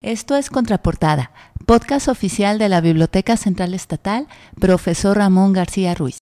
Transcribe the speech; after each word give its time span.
Esto 0.00 0.36
es 0.36 0.48
Contraportada, 0.48 1.32
podcast 1.66 2.06
oficial 2.06 2.60
de 2.60 2.68
la 2.68 2.80
Biblioteca 2.80 3.36
Central 3.36 3.74
Estatal, 3.74 4.28
profesor 4.60 5.16
Ramón 5.16 5.52
García 5.52 5.92
Ruiz. 5.92 6.18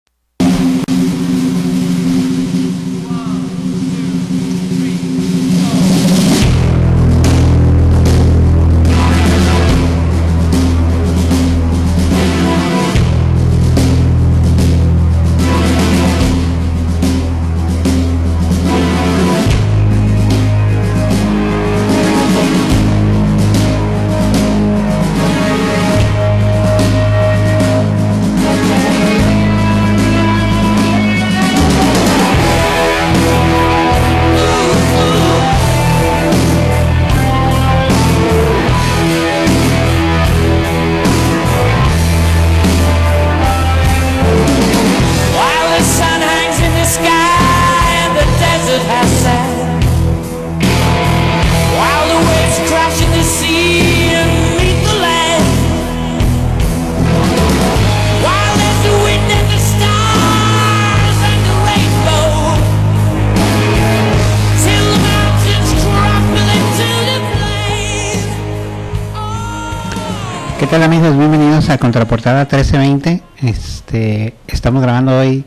Este, 72.83 74.35
estamos 74.49 74.83
grabando 74.83 75.17
hoy, 75.17 75.45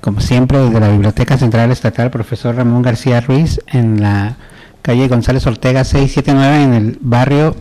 como 0.00 0.20
siempre, 0.20 0.56
desde 0.58 0.78
la 0.78 0.88
Biblioteca 0.88 1.36
Central 1.36 1.72
Estatal, 1.72 2.12
profesor 2.12 2.54
Ramón 2.54 2.80
García 2.80 3.20
Ruiz, 3.20 3.60
en 3.66 4.00
la 4.00 4.36
calle 4.80 5.08
González 5.08 5.44
Ortega 5.48 5.82
679, 5.82 6.62
en 6.62 6.74
el 6.74 6.98
barrio 7.00 7.56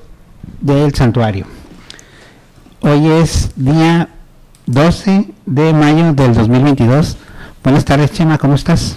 del 0.61 0.94
Santuario. 0.94 1.47
Hoy 2.81 3.08
es 3.08 3.53
día 3.55 4.09
12 4.67 5.25
de 5.47 5.73
mayo 5.73 6.14
del 6.14 6.36
2022. 6.36 7.17
Buenas 7.64 7.86
tardes, 7.86 8.11
Chema, 8.11 8.38
¿cómo 8.38 8.53
estás? 8.53 8.95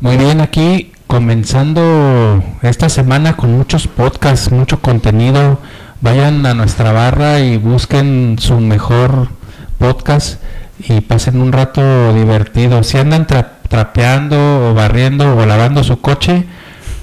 Muy 0.00 0.16
bien, 0.16 0.40
aquí 0.40 0.90
comenzando 1.06 2.42
esta 2.62 2.88
semana 2.88 3.36
con 3.36 3.56
muchos 3.56 3.86
podcasts, 3.86 4.50
mucho 4.50 4.80
contenido 4.80 5.60
Vayan 6.00 6.46
a 6.46 6.54
nuestra 6.54 6.92
barra 6.92 7.40
y 7.40 7.58
busquen 7.58 8.36
su 8.38 8.58
mejor 8.60 9.28
podcast 9.78 10.40
y 10.88 11.00
pasen 11.02 11.40
un 11.40 11.52
rato 11.52 12.14
divertido. 12.14 12.82
Si 12.82 12.96
andan 12.96 13.26
tra- 13.26 13.48
trapeando 13.68 14.70
o 14.70 14.74
barriendo 14.74 15.36
o 15.36 15.44
lavando 15.44 15.84
su 15.84 16.00
coche, 16.00 16.46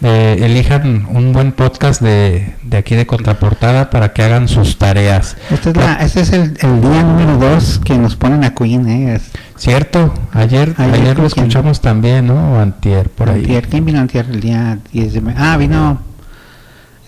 eh, 0.02 0.38
elijan 0.42 1.06
un 1.12 1.32
buen 1.32 1.52
podcast 1.52 2.02
de, 2.02 2.56
de 2.64 2.78
aquí 2.78 2.96
de 2.96 3.06
Contraportada 3.06 3.92
para 3.92 4.14
que 4.14 4.24
hagan 4.24 4.48
sus 4.48 4.80
tareas. 4.80 5.38
Este 5.52 5.70
es, 5.72 5.78
la- 5.78 5.94
este 6.02 6.22
es 6.22 6.34
el, 6.34 6.58
el 6.60 6.82
día 6.82 7.04
número 7.04 7.38
2 7.38 7.82
que 7.86 7.98
nos 8.00 8.16
ponen 8.16 8.44
a 8.44 8.56
Queen, 8.56 8.88
¿eh? 8.90 9.22
Cierto, 9.58 10.12
ayer, 10.34 10.74
Ayer 10.78 11.10
lo 11.20 11.30
quién? 11.30 11.46
escuchamos 11.46 11.82
también, 11.82 12.26
¿no? 12.28 12.54
O 12.54 12.60
antier, 12.60 13.10
por 13.10 13.30
ahí. 13.30 13.42
Antier. 13.42 13.68
¿Quién 13.68 13.86
vino 13.86 14.00
antier 14.00 14.26
el 14.32 14.40
día 14.42 14.80
10 14.92 15.14
de 15.14 15.22
mayo? 15.22 15.38
Ah, 15.40 15.58
vino 15.58 16.00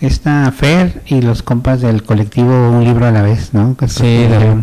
esta 0.00 0.50
Fer 0.52 1.02
y 1.06 1.20
los 1.22 1.42
compas 1.42 1.80
del 1.80 2.02
colectivo 2.02 2.70
Un 2.70 2.84
Libro 2.84 3.06
a 3.06 3.10
la 3.10 3.22
Vez, 3.22 3.52
¿no? 3.54 3.76
Que 3.76 3.88
Sí, 3.88 4.02
de- 4.04 4.56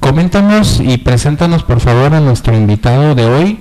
coméntanos 0.00 0.80
y 0.80 0.98
preséntanos 0.98 1.62
por 1.64 1.80
favor 1.80 2.14
a 2.14 2.20
nuestro 2.20 2.56
invitado 2.56 3.14
de 3.14 3.24
hoy 3.26 3.60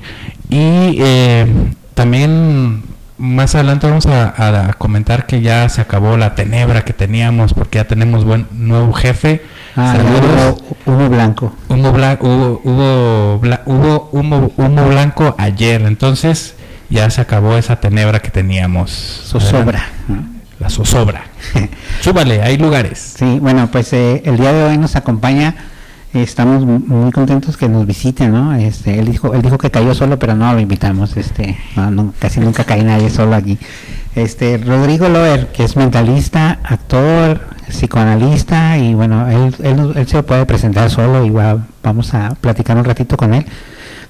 y 0.50 0.98
eh, 1.00 1.46
también 1.94 2.84
más 3.18 3.56
adelante 3.56 3.88
vamos 3.88 4.06
a, 4.06 4.68
a 4.70 4.74
comentar 4.74 5.26
que 5.26 5.42
ya 5.42 5.68
se 5.70 5.82
acabó 5.82 6.16
la 6.18 6.36
tenebra 6.36 6.86
que 6.86 6.94
teníamos 6.94 7.54
porque 7.56 7.80
ya 7.80 7.86
tenemos 7.88 8.24
buen 8.24 8.46
nuevo 8.52 8.94
jefe. 8.94 9.42
Ah, 9.76 9.96
Saludos. 9.98 10.62
hubo, 10.86 10.94
hubo 10.96 11.10
blanco. 11.10 11.54
Humo, 11.70 11.92
bla- 11.94 12.18
hubo, 12.22 12.62
hubo, 12.64 13.40
bla- 13.42 13.62
hubo 13.66 14.10
humo, 14.12 14.52
humo 14.56 14.88
blanco 14.88 15.36
ayer, 15.40 15.82
entonces 15.82 16.56
ya 16.90 17.10
se 17.10 17.22
acabó 17.22 17.58
esa 17.58 17.80
tenebra 17.80 18.20
que 18.22 18.30
teníamos. 18.30 18.92
Zozobra. 19.26 19.84
¿no? 20.08 20.37
La 20.60 20.70
zozobra. 20.70 21.24
Súbale, 22.02 22.42
hay 22.42 22.58
lugares. 22.58 23.16
Sí, 23.18 23.38
bueno, 23.40 23.70
pues 23.72 23.94
eh, 23.94 24.24
el 24.26 24.38
día 24.38 24.52
de 24.54 24.64
hoy 24.64 24.78
nos 24.78 24.96
acompaña. 24.96 25.54
eh, 26.16 26.24
Estamos 26.24 26.66
mu- 26.66 26.80
muy 26.80 27.12
contentos 27.12 27.58
que 27.58 27.70
nos 27.70 27.86
visite, 27.86 28.28
¿no? 28.28 28.56
Este, 28.56 28.98
él 28.98 29.06
dijo, 29.12 29.36
él 29.36 29.44
dijo 29.44 29.60
que 29.60 29.70
cayó 29.70 29.94
solo, 29.94 30.18
pero 30.18 30.36
no 30.36 30.52
lo 30.54 30.60
invitamos. 30.60 31.16
Este, 31.16 31.58
no, 31.76 31.92
no, 31.92 32.14
casi 32.18 32.40
nunca 32.40 32.64
cae 32.64 32.84
nadie 32.84 33.12
solo 33.12 33.36
aquí. 33.36 33.60
Este, 34.16 34.58
Rodrigo 34.58 35.08
Loer, 35.10 35.52
que 35.52 35.64
es 35.64 35.76
mentalista, 35.76 36.60
actor, 36.64 37.42
psicoanalista 37.70 38.80
y 38.80 38.96
bueno, 38.96 39.28
él, 39.30 39.54
él, 39.62 39.76
nos- 39.78 39.96
él 39.96 40.08
se 40.08 40.24
puede 40.24 40.46
presentar 40.48 40.90
solo 40.90 41.24
y 41.24 41.30
va- 41.30 41.68
vamos 41.84 42.16
a 42.16 42.30
platicar 42.42 42.78
un 42.78 42.84
ratito 42.86 43.16
con 43.16 43.36
él. 43.36 43.46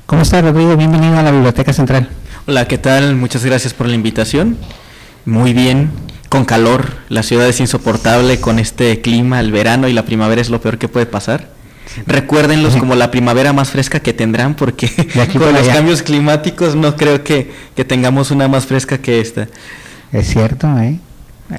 ¿Cómo 0.05 0.21
está 0.21 0.41
Rodrigo? 0.41 0.77
Bienvenido 0.77 1.17
a 1.17 1.23
la 1.23 1.31
Biblioteca 1.31 1.73
Central. 1.73 2.07
Hola, 2.47 2.65
¿qué 2.69 2.77
tal? 2.77 3.17
Muchas 3.17 3.43
gracias 3.43 3.73
por 3.73 3.87
la 3.87 3.95
invitación. 3.95 4.55
Muy 5.25 5.51
bien, 5.51 5.91
con 6.29 6.45
calor, 6.45 6.93
la 7.09 7.23
ciudad 7.23 7.47
es 7.47 7.59
insoportable 7.59 8.39
con 8.39 8.59
este 8.59 9.01
clima, 9.01 9.39
el 9.39 9.51
verano 9.51 9.87
y 9.87 9.93
la 9.93 10.03
primavera 10.05 10.41
es 10.41 10.49
lo 10.49 10.59
peor 10.61 10.77
que 10.77 10.87
puede 10.87 11.05
pasar. 11.05 11.49
Recuérdenlos 12.05 12.75
como 12.75 12.95
la 12.95 13.09
primavera 13.11 13.53
más 13.53 13.69
fresca 13.69 13.99
que 14.01 14.13
tendrán 14.13 14.55
porque 14.55 14.87
con 15.33 15.53
los 15.53 15.61
allá. 15.63 15.73
cambios 15.75 16.01
climáticos 16.03 16.75
no 16.75 16.95
creo 16.95 17.23
que, 17.23 17.51
que 17.75 17.85
tengamos 17.85 18.29
una 18.31 18.47
más 18.47 18.65
fresca 18.65 18.97
que 18.99 19.19
esta. 19.21 19.47
Es 20.11 20.27
cierto, 20.27 20.67
¿eh? 20.79 20.99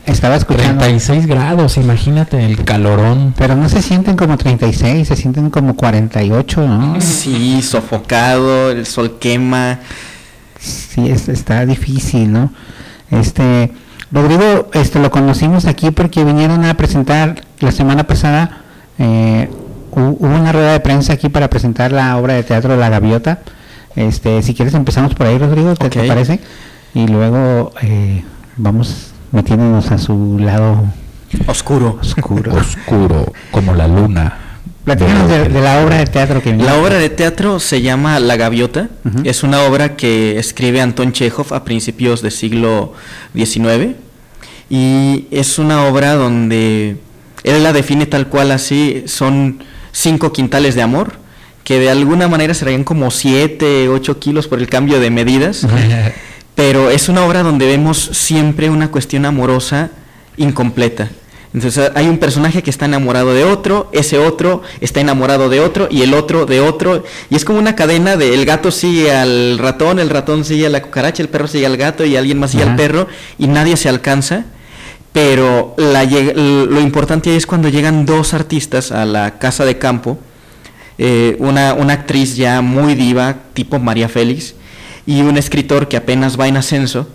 Estaba 0.05 0.37
escuchando. 0.37 0.83
36 0.85 1.27
grados, 1.27 1.79
imagínate 1.79 2.45
el 2.45 2.62
calorón. 2.62 3.33
Pero 3.39 3.56
no 3.56 3.71
se 3.71 3.81
sienten 3.81 4.17
como 4.19 4.37
36, 4.37 5.09
se 5.09 5.17
sienten 5.17 5.49
como 5.49 5.77
48, 5.77 6.69
¿no? 6.69 7.00
Sí, 7.00 7.62
sofocado, 7.62 8.71
el 8.71 8.85
sol 8.85 9.17
quema. 9.19 9.81
Sí, 10.61 11.09
es- 11.09 11.29
está 11.31 11.65
difícil, 11.65 12.31
¿no? 12.31 12.53
Este, 13.11 13.73
Rodrigo, 14.11 14.69
este, 14.73 14.99
lo 15.01 15.11
conocimos 15.11 15.67
aquí 15.67 15.91
porque 15.91 16.25
vinieron 16.25 16.65
a 16.65 16.75
presentar 16.75 17.43
la 17.61 17.73
semana 17.73 18.05
pasada, 18.05 18.59
eh, 18.99 19.51
hu- 19.93 20.17
hubo 20.19 20.35
una 20.35 20.53
rueda 20.53 20.73
de 20.73 20.81
prensa 20.81 21.13
aquí 21.13 21.29
para 21.29 21.49
presentar 21.51 21.93
la 21.93 22.17
obra 22.17 22.35
de 22.35 22.43
teatro 22.43 22.77
La 22.77 22.89
Gaviota. 22.89 23.41
Este, 23.97 24.43
si 24.43 24.55
quieres 24.55 24.75
empezamos 24.75 25.15
por 25.15 25.27
ahí, 25.27 25.37
Rodrigo, 25.39 25.75
¿qué 25.75 25.91
te 25.91 26.07
parece? 26.09 26.41
Y 26.95 27.07
luego 27.09 27.73
eh, 27.83 28.25
vamos 28.57 29.11
metiéndonos 29.33 29.91
a 29.91 29.99
su 29.99 30.39
lado 30.39 30.85
Oscuro. 31.47 31.99
oscuro. 32.01 32.55
Oscuro, 32.55 33.33
como 33.51 33.75
la 33.75 33.89
luna. 33.89 34.39
Platícanos 34.88 35.28
de, 35.28 35.49
de 35.50 35.60
la 35.60 35.84
obra 35.84 35.99
de 35.99 36.06
teatro 36.06 36.43
que 36.43 36.56
La 36.56 36.78
obra 36.78 36.97
de 36.97 37.10
teatro 37.10 37.60
se 37.60 37.82
llama 37.82 38.19
La 38.21 38.37
Gaviota. 38.37 38.88
Es 39.22 39.43
una 39.43 39.65
obra 39.65 39.97
que 39.97 40.38
escribe 40.38 40.81
Anton 40.81 41.12
Chekhov 41.12 41.53
a 41.53 41.62
principios 41.62 42.22
del 42.22 42.32
siglo 42.32 42.94
XIX. 43.34 43.97
Y 44.71 45.26
es 45.31 45.59
una 45.59 45.84
obra 45.84 46.15
donde 46.15 46.97
él 47.44 47.62
la 47.62 47.75
define 47.75 48.06
tal 48.06 48.29
cual 48.29 48.50
así. 48.50 49.02
Son 49.05 49.62
cinco 49.93 50.32
quintales 50.32 50.75
de 50.75 50.81
amor, 50.81 51.17
que 51.64 51.79
de 51.79 51.91
alguna 51.91 52.26
manera 52.26 52.55
serían 52.55 52.82
como 52.82 53.11
siete, 53.11 53.91
ocho 53.91 54.19
kilos 54.19 54.49
por 54.49 54.58
el 54.58 54.70
cambio 54.70 55.00
de 55.00 55.11
medidas. 55.11 55.67
Pero 56.55 56.88
es 56.88 57.11
una 57.11 57.26
obra 57.26 57.43
donde 57.43 57.67
vemos 57.67 57.99
siempre 57.99 58.70
una 58.70 58.91
cuestión 58.91 59.26
amorosa 59.26 59.91
incompleta. 60.38 61.11
Entonces 61.55 61.91
hay 61.95 62.09
un 62.09 62.19
personaje 62.19 62.62
que 62.62 62.71
está 62.71 62.85
enamorado 62.85 63.33
de 63.33 63.45
otro, 63.45 63.89
ese 63.93 64.19
otro 64.19 64.62
está 64.81 65.00
enamorado 65.00 65.49
de 65.49 65.61
otro 65.61 65.89
y 65.91 66.03
el 66.03 66.12
otro 66.12 66.45
de 66.45 66.61
otro. 66.61 67.05
Y 67.31 67.37
es 67.37 67.45
como 67.45 67.59
una 67.59 67.75
cadena 67.75 68.17
de 68.17 68.35
el 68.35 68.45
gato 68.45 68.71
sigue 68.71 69.12
al 69.12 69.59
ratón, 69.59 69.99
el 69.99 70.11
ratón 70.11 70.45
sigue 70.45 70.67
a 70.67 70.71
la 70.71 70.83
cucaracha, 70.83 71.23
el 71.23 71.29
perro 71.29 71.49
sigue 71.49 71.65
al 71.65 71.77
gato 71.77 72.05
y 72.05 72.17
alguien 72.17 72.39
más 72.39 72.50
sigue 72.50 72.65
Ajá. 72.65 72.73
al 72.73 72.77
perro 72.77 73.09
y 73.39 73.47
nadie 73.47 73.77
se 73.77 73.89
alcanza. 73.89 74.45
Pero 75.12 75.75
la 75.79 76.05
lo 76.05 76.81
importante 76.81 77.35
es 77.35 77.47
cuando 77.47 77.71
llegan 77.71 78.05
dos 78.05 78.35
artistas 78.35 78.93
a 78.93 79.06
la 79.06 79.39
casa 79.39 79.65
de 79.65 79.79
campo, 79.79 80.19
eh, 80.99 81.35
una, 81.39 81.73
una 81.75 81.94
actriz 81.94 82.37
ya 82.37 82.61
muy 82.61 82.94
diva, 82.94 83.37
tipo 83.55 83.79
María 83.79 84.09
Félix, 84.09 84.55
y 85.06 85.23
un 85.23 85.39
escritor 85.39 85.89
que 85.89 85.97
apenas 85.97 86.39
va 86.39 86.47
en 86.47 86.59
ascenso, 86.59 87.09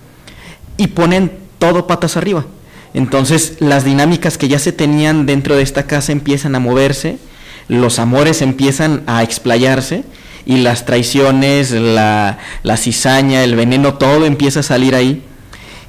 y 0.76 0.88
ponen 0.88 1.32
todo 1.60 1.86
patas 1.86 2.18
arriba. 2.18 2.46
Entonces 2.94 3.58
las 3.60 3.84
dinámicas 3.86 4.38
que 4.38 4.48
ya 4.48 4.60
se 4.60 4.72
tenían 4.72 5.26
dentro 5.26 5.56
de 5.56 5.64
esta 5.64 5.88
casa 5.88 6.12
empiezan 6.12 6.56
a 6.56 6.60
moverse, 6.60 7.18
los 7.68 7.98
amores 8.00 8.42
empiezan 8.42 9.04
a 9.08 9.24
explayarse 9.24 10.04
y 10.46 10.58
las 10.58 10.86
traiciones, 10.86 11.72
la, 11.72 12.38
la 12.64 12.78
cizaña, 12.78 13.44
el 13.44 13.56
veneno, 13.56 13.96
todo 13.96 14.26
empieza 14.26 14.60
a 14.60 14.64
salir 14.64 14.94
ahí. 14.96 15.24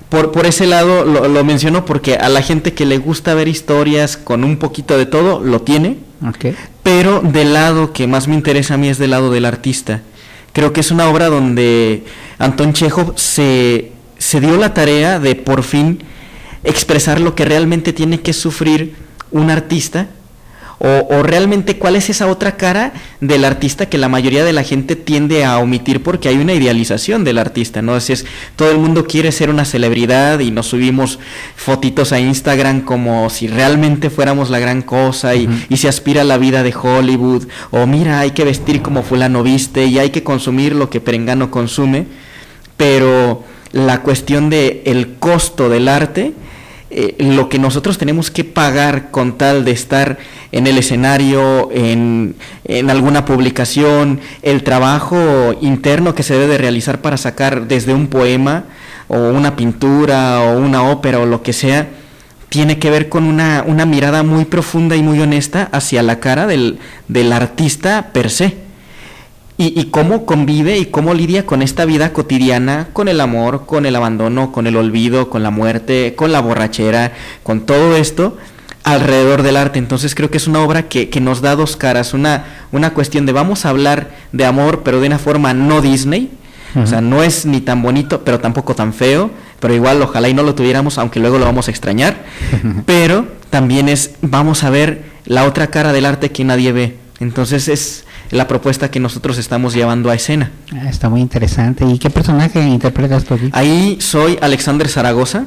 Por, 0.08 0.30
por 0.32 0.46
ese 0.46 0.66
lado 0.66 1.04
lo, 1.04 1.26
lo 1.28 1.44
menciono 1.44 1.84
porque 1.84 2.14
a 2.14 2.28
la 2.28 2.40
gente 2.40 2.72
que 2.72 2.86
le 2.86 2.98
gusta 2.98 3.34
ver 3.34 3.48
historias 3.48 4.16
con 4.16 4.44
un 4.44 4.58
poquito 4.58 4.96
de 4.96 5.06
todo, 5.06 5.40
lo 5.40 5.62
tiene, 5.62 5.98
Ok. 6.26 6.54
pero 6.82 7.20
del 7.20 7.52
lado 7.52 7.92
que 7.92 8.06
más 8.06 8.28
me 8.28 8.34
interesa 8.34 8.74
a 8.74 8.76
mí 8.76 8.88
es 8.88 8.98
del 8.98 9.10
lado 9.10 9.30
del 9.30 9.44
artista. 9.44 10.02
Creo 10.52 10.72
que 10.72 10.80
es 10.80 10.92
una 10.92 11.08
obra 11.08 11.28
donde 11.28 12.04
Anton 12.38 12.72
Chekhov 12.74 13.14
se, 13.18 13.90
se 14.18 14.40
dio 14.40 14.56
la 14.56 14.72
tarea 14.72 15.18
de 15.18 15.34
por 15.34 15.64
fin 15.64 16.04
expresar 16.64 17.20
lo 17.20 17.34
que 17.34 17.44
realmente 17.44 17.92
tiene 17.92 18.20
que 18.20 18.32
sufrir 18.32 18.94
un 19.30 19.50
artista 19.50 20.08
o, 20.78 21.06
o 21.14 21.22
realmente 21.22 21.78
cuál 21.78 21.96
es 21.96 22.10
esa 22.10 22.26
otra 22.26 22.56
cara 22.56 22.92
del 23.20 23.44
artista 23.44 23.86
que 23.86 23.98
la 23.98 24.08
mayoría 24.08 24.44
de 24.44 24.52
la 24.52 24.64
gente 24.64 24.96
tiende 24.96 25.44
a 25.44 25.58
omitir 25.58 26.02
porque 26.02 26.28
hay 26.28 26.36
una 26.36 26.52
idealización 26.52 27.24
del 27.24 27.38
artista, 27.38 27.80
¿no? 27.80 27.94
Así 27.94 28.12
es, 28.12 28.26
todo 28.56 28.70
el 28.70 28.78
mundo 28.78 29.06
quiere 29.06 29.32
ser 29.32 29.50
una 29.50 29.64
celebridad 29.64 30.40
y 30.40 30.50
nos 30.50 30.66
subimos 30.66 31.18
fotitos 31.56 32.12
a 32.12 32.20
Instagram 32.20 32.82
como 32.82 33.30
si 33.30 33.46
realmente 33.46 34.10
fuéramos 34.10 34.50
la 34.50 34.58
gran 34.58 34.82
cosa 34.82 35.34
y, 35.34 35.48
y 35.68 35.76
se 35.76 35.88
aspira 35.88 36.22
a 36.22 36.24
la 36.24 36.38
vida 36.38 36.62
de 36.62 36.74
Hollywood. 36.74 37.46
O 37.70 37.86
mira, 37.86 38.20
hay 38.20 38.32
que 38.32 38.44
vestir 38.44 38.82
como 38.82 39.02
fulano 39.02 39.42
viste 39.42 39.86
y 39.86 39.98
hay 39.98 40.10
que 40.10 40.22
consumir 40.22 40.74
lo 40.74 40.90
que 40.90 41.00
Perengano 41.00 41.50
consume, 41.50 42.06
pero 42.76 43.44
la 43.72 44.02
cuestión 44.02 44.50
de 44.50 44.82
el 44.86 45.14
costo 45.14 45.68
del 45.68 45.88
arte 45.88 46.32
eh, 46.96 47.16
lo 47.18 47.48
que 47.48 47.58
nosotros 47.58 47.98
tenemos 47.98 48.30
que 48.30 48.44
pagar 48.44 49.10
con 49.10 49.36
tal 49.36 49.64
de 49.64 49.72
estar 49.72 50.16
en 50.52 50.68
el 50.68 50.78
escenario, 50.78 51.68
en, 51.72 52.36
en 52.64 52.88
alguna 52.88 53.24
publicación, 53.24 54.20
el 54.42 54.62
trabajo 54.62 55.56
interno 55.60 56.14
que 56.14 56.22
se 56.22 56.34
debe 56.34 56.46
de 56.46 56.58
realizar 56.58 57.00
para 57.00 57.16
sacar 57.16 57.66
desde 57.66 57.92
un 57.92 58.06
poema 58.06 58.66
o 59.08 59.18
una 59.18 59.56
pintura 59.56 60.42
o 60.42 60.58
una 60.58 60.84
ópera 60.84 61.18
o 61.18 61.26
lo 61.26 61.42
que 61.42 61.52
sea, 61.52 61.88
tiene 62.48 62.78
que 62.78 62.90
ver 62.90 63.08
con 63.08 63.24
una, 63.24 63.64
una 63.66 63.86
mirada 63.86 64.22
muy 64.22 64.44
profunda 64.44 64.94
y 64.94 65.02
muy 65.02 65.18
honesta 65.20 65.68
hacia 65.72 66.00
la 66.04 66.20
cara 66.20 66.46
del, 66.46 66.78
del 67.08 67.32
artista 67.32 68.10
per 68.12 68.30
se. 68.30 68.63
Y, 69.56 69.78
y 69.80 69.84
cómo 69.86 70.26
convive 70.26 70.78
y 70.78 70.86
cómo 70.86 71.14
lidia 71.14 71.46
con 71.46 71.62
esta 71.62 71.84
vida 71.84 72.12
cotidiana, 72.12 72.88
con 72.92 73.06
el 73.06 73.20
amor, 73.20 73.66
con 73.66 73.86
el 73.86 73.94
abandono, 73.94 74.50
con 74.50 74.66
el 74.66 74.76
olvido, 74.76 75.30
con 75.30 75.44
la 75.44 75.50
muerte, 75.50 76.14
con 76.16 76.32
la 76.32 76.40
borrachera, 76.40 77.12
con 77.44 77.60
todo 77.60 77.96
esto 77.96 78.36
alrededor 78.84 79.42
del 79.42 79.56
arte. 79.56 79.78
Entonces 79.78 80.14
creo 80.14 80.30
que 80.30 80.36
es 80.36 80.46
una 80.46 80.60
obra 80.60 80.88
que, 80.88 81.08
que 81.08 81.20
nos 81.20 81.40
da 81.40 81.56
dos 81.56 81.76
caras, 81.76 82.14
una, 82.14 82.44
una 82.70 82.94
cuestión 82.94 83.26
de 83.26 83.32
vamos 83.32 83.64
a 83.64 83.70
hablar 83.70 84.10
de 84.32 84.44
amor, 84.44 84.82
pero 84.84 85.00
de 85.00 85.06
una 85.06 85.18
forma 85.18 85.54
no 85.54 85.80
Disney, 85.80 86.30
o 86.76 86.86
sea, 86.86 87.00
no 87.00 87.22
es 87.22 87.46
ni 87.46 87.60
tan 87.60 87.82
bonito, 87.82 88.24
pero 88.24 88.40
tampoco 88.40 88.74
tan 88.74 88.92
feo, 88.92 89.30
pero 89.60 89.74
igual 89.74 90.02
ojalá 90.02 90.28
y 90.28 90.34
no 90.34 90.42
lo 90.42 90.56
tuviéramos, 90.56 90.98
aunque 90.98 91.20
luego 91.20 91.38
lo 91.38 91.44
vamos 91.44 91.68
a 91.68 91.70
extrañar, 91.70 92.24
pero 92.86 93.26
también 93.50 93.88
es, 93.88 94.16
vamos 94.22 94.64
a 94.64 94.70
ver 94.70 95.04
la 95.24 95.44
otra 95.44 95.68
cara 95.68 95.92
del 95.92 96.04
arte 96.04 96.32
que 96.32 96.44
nadie 96.44 96.72
ve. 96.72 96.96
Entonces 97.20 97.68
es 97.68 98.03
la 98.30 98.48
propuesta 98.48 98.90
que 98.90 99.00
nosotros 99.00 99.38
estamos 99.38 99.74
llevando 99.74 100.10
a 100.10 100.14
escena. 100.14 100.50
Ah, 100.72 100.88
Está 100.88 101.08
muy 101.08 101.20
interesante. 101.20 101.84
¿Y 101.84 101.98
qué 101.98 102.10
personaje 102.10 102.62
interpretas 102.62 103.24
tú 103.24 103.34
aquí? 103.34 103.50
Ahí 103.52 103.98
soy 104.00 104.38
Alexander 104.40 104.88
Zaragoza, 104.88 105.46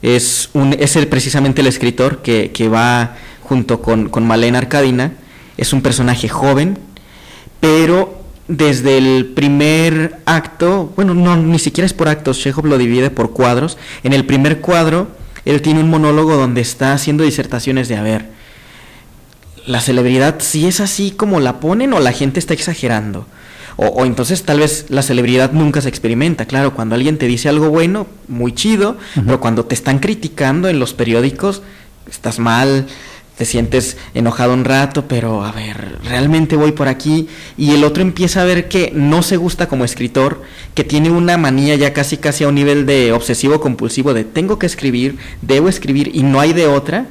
es, 0.00 0.50
un, 0.52 0.74
es 0.78 0.94
el, 0.96 1.08
precisamente 1.08 1.60
el 1.60 1.66
escritor 1.66 2.22
que, 2.22 2.52
que 2.52 2.68
va 2.68 3.16
junto 3.42 3.82
con, 3.82 4.08
con 4.08 4.26
Malena 4.26 4.58
Arcadina, 4.58 5.12
es 5.56 5.72
un 5.72 5.82
personaje 5.82 6.28
joven, 6.28 6.78
pero 7.58 8.22
desde 8.46 8.98
el 8.98 9.26
primer 9.26 10.18
acto, 10.24 10.92
bueno, 10.96 11.14
no, 11.14 11.36
ni 11.36 11.58
siquiera 11.58 11.86
es 11.86 11.92
por 11.94 12.08
actos, 12.08 12.38
Chekhov 12.38 12.66
lo 12.66 12.78
divide 12.78 13.10
por 13.10 13.32
cuadros, 13.32 13.76
en 14.02 14.12
el 14.12 14.24
primer 14.24 14.60
cuadro 14.60 15.08
él 15.44 15.62
tiene 15.62 15.80
un 15.80 15.90
monólogo 15.90 16.36
donde 16.36 16.60
está 16.60 16.92
haciendo 16.92 17.24
disertaciones 17.24 17.88
de, 17.88 17.96
a 17.96 18.02
ver, 18.02 18.26
la 19.66 19.80
celebridad 19.80 20.36
si 20.40 20.66
es 20.66 20.80
así 20.80 21.10
como 21.10 21.40
la 21.40 21.60
ponen 21.60 21.92
o 21.92 22.00
la 22.00 22.12
gente 22.12 22.40
está 22.40 22.54
exagerando. 22.54 23.26
O, 23.76 23.86
o 23.86 24.04
entonces 24.04 24.42
tal 24.42 24.60
vez 24.60 24.86
la 24.88 25.02
celebridad 25.02 25.52
nunca 25.52 25.80
se 25.80 25.88
experimenta. 25.88 26.46
Claro, 26.46 26.74
cuando 26.74 26.94
alguien 26.94 27.18
te 27.18 27.26
dice 27.26 27.48
algo 27.48 27.70
bueno, 27.70 28.06
muy 28.28 28.52
chido, 28.52 28.96
pero 29.14 29.40
cuando 29.40 29.64
te 29.64 29.74
están 29.74 29.98
criticando 29.98 30.68
en 30.68 30.78
los 30.78 30.92
periódicos, 30.92 31.62
estás 32.10 32.38
mal, 32.38 32.86
te 33.40 33.46
sientes 33.46 33.96
enojado 34.12 34.52
un 34.52 34.66
rato, 34.66 35.08
pero 35.08 35.42
a 35.42 35.50
ver, 35.50 35.96
realmente 36.04 36.56
voy 36.56 36.72
por 36.72 36.88
aquí. 36.88 37.26
Y 37.56 37.70
el 37.70 37.84
otro 37.84 38.02
empieza 38.02 38.42
a 38.42 38.44
ver 38.44 38.68
que 38.68 38.92
no 38.94 39.22
se 39.22 39.38
gusta 39.38 39.66
como 39.66 39.86
escritor, 39.86 40.42
que 40.74 40.84
tiene 40.84 41.10
una 41.10 41.38
manía 41.38 41.74
ya 41.74 41.94
casi 41.94 42.18
casi 42.18 42.44
a 42.44 42.48
un 42.48 42.56
nivel 42.56 42.84
de 42.84 43.12
obsesivo 43.12 43.58
compulsivo 43.58 44.12
de 44.12 44.24
tengo 44.24 44.58
que 44.58 44.66
escribir, 44.66 45.16
debo 45.40 45.70
escribir 45.70 46.10
y 46.14 46.22
no 46.22 46.38
hay 46.38 46.52
de 46.52 46.66
otra 46.66 47.06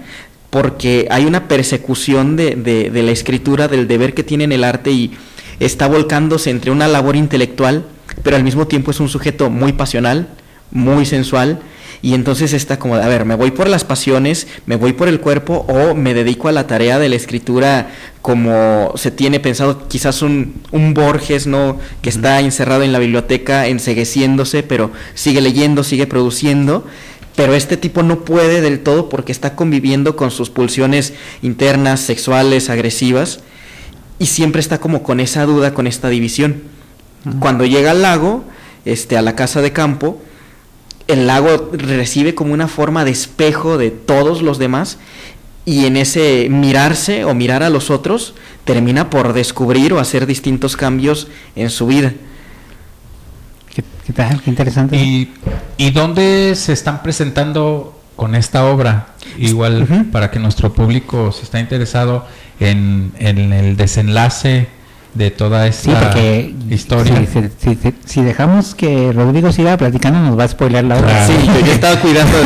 porque 0.50 1.08
hay 1.12 1.26
una 1.26 1.48
persecución 1.48 2.36
de, 2.36 2.56
de, 2.56 2.90
de 2.90 3.04
la 3.04 3.12
escritura, 3.12 3.68
del 3.68 3.88
deber 3.88 4.14
que 4.14 4.24
tiene 4.24 4.46
en 4.46 4.52
el 4.52 4.64
arte 4.64 4.92
y 4.92 5.12
está 5.60 5.88
volcándose 5.88 6.50
entre 6.50 6.72
una 6.72 6.88
labor 6.88 7.16
intelectual, 7.16 7.86
pero 8.24 8.36
al 8.36 8.44
mismo 8.44 8.68
tiempo 8.68 8.92
es 8.92 9.00
un 9.00 9.10
sujeto 9.10 9.50
muy 9.50 9.74
pasional, 9.74 10.28
muy 10.72 11.06
sensual, 11.06 11.60
y 12.02 12.14
entonces 12.14 12.54
está 12.54 12.80
como, 12.80 12.96
de, 12.96 13.04
a 13.04 13.08
ver, 13.08 13.26
me 13.26 13.36
voy 13.36 13.52
por 13.52 13.68
las 13.68 13.84
pasiones, 13.84 14.48
me 14.66 14.78
voy 14.78 14.94
por 14.94 15.10
el 15.10 15.20
cuerpo 15.20 15.66
o 15.68 15.96
me 15.96 16.14
dedico 16.14 16.48
a 16.48 16.54
la 16.54 16.66
tarea 16.66 16.98
de 16.98 17.10
la 17.10 17.16
escritura 17.16 17.90
como 18.22 18.94
se 18.96 19.12
tiene 19.12 19.40
pensado, 19.40 19.88
quizás 19.88 20.22
un, 20.22 20.62
un 20.72 20.94
Borges, 20.94 21.46
¿no? 21.46 21.78
Que 22.02 22.10
está 22.10 22.40
encerrado 22.40 22.84
en 22.84 22.94
la 22.94 23.00
biblioteca, 23.00 23.68
ensegueciéndose, 23.68 24.64
pero 24.64 24.92
sigue 25.14 25.42
leyendo, 25.42 25.84
sigue 25.84 26.08
produciendo, 26.08 26.86
pero 27.40 27.54
este 27.54 27.78
tipo 27.78 28.04
no 28.04 28.26
puede 28.26 28.60
del 28.60 28.82
todo 28.82 29.08
porque 29.08 29.32
está 29.32 29.56
conviviendo 29.56 30.18
con 30.18 30.30
sus 30.30 30.50
pulsiones 30.50 31.14
internas, 31.42 32.02
sexuales, 32.02 32.70
agresivas, 32.70 33.40
y 34.20 34.26
siempre 34.26 34.60
está 34.60 34.82
como 34.82 35.04
con 35.04 35.22
esa 35.22 35.46
duda, 35.46 35.74
con 35.74 35.88
esta 35.88 36.10
división. 36.10 36.64
Cuando 37.40 37.66
llega 37.66 37.92
al 37.92 38.02
lago, 38.02 38.44
este, 38.84 39.16
a 39.16 39.22
la 39.22 39.38
casa 39.38 39.62
de 39.62 39.72
campo, 39.72 40.22
el 41.08 41.28
lago 41.28 41.70
recibe 41.72 42.36
como 42.36 42.54
una 42.54 42.68
forma 42.68 43.06
de 43.06 43.12
espejo 43.12 43.78
de 43.78 43.92
todos 43.92 44.42
los 44.42 44.60
demás, 44.60 44.98
y 45.64 45.86
en 45.86 45.96
ese 45.96 46.50
mirarse 46.50 47.24
o 47.24 47.34
mirar 47.36 47.64
a 47.64 47.70
los 47.70 47.90
otros, 47.90 48.34
termina 48.66 49.10
por 49.10 49.32
descubrir 49.32 49.94
o 49.94 50.00
hacer 50.00 50.26
distintos 50.26 50.76
cambios 50.76 51.30
en 51.56 51.70
su 51.70 51.88
vida. 51.88 52.12
¿Qué, 54.10 54.14
qué 54.14 54.24
tal? 54.24 54.42
Qué 54.42 54.50
interesante. 54.50 54.96
¿Y, 54.98 55.32
¿Y 55.78 55.92
dónde 55.92 56.56
se 56.56 56.74
están 56.74 57.04
presentando 57.04 58.02
con 58.16 58.34
esta 58.34 58.66
obra? 58.66 59.10
Igual 59.38 59.86
para 60.12 60.32
que 60.32 60.40
nuestro 60.40 60.74
público 60.74 61.32
se 61.32 61.44
está 61.44 61.60
interesado 61.60 62.26
en, 62.60 63.12
en 63.20 63.54
el 63.54 63.78
desenlace 63.78 64.68
de 65.14 65.32
toda 65.32 65.70
Sí, 65.72 65.90
esta 65.92 66.02
porque 66.12 66.54
historia. 66.70 67.16
Si, 67.26 67.42
si- 67.60 67.76
si- 67.76 67.94
si 68.06 68.22
dejamos 68.22 68.76
que 68.76 69.12
Rodrigo 69.12 69.52
siga 69.52 69.76
platicando, 69.76 70.20
nos 70.20 70.38
va 70.38 70.44
a 70.44 70.48
spoiler 70.48 70.84
la 70.86 70.98
obra. 70.98 71.08
Claro. 71.08 71.34
Sí, 71.34 71.48
yo, 71.48 71.66
yo 71.66 71.72
estaba 71.74 71.96
cuidando 72.00 72.38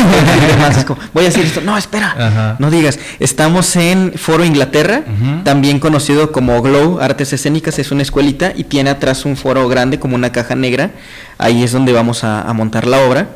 como, 0.87 0.99
voy 1.13 1.23
a 1.25 1.27
decir 1.27 1.43
esto, 1.45 1.61
no, 1.61 1.77
espera, 1.77 2.15
Ajá. 2.17 2.55
no 2.59 2.71
digas, 2.71 2.99
estamos 3.19 3.75
en 3.75 4.13
Foro 4.15 4.45
Inglaterra, 4.45 5.03
también 5.43 5.79
conocido 5.79 6.31
como 6.31 6.61
Glow 6.61 6.99
Artes 7.01 7.33
Escénicas, 7.33 7.77
es 7.79 7.91
una 7.91 8.01
escuelita 8.01 8.53
y 8.55 8.63
tiene 8.63 8.89
atrás 8.91 9.25
un 9.25 9.35
foro 9.35 9.67
grande 9.67 9.99
como 9.99 10.15
una 10.15 10.31
caja 10.31 10.55
negra, 10.55 10.91
ahí 11.37 11.63
es 11.63 11.73
donde 11.73 11.91
vamos 11.91 12.23
a, 12.23 12.41
a 12.43 12.53
montar 12.53 12.87
la 12.87 13.01
obra, 13.05 13.27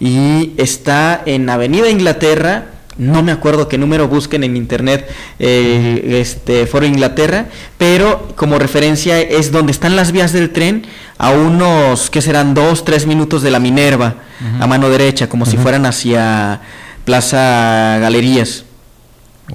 y 0.00 0.52
está 0.56 1.20
en 1.26 1.50
Avenida 1.50 1.90
Inglaterra, 1.90 2.64
no 2.98 3.22
me 3.22 3.32
acuerdo 3.32 3.68
qué 3.68 3.78
número 3.78 4.08
busquen 4.08 4.44
en 4.44 4.56
internet, 4.56 5.08
eh, 5.38 6.18
este 6.20 6.66
Foro 6.66 6.84
Inglaterra, 6.84 7.46
pero 7.78 8.34
como 8.36 8.58
referencia 8.58 9.20
es 9.20 9.52
donde 9.52 9.72
están 9.72 9.96
las 9.96 10.12
vías 10.12 10.32
del 10.32 10.50
tren, 10.50 10.84
a 11.16 11.30
unos, 11.30 12.10
que 12.10 12.20
serán? 12.20 12.54
Dos, 12.54 12.84
tres 12.84 13.06
minutos 13.06 13.42
de 13.42 13.50
la 13.50 13.60
Minerva, 13.60 14.16
a 14.60 14.66
mano 14.66 14.90
derecha, 14.90 15.28
como 15.28 15.46
si 15.46 15.56
fueran 15.56 15.86
hacia 15.86 16.60
Plaza 17.04 17.98
Galerías. 18.00 18.64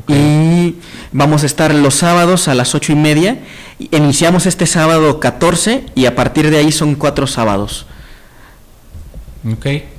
Y 0.08 0.76
vamos 1.12 1.44
a 1.44 1.46
estar 1.46 1.74
los 1.74 1.96
sábados 1.96 2.48
a 2.48 2.56
las 2.56 2.74
ocho 2.76 2.92
y 2.92 2.96
media. 2.96 3.38
Iniciamos 3.92 4.46
este 4.46 4.66
sábado 4.66 5.20
14 5.20 5.86
y 5.96 6.06
a 6.06 6.16
partir 6.16 6.50
de 6.50 6.58
ahí 6.58 6.72
son 6.72 6.96
cuatro 6.96 7.28
sábados. 7.28 7.86
Ok. 9.52 9.93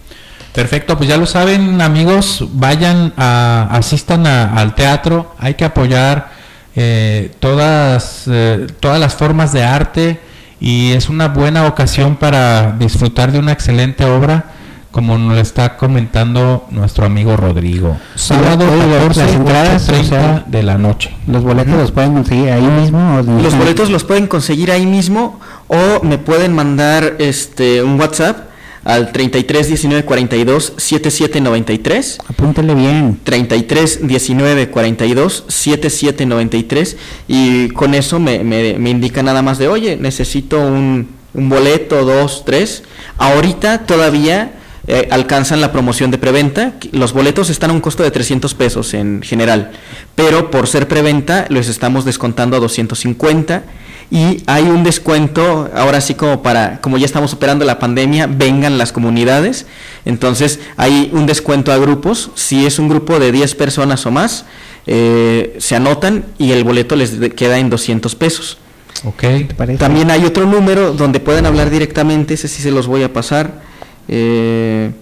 Perfecto, 0.54 0.96
pues 0.96 1.08
ya 1.08 1.16
lo 1.16 1.26
saben 1.26 1.80
amigos, 1.82 2.44
vayan 2.52 3.12
a, 3.16 3.68
asistan 3.73 4.25
a- 4.26 4.54
al 4.54 4.75
teatro, 4.76 5.34
hay 5.38 5.54
que 5.54 5.64
apoyar 5.64 6.28
eh, 6.76 7.32
todas, 7.40 8.25
eh, 8.28 8.66
todas 8.80 9.00
las 9.00 9.14
formas 9.14 9.52
de 9.52 9.64
arte 9.64 10.20
y 10.61 10.92
es 10.92 11.08
una 11.08 11.28
buena 11.28 11.66
ocasión 11.66 12.14
para 12.16 12.73
disfrutar 12.78 13.32
de 13.32 13.38
una 13.40 13.50
excelente 13.52 14.04
obra 14.04 14.44
como 14.92 15.18
nos 15.18 15.34
lo 15.34 15.40
está 15.40 15.76
comentando 15.76 16.66
nuestro 16.70 17.04
amigo 17.04 17.37
Rodrigo. 17.37 17.96
Sábado 18.14 18.64
Oye, 18.73 18.87
las 18.87 19.08
14, 19.18 19.34
entradas, 19.34 19.88
o 19.88 19.92
8:30 19.92 20.04
sea, 20.08 20.44
de 20.46 20.62
la 20.62 20.78
noche. 20.78 21.11
¿Los 21.26 21.42
boletos 21.42 21.75
los 21.75 21.90
pueden 21.90 22.12
conseguir 22.14 22.50
ahí 22.52 22.62
mismo? 22.62 23.16
o 23.18 23.23
Los 23.42 23.58
boletos 23.58 23.90
los 23.90 24.04
pueden 24.04 24.28
conseguir 24.28 24.70
ahí 24.70 24.87
mismo 24.87 25.40
o 25.66 26.04
me 26.04 26.18
pueden 26.18 26.54
mandar 26.54 27.14
este 27.18 27.82
un 27.82 27.99
WhatsApp 28.00 28.53
al 28.85 29.12
33 29.12 29.69
19 29.69 30.05
42 30.05 30.75
77 30.76 31.41
93. 31.41 32.19
Apúntele 32.29 32.75
bien. 32.75 33.19
33 33.23 34.07
19 34.07 34.69
42 34.69 35.45
77 35.49 36.26
93 36.26 36.97
y 37.29 37.69
con 37.71 37.95
eso 37.95 38.21
me, 38.21 38.45
me, 38.45 38.79
me 38.79 38.91
indica 38.91 39.23
nada 39.23 39.43
más 39.43 39.59
de 39.59 39.69
oye 39.69 39.97
necesito 39.97 40.61
un, 40.61 41.09
un 41.35 41.49
boleto 41.49 42.05
dos 42.05 42.45
tres 42.45 42.83
ahorita 43.19 43.87
todavía 43.87 44.53
eh, 44.87 45.09
alcanzan 45.11 45.61
la 45.61 45.73
promoción 45.73 46.11
de 46.11 46.19
preventa 46.19 46.75
los 46.93 47.12
boletos 47.12 47.50
están 47.50 47.71
a 47.71 47.73
un 47.73 47.81
costo 47.81 48.03
de 48.03 48.11
300 48.11 48.55
pesos 48.55 48.95
en 48.95 49.23
general 49.23 49.73
pero 50.14 50.50
por 50.50 50.67
ser 50.67 50.88
preventa 50.88 51.47
los 51.49 51.69
estamos 51.69 52.05
descontando 52.05 52.57
a 52.57 52.61
250 52.61 53.64
y 54.11 54.42
hay 54.46 54.64
un 54.64 54.84
descuento 54.84 55.70
ahora 55.75 56.00
sí 56.00 56.14
como 56.14 56.42
para 56.42 56.80
como 56.80 56.99
ya 56.99 57.06
estamos 57.06 57.32
operando 57.32 57.64
la 57.64 57.78
pandemia 57.78 58.26
vengan 58.26 58.76
las 58.78 58.92
comunidades 58.92 59.66
entonces 60.04 60.61
hay 60.76 61.11
un 61.12 61.26
descuento 61.26 61.73
a 61.73 61.78
grupos 61.78 62.30
si 62.34 62.66
es 62.66 62.78
un 62.78 62.88
grupo 62.88 63.18
de 63.18 63.32
10 63.32 63.54
personas 63.54 64.04
o 64.06 64.11
más 64.11 64.44
eh, 64.87 65.56
se 65.58 65.75
anotan 65.76 66.25
y 66.38 66.52
el 66.52 66.64
boleto 66.64 66.96
les 66.96 67.12
queda 67.34 67.58
en 67.58 67.70
200 67.70 68.14
pesos 68.14 68.58
Ok. 69.06 69.20
¿Te 69.20 69.54
parece? 69.56 69.78
también 69.78 70.11
hay 70.11 70.25
otro 70.25 70.46
número 70.46 70.92
donde 70.92 71.20
pueden 71.20 71.46
hablar 71.46 71.68
directamente 71.70 72.34
ese 72.34 72.49
sí 72.49 72.62
se 72.62 72.70
los 72.70 72.87
voy 72.87 73.02
a 73.02 73.12
pasar 73.12 73.62
Eh, 74.08 74.92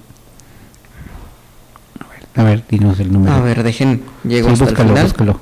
A 2.37 2.42
ver, 2.44 2.62
dinos 2.71 2.99
el 3.00 3.12
número. 3.12 3.35
a 3.35 3.40
ver 3.40 3.62
dejen 3.62 4.02
llego 4.25 4.49
Sí, 4.49 4.52
hasta 4.54 4.64
búscalo, 4.64 4.88
el 4.90 4.94
final 4.94 5.06
búscalo. 5.06 5.40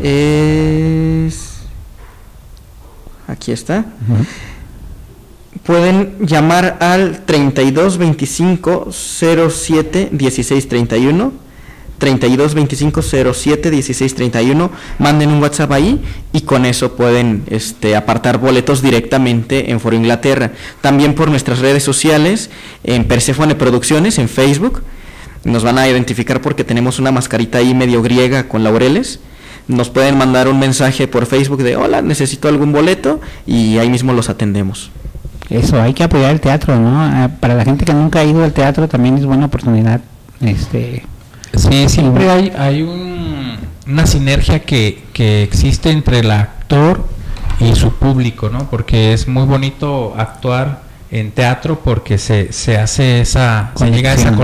es 0.00 1.45
aquí 3.26 3.52
está. 3.52 3.86
Pueden 5.64 6.16
llamar 6.20 6.76
al 6.80 7.24
32 7.24 7.98
25 7.98 8.88
07 8.92 10.10
16 10.12 10.68
31 10.68 11.32
32 11.98 12.54
25 12.54 13.02
07 13.02 13.70
16 13.70 14.14
31 14.14 14.70
manden 14.98 15.30
un 15.30 15.42
WhatsApp 15.42 15.72
ahí 15.72 16.02
y 16.32 16.42
con 16.42 16.66
eso 16.66 16.94
pueden 16.94 17.44
este, 17.48 17.96
apartar 17.96 18.38
boletos 18.38 18.82
directamente 18.82 19.70
en 19.70 19.80
Foro 19.80 19.96
Inglaterra. 19.96 20.52
También 20.82 21.14
por 21.14 21.30
nuestras 21.30 21.60
redes 21.60 21.82
sociales 21.82 22.50
en 22.84 23.04
Persephone 23.04 23.54
Producciones 23.54 24.18
en 24.18 24.28
Facebook. 24.28 24.82
Nos 25.44 25.62
van 25.62 25.78
a 25.78 25.88
identificar 25.88 26.40
porque 26.42 26.64
tenemos 26.64 26.98
una 26.98 27.12
mascarita 27.12 27.58
ahí 27.58 27.72
medio 27.72 28.02
griega 28.02 28.48
con 28.48 28.62
laureles 28.62 29.20
nos 29.68 29.90
pueden 29.90 30.16
mandar 30.16 30.48
un 30.48 30.58
mensaje 30.58 31.08
por 31.08 31.26
Facebook 31.26 31.62
de 31.62 31.76
hola 31.76 32.02
necesito 32.02 32.48
algún 32.48 32.72
boleto 32.72 33.20
y 33.46 33.78
ahí 33.78 33.90
mismo 33.90 34.12
los 34.12 34.28
atendemos 34.28 34.90
Eso, 35.50 35.80
hay 35.80 35.92
que 35.94 36.04
apoyar 36.04 36.30
el 36.32 36.40
teatro, 36.40 36.76
¿no? 36.78 37.00
Ah, 37.00 37.30
Para 37.40 37.54
la 37.54 37.64
gente 37.64 37.84
que 37.84 37.92
nunca 37.94 38.20
ha 38.20 38.24
ido 38.24 38.42
al 38.44 38.52
teatro 38.52 38.88
también 38.88 39.16
es 39.18 39.24
buena 39.24 39.46
oportunidad. 39.46 40.00
Este, 40.40 41.04
Sí, 41.54 41.88
siempre 41.88 42.28
hay, 42.28 42.52
hay 42.58 42.82
un- 42.82 43.56
una 43.86 44.06
sinergia 44.06 44.60
que, 44.60 45.04
que 45.12 45.42
existe 45.44 45.90
entre 45.90 46.18
el 46.18 46.30
actor 46.32 47.06
y 47.60 47.74
su 47.76 47.92
público, 47.94 48.50
¿no? 48.50 48.68
Porque 48.68 49.12
es 49.14 49.26
muy 49.28 49.44
bonito 49.46 50.14
actuar 50.18 50.82
en 51.12 51.30
teatro 51.30 51.78
porque 51.82 52.18
se, 52.18 52.52
se 52.52 52.76
hace 52.76 53.20
esa, 53.20 53.70
se 53.76 53.90
llega 53.92 54.10
a 54.10 54.14
esa 54.14 54.32
Conexión. 54.32 54.36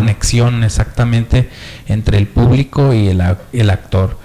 conexión 0.53 0.65
exactamente 0.65 1.51
entre 1.89 2.17
el 2.19 2.29
público 2.29 2.95
y 2.95 3.09
el, 3.09 3.21
el 3.53 3.71
actor. 3.71 4.17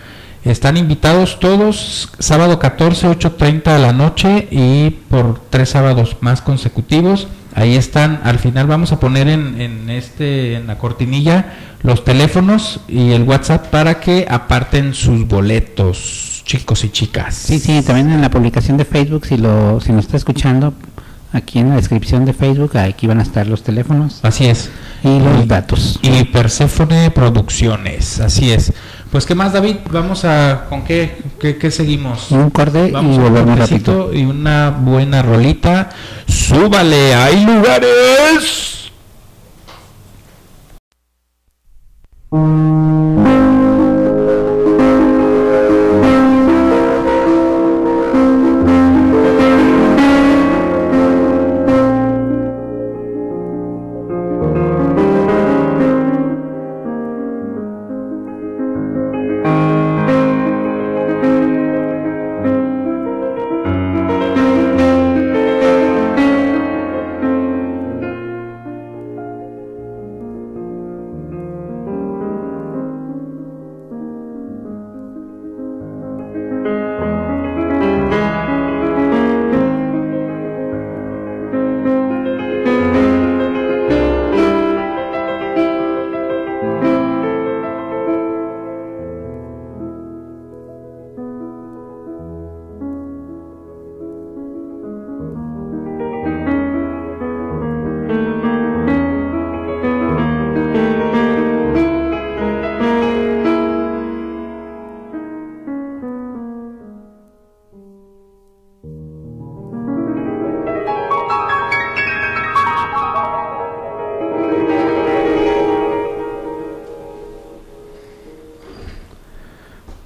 Están 0.47 0.77
invitados 0.77 1.39
todos, 1.41 2.09
sábado 2.19 2.57
14, 2.57 3.09
8.30 3.09 3.73
de 3.73 3.79
la 3.79 3.91
noche 3.91 4.47
y 4.49 4.91
por 5.09 5.41
tres 5.49 5.71
sábados 5.71 6.15
más 6.21 6.41
consecutivos. 6.41 7.27
Ahí 7.53 7.75
están, 7.75 8.21
al 8.23 8.39
final 8.39 8.65
vamos 8.65 8.93
a 8.93 8.99
poner 8.99 9.27
en, 9.27 9.59
en 9.59 9.89
este, 9.89 10.55
en 10.55 10.67
la 10.67 10.77
cortinilla 10.77 11.53
los 11.83 12.05
teléfonos 12.05 12.79
y 12.87 13.11
el 13.11 13.23
WhatsApp 13.23 13.67
para 13.67 13.99
que 13.99 14.25
aparten 14.29 14.93
sus 14.93 15.27
boletos, 15.27 16.43
chicos 16.45 16.85
y 16.85 16.89
chicas. 16.91 17.35
sí, 17.35 17.59
sí, 17.59 17.81
también 17.81 18.09
en 18.11 18.21
la 18.21 18.29
publicación 18.29 18.77
de 18.77 18.85
Facebook, 18.85 19.25
si 19.25 19.35
lo, 19.37 19.81
si 19.81 19.91
nos 19.91 20.05
está 20.05 20.15
escuchando, 20.15 20.73
aquí 21.33 21.59
en 21.59 21.69
la 21.69 21.75
descripción 21.75 22.23
de 22.25 22.33
Facebook, 22.33 22.77
aquí 22.77 23.05
van 23.05 23.19
a 23.19 23.23
estar 23.23 23.45
los 23.47 23.63
teléfonos 23.63 24.19
Así 24.23 24.45
es. 24.45 24.69
y 25.03 25.19
los 25.19 25.47
datos. 25.47 25.99
Y 26.01 26.23
Perséfone 26.25 27.11
Producciones, 27.11 28.19
así 28.21 28.51
es. 28.51 28.71
Pues, 29.11 29.25
¿qué 29.25 29.35
más, 29.35 29.53
David? 29.53 29.77
Vamos 29.91 30.25
a, 30.25 30.65
¿con 30.69 30.83
qué, 30.83 31.17
qué, 31.39 31.57
qué 31.57 31.71
seguimos? 31.71 32.29
Un 32.31 32.49
corte 32.49 32.91
Vamos 32.91 33.15
y 33.15 33.19
volvemos 33.19 33.57
rápido. 33.57 34.13
y 34.13 34.25
una 34.25 34.69
buena 34.69 35.21
rolita. 35.21 35.89
¡Súbale! 36.27 37.15
¡Hay 37.15 37.45
lugares! 37.45 38.91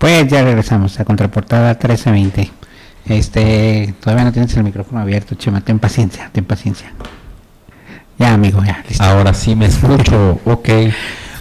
Pues 0.02 0.28
ya 0.30 0.44
regresamos 0.44 1.00
a 1.00 1.06
Contraportada 1.06 1.74
1320. 1.74 2.50
Este, 3.06 3.94
todavía 4.02 4.26
no 4.26 4.32
tienes 4.32 4.58
el 4.58 4.64
micrófono 4.64 5.00
abierto, 5.00 5.36
Chema, 5.36 5.62
ten 5.62 5.78
paciencia, 5.78 6.32
ten 6.34 6.44
paciencia. 6.44 6.92
Ya, 8.18 8.34
amigo, 8.34 8.64
ya, 8.66 8.84
listo. 8.90 9.04
Ahora 9.04 9.36
sí 9.36 9.56
me 9.56 9.68
escucho, 9.68 10.40
ok. 10.46 10.70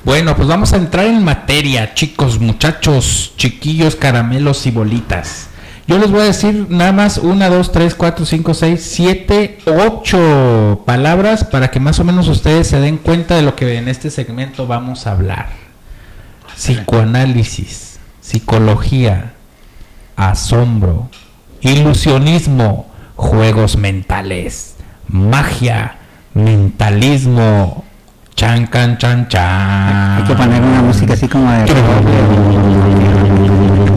Bueno, 0.05 0.37
pues 0.37 0.47
vamos 0.47 0.75
a 0.75 0.77
entrar 0.77 1.07
en 1.07 1.25
materia, 1.25 1.95
chicos, 1.95 2.39
muchachos, 2.39 3.33
chiquillos, 3.39 3.97
caramelos 3.97 4.67
y 4.67 4.73
bolitas. 4.73 5.49
Yo 5.87 5.97
les 5.97 6.11
voy 6.11 6.21
a 6.21 6.25
decir 6.25 6.67
nada 6.69 6.93
más 6.93 7.17
una, 7.17 7.49
dos, 7.49 7.73
tres, 7.73 7.95
cuatro, 7.95 8.27
cinco, 8.27 8.53
seis, 8.53 8.83
siete, 8.85 9.57
ocho 9.65 10.83
palabras 10.85 11.45
para 11.45 11.71
que 11.71 11.81
más 11.81 11.99
o 11.99 12.05
menos 12.05 12.29
ustedes 12.29 12.67
se 12.67 12.79
den 12.79 12.99
cuenta 12.99 13.37
de 13.37 13.43
lo 13.43 13.57
que 13.57 13.79
en 13.79 13.89
este 13.89 14.11
segmento 14.11 14.67
vamos 14.67 15.07
a 15.07 15.13
hablar. 15.13 15.49
Psicoanálisis, 16.57 17.90
psicología, 18.31 19.33
asombro, 20.17 21.09
ilusionismo, 21.63 22.87
juegos 23.17 23.77
mentales, 23.77 24.77
magia, 25.09 25.97
mentalismo, 26.35 27.85
chan, 28.37 28.69
can, 28.69 28.99
chan, 28.99 29.27
chan. 29.29 30.23
Hay 30.23 30.25
que 30.29 30.35
poner 30.35 30.63
una 30.63 30.83
música 30.83 31.15
así 31.15 31.27
como 31.27 31.51
de... 31.51 31.67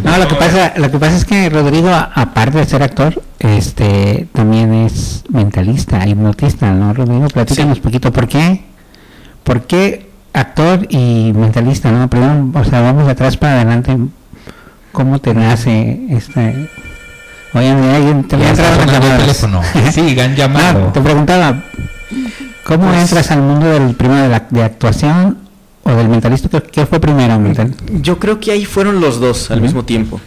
No, 0.04 0.18
lo 0.18 0.28
que 0.28 0.36
pasa, 0.36 0.74
lo 0.78 0.90
que 0.90 0.98
pasa 0.98 1.16
es 1.16 1.25
que 1.25 1.50
Rodrigo, 1.50 1.90
aparte 1.92 2.58
de 2.58 2.66
ser 2.66 2.82
actor, 2.82 3.22
este, 3.40 4.28
también 4.34 4.74
es 4.74 5.24
mentalista, 5.30 6.08
hipnotista, 6.08 6.72
¿no, 6.72 6.94
Rodrigo? 6.94 7.28
Platícanos 7.28 7.78
un 7.78 7.84
poquito, 7.84 8.12
¿por 8.12 8.28
qué? 8.28 8.63
¿por 9.44 9.63
qué 9.63 10.10
actor 10.34 10.88
y 10.90 11.32
mentalista? 11.36 11.92
¿no? 11.92 12.10
Primero, 12.10 12.50
o 12.54 12.63
sea, 12.63 12.82
vamos 12.82 13.06
de 13.06 13.12
atrás 13.12 13.38
para 13.38 13.56
adelante. 13.56 13.98
¿Cómo 14.94 15.20
te 15.20 15.34
nace 15.34 16.00
este? 16.10 16.70
Oigan, 17.54 17.84
alguien 17.84 18.24
te 18.28 18.36
voy 18.38 18.46
a 18.46 18.50
entrar 18.50 18.80
a 18.80 18.86
llamadas. 18.86 19.18
teléfono. 19.20 19.62
Sigan 19.92 20.36
llamando. 20.36 20.88
Ah, 20.90 20.94
te 20.94 21.02
preguntaba, 21.02 21.64
¿cómo 22.64 22.88
Pues- 22.88 23.02
entras 23.02 23.30
al 23.32 23.42
mundo 23.42 23.66
del 23.68 23.94
primero 23.96 24.24
de, 24.24 24.30
la, 24.30 24.46
de 24.50 24.64
actuación 24.64 25.38
o 25.84 25.92
del 25.92 26.08
mentalista? 26.10 26.48
¿Qué, 26.50 26.62
qué 26.62 26.86
fue 26.86 27.00
primero? 27.00 27.38
Mental? 27.40 27.76
Yo 28.02 28.18
creo 28.20 28.40
que 28.40 28.52
ahí 28.52 28.66
fueron 28.66 29.02
los 29.02 29.20
dos 29.20 29.52
al 29.52 29.60
mismo 29.62 29.84
tiempo. 29.84 30.22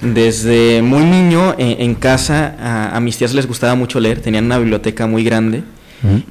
Desde 0.00 0.82
muy 0.82 1.04
niño 1.04 1.54
en, 1.58 1.80
en 1.80 1.94
casa 1.94 2.54
a, 2.60 2.96
a 2.96 3.00
mis 3.00 3.16
tías 3.16 3.32
les 3.34 3.46
gustaba 3.46 3.74
mucho 3.74 4.00
leer, 4.00 4.20
tenían 4.20 4.44
una 4.44 4.58
biblioteca 4.58 5.06
muy 5.06 5.24
grande 5.24 5.64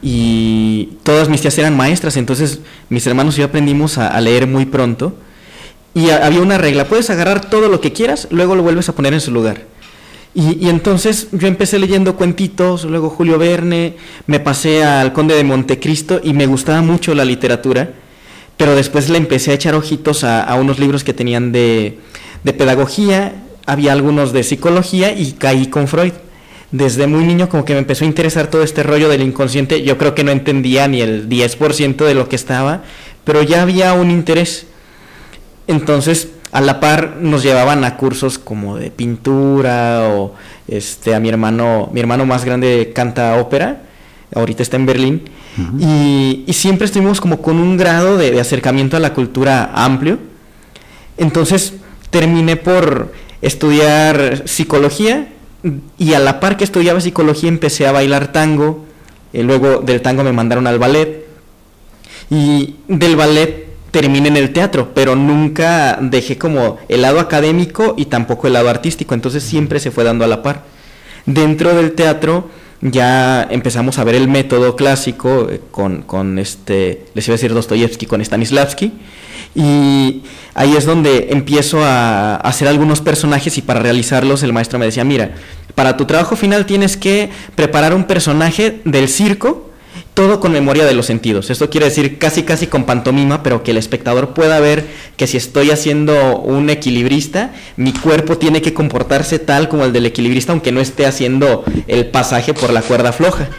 y 0.03 0.89
todas 1.01 1.29
mis 1.29 1.41
tías 1.41 1.57
eran 1.57 1.75
maestras, 1.75 2.15
entonces 2.17 2.59
mis 2.89 3.07
hermanos 3.07 3.35
y 3.35 3.39
yo 3.39 3.45
aprendimos 3.45 3.97
a, 3.97 4.07
a 4.09 4.21
leer 4.21 4.45
muy 4.45 4.65
pronto 4.65 5.17
y 5.93 6.09
había 6.09 6.41
una 6.41 6.57
regla, 6.57 6.85
puedes 6.85 7.09
agarrar 7.09 7.49
todo 7.49 7.69
lo 7.69 7.81
que 7.81 7.93
quieras, 7.93 8.27
luego 8.31 8.55
lo 8.55 8.63
vuelves 8.63 8.89
a 8.89 8.95
poner 8.95 9.13
en 9.13 9.21
su 9.21 9.31
lugar. 9.31 9.65
Y, 10.35 10.65
y 10.65 10.69
entonces 10.69 11.27
yo 11.31 11.47
empecé 11.47 11.77
leyendo 11.77 12.15
cuentitos, 12.15 12.85
luego 12.85 13.09
Julio 13.09 13.37
Verne, 13.37 13.95
me 14.25 14.39
pasé 14.39 14.83
al 14.83 15.13
Conde 15.13 15.35
de 15.35 15.43
Montecristo 15.43 16.19
y 16.23 16.33
me 16.33 16.47
gustaba 16.47 16.81
mucho 16.81 17.13
la 17.13 17.25
literatura, 17.25 17.91
pero 18.57 18.75
después 18.75 19.09
le 19.09 19.17
empecé 19.17 19.51
a 19.51 19.55
echar 19.55 19.75
ojitos 19.75 20.23
a, 20.23 20.43
a 20.43 20.55
unos 20.55 20.79
libros 20.79 21.03
que 21.03 21.13
tenían 21.13 21.51
de, 21.51 21.99
de 22.43 22.53
pedagogía, 22.53 23.43
había 23.65 23.93
algunos 23.93 24.33
de 24.33 24.43
psicología 24.43 25.13
y 25.13 25.33
caí 25.33 25.67
con 25.67 25.87
Freud. 25.87 26.13
Desde 26.71 27.05
muy 27.05 27.23
niño 27.23 27.49
como 27.49 27.65
que 27.65 27.73
me 27.73 27.79
empezó 27.79 28.03
a 28.03 28.07
interesar 28.07 28.47
todo 28.47 28.63
este 28.63 28.81
rollo 28.81 29.07
del 29.07 29.21
inconsciente, 29.21 29.83
yo 29.83 29.97
creo 29.97 30.15
que 30.15 30.23
no 30.23 30.31
entendía 30.31 30.87
ni 30.87 31.01
el 31.01 31.29
10% 31.29 32.03
de 32.03 32.15
lo 32.15 32.27
que 32.27 32.35
estaba, 32.35 32.83
pero 33.23 33.43
ya 33.43 33.61
había 33.61 33.93
un 33.93 34.09
interés. 34.09 34.65
Entonces, 35.67 36.29
a 36.51 36.61
la 36.61 36.79
par 36.79 37.17
nos 37.19 37.43
llevaban 37.43 37.83
a 37.83 37.97
cursos 37.97 38.37
como 38.37 38.77
de 38.77 38.91
pintura 38.91 40.07
o 40.09 40.35
este 40.67 41.15
a 41.15 41.19
mi 41.19 41.29
hermano, 41.29 41.89
mi 41.91 41.99
hermano 41.99 42.25
más 42.25 42.45
grande 42.45 42.91
canta 42.93 43.35
ópera, 43.37 43.83
ahorita 44.35 44.63
está 44.63 44.77
en 44.77 44.85
Berlín, 44.85 45.21
y, 45.79 46.43
y 46.47 46.53
siempre 46.53 46.85
estuvimos 46.85 47.21
como 47.21 47.41
con 47.41 47.57
un 47.57 47.77
grado 47.77 48.17
de, 48.17 48.31
de 48.31 48.41
acercamiento 48.41 48.97
a 48.97 48.99
la 48.99 49.13
cultura 49.13 49.71
amplio. 49.73 50.17
Entonces, 51.17 51.73
terminé 52.09 52.55
por 52.55 53.11
estudiar 53.41 54.43
psicología 54.45 55.27
y 55.97 56.13
a 56.13 56.19
la 56.19 56.39
par 56.39 56.57
que 56.57 56.63
estudiaba 56.63 57.01
psicología 57.01 57.49
empecé 57.49 57.87
a 57.87 57.91
bailar 57.91 58.31
tango, 58.31 58.85
eh, 59.31 59.43
luego 59.43 59.81
del 59.81 60.01
tango 60.01 60.23
me 60.23 60.31
mandaron 60.31 60.67
al 60.67 60.79
ballet 60.79 61.25
y 62.29 62.75
del 62.87 63.15
ballet 63.15 63.62
terminé 63.93 64.27
en 64.27 64.37
el 64.37 64.51
teatro, 64.53 64.91
pero 64.95 65.15
nunca 65.15 65.99
dejé 66.01 66.39
como 66.39 66.79
el 66.89 67.03
lado 67.03 67.19
académico 67.19 67.93
y 67.95 68.05
tampoco 68.05 68.47
el 68.47 68.53
lado 68.53 68.69
artístico, 68.69 69.13
entonces 69.13 69.43
siempre 69.43 69.79
se 69.79 69.91
fue 69.91 70.03
dando 70.03 70.25
a 70.25 70.27
la 70.27 70.41
par. 70.41 70.63
Dentro 71.27 71.75
del 71.75 71.91
teatro 71.91 72.49
ya 72.81 73.47
empezamos 73.51 73.99
a 73.99 74.03
ver 74.03 74.15
el 74.15 74.27
método 74.27 74.75
clásico 74.75 75.47
eh, 75.47 75.61
con, 75.69 76.01
con 76.01 76.39
este, 76.39 77.05
les 77.13 77.27
iba 77.27 77.33
a 77.33 77.37
decir 77.37 77.53
Dostoyevsky, 77.53 78.07
con 78.07 78.25
Stanislavski, 78.25 78.93
y 79.53 80.23
ahí 80.55 80.75
es 80.75 80.85
donde 80.85 81.27
empiezo 81.29 81.83
a 81.83 82.37
hacer 82.37 82.67
algunos 82.67 82.99
personajes 82.99 83.59
y 83.59 83.61
para 83.61 83.79
realizarlos 83.79 84.41
el 84.41 84.53
maestro 84.53 84.79
me 84.79 84.85
decía, 84.85 85.03
mira, 85.03 85.35
para 85.75 85.97
tu 85.97 86.05
trabajo 86.05 86.35
final 86.35 86.65
tienes 86.65 86.97
que 86.97 87.29
preparar 87.53 87.93
un 87.93 88.05
personaje 88.05 88.81
del 88.85 89.07
circo, 89.07 89.69
todo 90.13 90.39
con 90.39 90.51
memoria 90.51 90.85
de 90.85 90.93
los 90.93 91.05
sentidos. 91.05 91.49
Esto 91.49 91.69
quiere 91.69 91.87
decir 91.87 92.17
casi 92.17 92.43
casi 92.43 92.67
con 92.67 92.83
pantomima, 92.83 93.43
pero 93.43 93.63
que 93.63 93.71
el 93.71 93.77
espectador 93.77 94.33
pueda 94.33 94.59
ver 94.59 94.85
que 95.17 95.27
si 95.27 95.37
estoy 95.37 95.71
haciendo 95.71 96.39
un 96.39 96.69
equilibrista, 96.69 97.53
mi 97.77 97.93
cuerpo 97.93 98.37
tiene 98.37 98.61
que 98.61 98.73
comportarse 98.73 99.39
tal 99.39 99.69
como 99.69 99.85
el 99.85 99.93
del 99.93 100.05
equilibrista, 100.05 100.51
aunque 100.51 100.71
no 100.71 100.81
esté 100.81 101.05
haciendo 101.05 101.63
el 101.87 102.07
pasaje 102.07 102.53
por 102.53 102.71
la 102.71 102.81
cuerda 102.81 103.11
floja. 103.11 103.49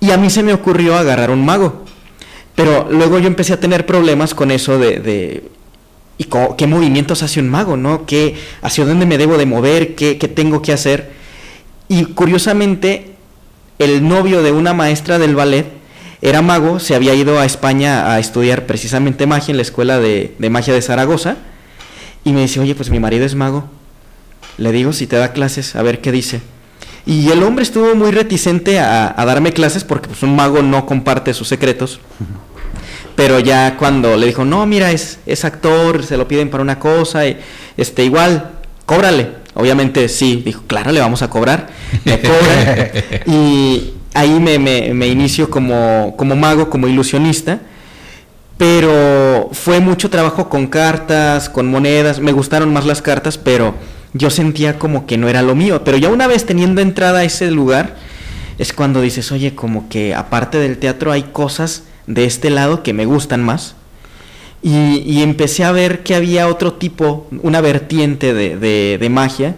Y 0.00 0.10
a 0.10 0.16
mí 0.16 0.30
se 0.30 0.42
me 0.42 0.52
ocurrió 0.52 0.96
agarrar 0.96 1.30
un 1.30 1.44
mago. 1.44 1.84
Pero 2.54 2.88
luego 2.90 3.18
yo 3.18 3.26
empecé 3.26 3.52
a 3.52 3.60
tener 3.60 3.86
problemas 3.86 4.34
con 4.34 4.50
eso 4.50 4.78
de, 4.78 4.98
de 4.98 5.44
¿y 6.18 6.26
qué 6.56 6.66
movimientos 6.66 7.22
hace 7.22 7.40
un 7.40 7.48
mago, 7.48 7.76
no? 7.76 8.06
¿Qué, 8.06 8.34
¿Hacia 8.62 8.84
dónde 8.84 9.06
me 9.06 9.18
debo 9.18 9.36
de 9.36 9.46
mover? 9.46 9.94
¿Qué, 9.94 10.18
qué 10.18 10.28
tengo 10.28 10.62
que 10.62 10.72
hacer? 10.72 11.12
Y 11.88 12.06
curiosamente, 12.06 13.15
el 13.78 14.06
novio 14.06 14.42
de 14.42 14.52
una 14.52 14.72
maestra 14.72 15.18
del 15.18 15.34
ballet 15.34 15.66
era 16.22 16.42
mago, 16.42 16.80
se 16.80 16.94
había 16.94 17.14
ido 17.14 17.38
a 17.38 17.44
España 17.44 18.12
a 18.12 18.18
estudiar 18.18 18.66
precisamente 18.66 19.26
magia 19.26 19.52
en 19.52 19.58
la 19.58 19.62
escuela 19.62 19.98
de, 19.98 20.34
magia 20.50 20.72
de 20.74 20.82
Zaragoza. 20.82 21.36
Y 22.24 22.32
me 22.32 22.40
dice, 22.40 22.58
oye, 22.58 22.74
pues 22.74 22.90
mi 22.90 22.98
marido 22.98 23.24
es 23.24 23.34
mago. 23.34 23.68
Le 24.58 24.72
digo 24.72 24.92
si 24.92 25.06
te 25.06 25.16
da 25.16 25.32
clases, 25.32 25.76
a 25.76 25.82
ver 25.82 26.00
qué 26.00 26.10
dice. 26.10 26.40
Y 27.04 27.30
el 27.30 27.42
hombre 27.42 27.62
estuvo 27.62 27.94
muy 27.94 28.10
reticente 28.10 28.80
a, 28.80 29.14
darme 29.24 29.52
clases 29.52 29.84
porque 29.84 30.08
pues, 30.08 30.22
un 30.22 30.34
mago 30.34 30.62
no 30.62 30.86
comparte 30.86 31.34
sus 31.34 31.48
secretos. 31.48 32.00
Pero 33.14 33.38
ya 33.38 33.76
cuando 33.76 34.16
le 34.16 34.26
dijo, 34.26 34.44
no, 34.44 34.66
mira, 34.66 34.90
es, 34.90 35.20
es 35.26 35.44
actor, 35.44 36.04
se 36.04 36.16
lo 36.16 36.26
piden 36.26 36.50
para 36.50 36.62
una 36.62 36.78
cosa, 36.78 37.26
y, 37.26 37.38
este, 37.76 38.04
igual, 38.04 38.50
cóbrale. 38.84 39.45
Obviamente 39.56 40.08
sí, 40.08 40.42
dijo, 40.44 40.62
claro, 40.66 40.92
le 40.92 41.00
vamos 41.00 41.22
a 41.22 41.30
cobrar. 41.30 41.68
Me 42.04 42.20
cobra. 42.20 42.90
y 43.26 43.94
ahí 44.14 44.38
me, 44.38 44.58
me, 44.58 44.92
me 44.94 45.08
inicio 45.08 45.50
como, 45.50 46.14
como 46.16 46.36
mago, 46.36 46.70
como 46.70 46.88
ilusionista. 46.88 47.60
Pero 48.58 49.48
fue 49.52 49.80
mucho 49.80 50.08
trabajo 50.10 50.48
con 50.48 50.66
cartas, 50.66 51.48
con 51.48 51.68
monedas. 51.68 52.20
Me 52.20 52.32
gustaron 52.32 52.72
más 52.72 52.86
las 52.86 53.02
cartas, 53.02 53.38
pero 53.38 53.74
yo 54.12 54.30
sentía 54.30 54.78
como 54.78 55.06
que 55.06 55.18
no 55.18 55.28
era 55.28 55.42
lo 55.42 55.54
mío. 55.54 55.82
Pero 55.84 55.96
ya 55.96 56.10
una 56.10 56.26
vez 56.26 56.46
teniendo 56.46 56.80
entrada 56.80 57.20
a 57.20 57.24
ese 57.24 57.50
lugar, 57.50 57.96
es 58.58 58.72
cuando 58.72 59.00
dices, 59.00 59.32
oye, 59.32 59.54
como 59.54 59.88
que 59.88 60.14
aparte 60.14 60.58
del 60.58 60.78
teatro 60.78 61.12
hay 61.12 61.24
cosas 61.24 61.84
de 62.06 62.24
este 62.24 62.50
lado 62.50 62.82
que 62.82 62.92
me 62.92 63.06
gustan 63.06 63.42
más. 63.42 63.74
Y, 64.68 65.04
y 65.06 65.22
empecé 65.22 65.62
a 65.62 65.70
ver 65.70 66.02
que 66.02 66.16
había 66.16 66.48
otro 66.48 66.72
tipo, 66.72 67.28
una 67.44 67.60
vertiente 67.60 68.34
de, 68.34 68.56
de- 68.56 68.98
de 69.00 69.08
magia. 69.08 69.54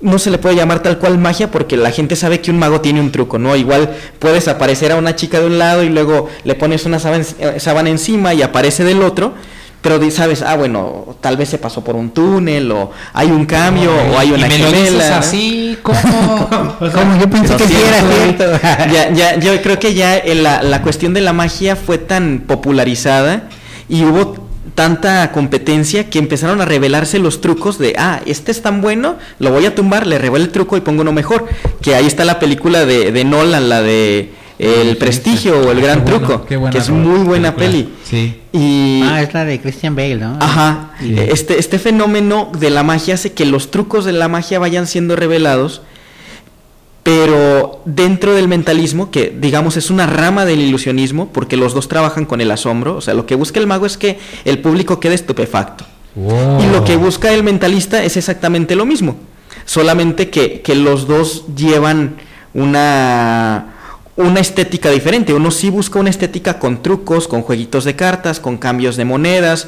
No 0.00 0.18
se 0.18 0.30
le 0.32 0.38
puede 0.38 0.56
llamar 0.56 0.82
tal 0.82 0.98
cual 0.98 1.16
magia 1.18 1.52
porque 1.52 1.76
la 1.76 1.92
gente 1.92 2.16
sabe 2.16 2.40
que 2.40 2.50
un 2.50 2.58
mago 2.58 2.80
tiene 2.80 3.00
un 3.00 3.12
truco, 3.12 3.38
¿no? 3.38 3.54
Igual 3.54 3.88
puedes 4.18 4.48
aparecer 4.48 4.90
a 4.90 4.96
una 4.96 5.14
chica 5.14 5.38
de 5.38 5.46
un 5.46 5.58
lado 5.58 5.84
y 5.84 5.90
luego 5.90 6.28
le 6.42 6.56
pones 6.56 6.86
una 6.86 6.98
sábana, 6.98 7.24
eh, 7.38 7.90
encima 7.90 8.34
y 8.34 8.42
aparece 8.42 8.82
del 8.82 9.00
otro, 9.02 9.32
pero 9.80 10.00
sabes, 10.10 10.42
ah, 10.42 10.56
bueno, 10.56 11.14
tal 11.20 11.36
vez 11.36 11.50
se 11.50 11.58
pasó 11.58 11.84
por 11.84 11.94
un 11.94 12.10
túnel 12.10 12.72
o 12.72 12.90
hay 13.12 13.30
un 13.30 13.46
cambio 13.46 13.92
o 13.94 14.18
hay 14.18 14.32
una 14.32 14.46
y 14.46 14.50
me 14.50 14.58
lo 14.58 14.70
gemela, 14.72 15.18
así, 15.18 15.78
¿cómo? 15.82 15.98
¿Cómo? 16.80 17.20
Yo 17.20 17.30
pensé 17.30 17.54
que 17.56 17.64
era 17.86 18.86
ya, 18.92 19.10
ya, 19.12 19.38
yo 19.38 19.62
creo 19.62 19.78
que 19.78 19.94
ya 19.94 20.18
en 20.18 20.42
la, 20.42 20.62
la 20.64 20.82
cuestión 20.82 21.14
de 21.14 21.20
la 21.20 21.32
magia 21.32 21.76
fue 21.76 21.98
tan 21.98 22.40
popularizada 22.46 23.48
y 23.90 24.04
hubo 24.04 24.48
tanta 24.74 25.30
competencia 25.32 26.08
que 26.08 26.18
empezaron 26.18 26.60
a 26.60 26.64
revelarse 26.64 27.18
los 27.18 27.40
trucos 27.40 27.78
de, 27.78 27.94
ah, 27.98 28.20
este 28.24 28.50
es 28.52 28.62
tan 28.62 28.80
bueno, 28.80 29.16
lo 29.38 29.50
voy 29.50 29.66
a 29.66 29.74
tumbar, 29.74 30.06
le 30.06 30.16
revelo 30.18 30.44
el 30.44 30.50
truco 30.52 30.76
y 30.76 30.80
pongo 30.80 31.02
uno 31.02 31.12
mejor. 31.12 31.46
Que 31.82 31.94
ahí 31.94 32.06
está 32.06 32.24
la 32.24 32.38
película 32.38 32.86
de, 32.86 33.10
de 33.12 33.24
Nolan, 33.24 33.68
la 33.68 33.82
de 33.82 34.32
El 34.58 34.96
Prestigio 34.96 35.58
o 35.60 35.72
El 35.72 35.80
Gran 35.80 36.04
Qué 36.04 36.10
bueno, 36.12 36.26
Truco, 36.26 36.46
qué 36.46 36.56
buena 36.56 36.72
que 36.72 36.78
es 36.78 36.88
muy 36.90 37.20
buena 37.24 37.56
película. 37.56 37.94
peli. 38.10 38.32
Sí. 38.52 38.58
Y 38.58 39.02
Ah, 39.04 39.22
es 39.22 39.34
la 39.34 39.44
de 39.44 39.60
Christian 39.60 39.96
Bale, 39.96 40.16
¿no? 40.16 40.36
Ajá, 40.40 40.90
Sí. 41.00 41.14
este, 41.18 41.58
este 41.58 41.78
fenómeno 41.78 42.50
de 42.58 42.70
la 42.70 42.82
magia 42.82 43.14
hace 43.14 43.32
que 43.32 43.46
los 43.46 43.70
trucos 43.70 44.04
de 44.04 44.12
la 44.12 44.28
magia 44.28 44.58
vayan 44.58 44.86
siendo 44.86 45.16
revelados, 45.16 45.82
pero 47.10 47.82
dentro 47.86 48.34
del 48.34 48.46
mentalismo, 48.46 49.10
que 49.10 49.36
digamos 49.36 49.76
es 49.76 49.90
una 49.90 50.06
rama 50.06 50.44
del 50.44 50.60
ilusionismo, 50.60 51.26
porque 51.32 51.56
los 51.56 51.74
dos 51.74 51.88
trabajan 51.88 52.24
con 52.24 52.40
el 52.40 52.52
asombro, 52.52 52.94
o 52.94 53.00
sea, 53.00 53.14
lo 53.14 53.26
que 53.26 53.34
busca 53.34 53.58
el 53.58 53.66
mago 53.66 53.84
es 53.84 53.96
que 53.96 54.20
el 54.44 54.60
público 54.60 55.00
quede 55.00 55.14
estupefacto. 55.14 55.84
Wow. 56.14 56.62
Y 56.62 56.66
lo 56.70 56.84
que 56.84 56.94
busca 56.94 57.34
el 57.34 57.42
mentalista 57.42 58.04
es 58.04 58.16
exactamente 58.16 58.76
lo 58.76 58.86
mismo, 58.86 59.16
solamente 59.64 60.30
que, 60.30 60.60
que 60.60 60.76
los 60.76 61.08
dos 61.08 61.46
llevan 61.56 62.14
una, 62.54 63.74
una 64.14 64.38
estética 64.38 64.90
diferente. 64.90 65.34
Uno 65.34 65.50
sí 65.50 65.68
busca 65.68 65.98
una 65.98 66.10
estética 66.10 66.60
con 66.60 66.80
trucos, 66.80 67.26
con 67.26 67.42
jueguitos 67.42 67.82
de 67.82 67.96
cartas, 67.96 68.38
con 68.38 68.56
cambios 68.56 68.94
de 68.94 69.04
monedas, 69.04 69.66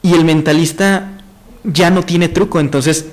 y 0.00 0.14
el 0.14 0.24
mentalista 0.24 1.10
ya 1.64 1.90
no 1.90 2.04
tiene 2.04 2.28
truco. 2.28 2.60
Entonces, 2.60 3.06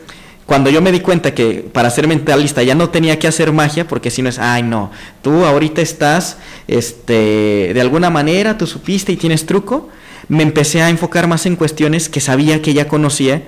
cuando 0.45 0.69
yo 0.69 0.81
me 0.81 0.91
di 0.91 0.99
cuenta 0.99 1.34
que 1.34 1.67
para 1.71 1.89
ser 1.89 2.08
mentalista 2.08 2.62
ya 2.62 2.75
no 2.75 2.89
tenía 2.89 3.17
que 3.17 3.27
hacer 3.27 3.51
magia, 3.51 3.88
porque 3.88 4.12
si 4.12 4.21
no 4.21 4.29
es, 4.29 4.38
ay 4.38 4.63
no, 4.63 4.91
tú 5.21 5.43
ahorita 5.45 5.81
estás, 5.81 6.38
este, 6.67 7.71
de 7.73 7.81
alguna 7.81 8.10
manera, 8.10 8.58
tú 8.58 8.67
supiste 8.67 9.12
y 9.12 9.17
tienes 9.17 9.45
truco, 9.45 9.89
me 10.27 10.43
empecé 10.43 10.81
a 10.81 10.89
enfocar 10.89 11.27
más 11.27 11.45
en 11.45 11.55
cuestiones 11.55 12.10
que 12.10 12.21
sabía 12.21 12.62
que 12.62 12.73
ya 12.73 12.88
conocía, 12.88 13.43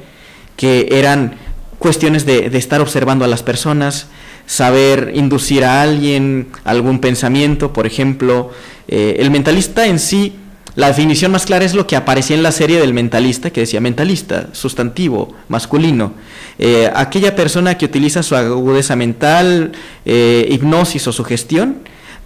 que 0.56 0.90
eran 0.92 1.36
cuestiones 1.78 2.26
de, 2.26 2.50
de 2.50 2.58
estar 2.58 2.82
observando 2.82 3.26
a 3.26 3.28
las 3.28 3.44
personas, 3.44 4.08
saber 4.48 5.12
inducir 5.14 5.64
a 5.66 5.82
alguien 5.84 6.48
algún 6.64 7.00
pensamiento, 7.00 7.74
por 7.74 7.86
ejemplo. 7.86 8.52
Eh, 8.88 9.18
el 9.20 9.30
mentalista 9.30 9.86
en 9.86 10.00
sí 10.00 10.36
La 10.78 10.90
definición 10.90 11.32
más 11.32 11.48
clara 11.48 11.66
es 11.66 11.74
lo 11.74 11.88
que 11.88 11.96
aparecía 11.96 12.36
en 12.36 12.44
la 12.44 12.52
serie 12.52 12.80
del 12.80 12.94
mentalista, 12.94 13.50
que 13.50 13.62
decía 13.62 13.82
mentalista, 13.82 14.50
sustantivo, 14.52 15.34
masculino. 15.48 16.14
Eh, 16.60 16.88
aquella 16.96 17.36
persona 17.36 17.80
que 17.80 17.86
utiliza 17.86 18.22
su 18.22 18.36
agudeza 18.36 18.96
mental, 18.96 19.72
eh, 20.06 20.48
hipnosis 20.52 21.08
o 21.08 21.12
sugestión 21.12 21.78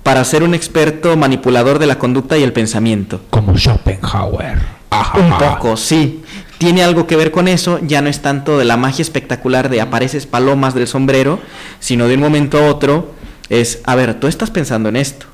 para 0.04 0.26
ser 0.26 0.44
un 0.44 0.54
experto 0.54 1.16
manipulador 1.16 1.80
de 1.80 1.86
la 1.86 1.98
conducta 1.98 2.38
y 2.38 2.44
el 2.44 2.52
pensamiento. 2.52 3.22
Como 3.30 3.58
Schopenhauer. 3.58 4.60
Ajá. 4.90 5.18
Un 5.18 5.38
poco, 5.38 5.78
sí. 5.78 6.22
Tiene 6.58 6.84
algo 6.84 7.08
que 7.08 7.16
ver 7.16 7.32
con 7.32 7.48
eso, 7.48 7.80
ya 7.82 8.02
no 8.02 8.10
es 8.10 8.22
tanto 8.22 8.58
de 8.58 8.66
la 8.66 8.76
magia 8.76 9.02
espectacular 9.02 9.70
de 9.70 9.80
apareces 9.80 10.26
palomas 10.26 10.74
del 10.74 10.88
sombrero, 10.88 11.40
sino 11.80 12.10
de 12.10 12.16
un 12.16 12.20
momento 12.20 12.58
a 12.58 12.68
otro 12.68 13.14
es, 13.48 13.80
a 13.86 13.96
ver, 13.96 14.20
tú 14.20 14.28
estás 14.28 14.52
pensando 14.52 14.90
en 14.90 14.98
esto. 14.98 15.28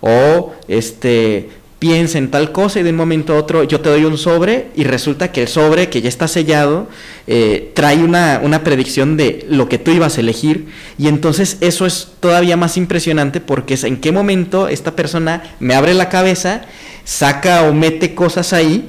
O 0.00 0.52
este 0.66 1.50
piensa 1.84 2.16
en 2.16 2.30
tal 2.30 2.50
cosa 2.50 2.80
y 2.80 2.82
de 2.82 2.88
un 2.88 2.96
momento 2.96 3.34
a 3.34 3.36
otro 3.36 3.62
yo 3.62 3.82
te 3.82 3.90
doy 3.90 4.06
un 4.06 4.16
sobre 4.16 4.68
y 4.74 4.84
resulta 4.84 5.32
que 5.32 5.42
el 5.42 5.48
sobre 5.48 5.90
que 5.90 6.00
ya 6.00 6.08
está 6.08 6.28
sellado 6.28 6.88
eh, 7.26 7.72
trae 7.74 7.98
una, 7.98 8.40
una 8.42 8.64
predicción 8.64 9.18
de 9.18 9.44
lo 9.50 9.68
que 9.68 9.76
tú 9.76 9.90
ibas 9.90 10.16
a 10.16 10.22
elegir 10.22 10.68
y 10.96 11.08
entonces 11.08 11.58
eso 11.60 11.84
es 11.84 12.08
todavía 12.20 12.56
más 12.56 12.78
impresionante 12.78 13.42
porque 13.42 13.74
es 13.74 13.84
en 13.84 13.98
qué 13.98 14.12
momento 14.12 14.68
esta 14.68 14.96
persona 14.96 15.42
me 15.60 15.74
abre 15.74 15.92
la 15.92 16.08
cabeza, 16.08 16.62
saca 17.04 17.64
o 17.64 17.74
mete 17.74 18.14
cosas 18.14 18.54
ahí 18.54 18.88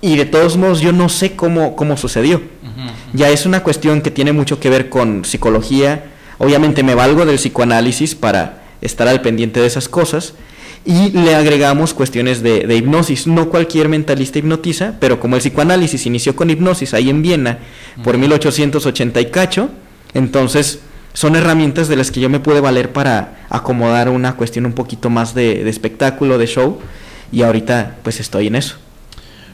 y 0.00 0.16
de 0.16 0.24
todos 0.24 0.56
modos 0.56 0.80
yo 0.80 0.92
no 0.92 1.10
sé 1.10 1.36
cómo, 1.36 1.76
cómo 1.76 1.98
sucedió. 1.98 2.40
Ya 3.12 3.28
es 3.28 3.44
una 3.44 3.62
cuestión 3.62 4.00
que 4.00 4.10
tiene 4.10 4.32
mucho 4.32 4.58
que 4.60 4.70
ver 4.70 4.88
con 4.88 5.26
psicología. 5.26 6.06
Obviamente 6.38 6.82
me 6.82 6.94
valgo 6.94 7.26
del 7.26 7.36
psicoanálisis 7.36 8.14
para 8.14 8.62
estar 8.80 9.08
al 9.08 9.20
pendiente 9.20 9.60
de 9.60 9.66
esas 9.66 9.90
cosas. 9.90 10.32
Y 10.86 11.10
le 11.10 11.34
agregamos 11.34 11.94
cuestiones 11.94 12.42
de, 12.42 12.66
de 12.66 12.76
hipnosis. 12.76 13.26
No 13.26 13.48
cualquier 13.48 13.88
mentalista 13.88 14.38
hipnotiza, 14.38 14.94
pero 15.00 15.18
como 15.18 15.36
el 15.36 15.40
psicoanálisis 15.40 16.04
inició 16.06 16.36
con 16.36 16.50
hipnosis 16.50 16.92
ahí 16.92 17.08
en 17.08 17.22
Viena 17.22 17.58
por 18.02 18.18
1880 18.18 19.20
y 19.20 19.26
cacho, 19.26 19.70
entonces 20.12 20.80
son 21.14 21.36
herramientas 21.36 21.88
de 21.88 21.96
las 21.96 22.10
que 22.10 22.20
yo 22.20 22.28
me 22.28 22.40
pude 22.40 22.60
valer 22.60 22.92
para 22.92 23.46
acomodar 23.48 24.08
una 24.08 24.36
cuestión 24.36 24.66
un 24.66 24.72
poquito 24.72 25.08
más 25.08 25.34
de, 25.34 25.64
de 25.64 25.70
espectáculo, 25.70 26.36
de 26.36 26.46
show. 26.46 26.80
Y 27.32 27.42
ahorita 27.42 27.96
pues 28.02 28.20
estoy 28.20 28.48
en 28.48 28.56
eso. 28.56 28.76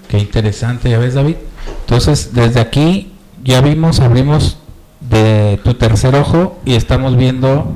Qué 0.09 0.19
interesante, 0.19 0.91
ya 0.91 0.99
ves 0.99 1.15
David. 1.15 1.37
Entonces, 1.83 2.35
desde 2.35 2.61
aquí 2.61 3.13
ya 3.45 3.61
vimos, 3.61 4.01
abrimos 4.01 4.59
de 5.01 5.59
tu 5.63 5.75
tercer 5.75 6.15
ojo 6.15 6.59
y 6.65 6.75
estamos 6.75 7.17
viendo 7.17 7.73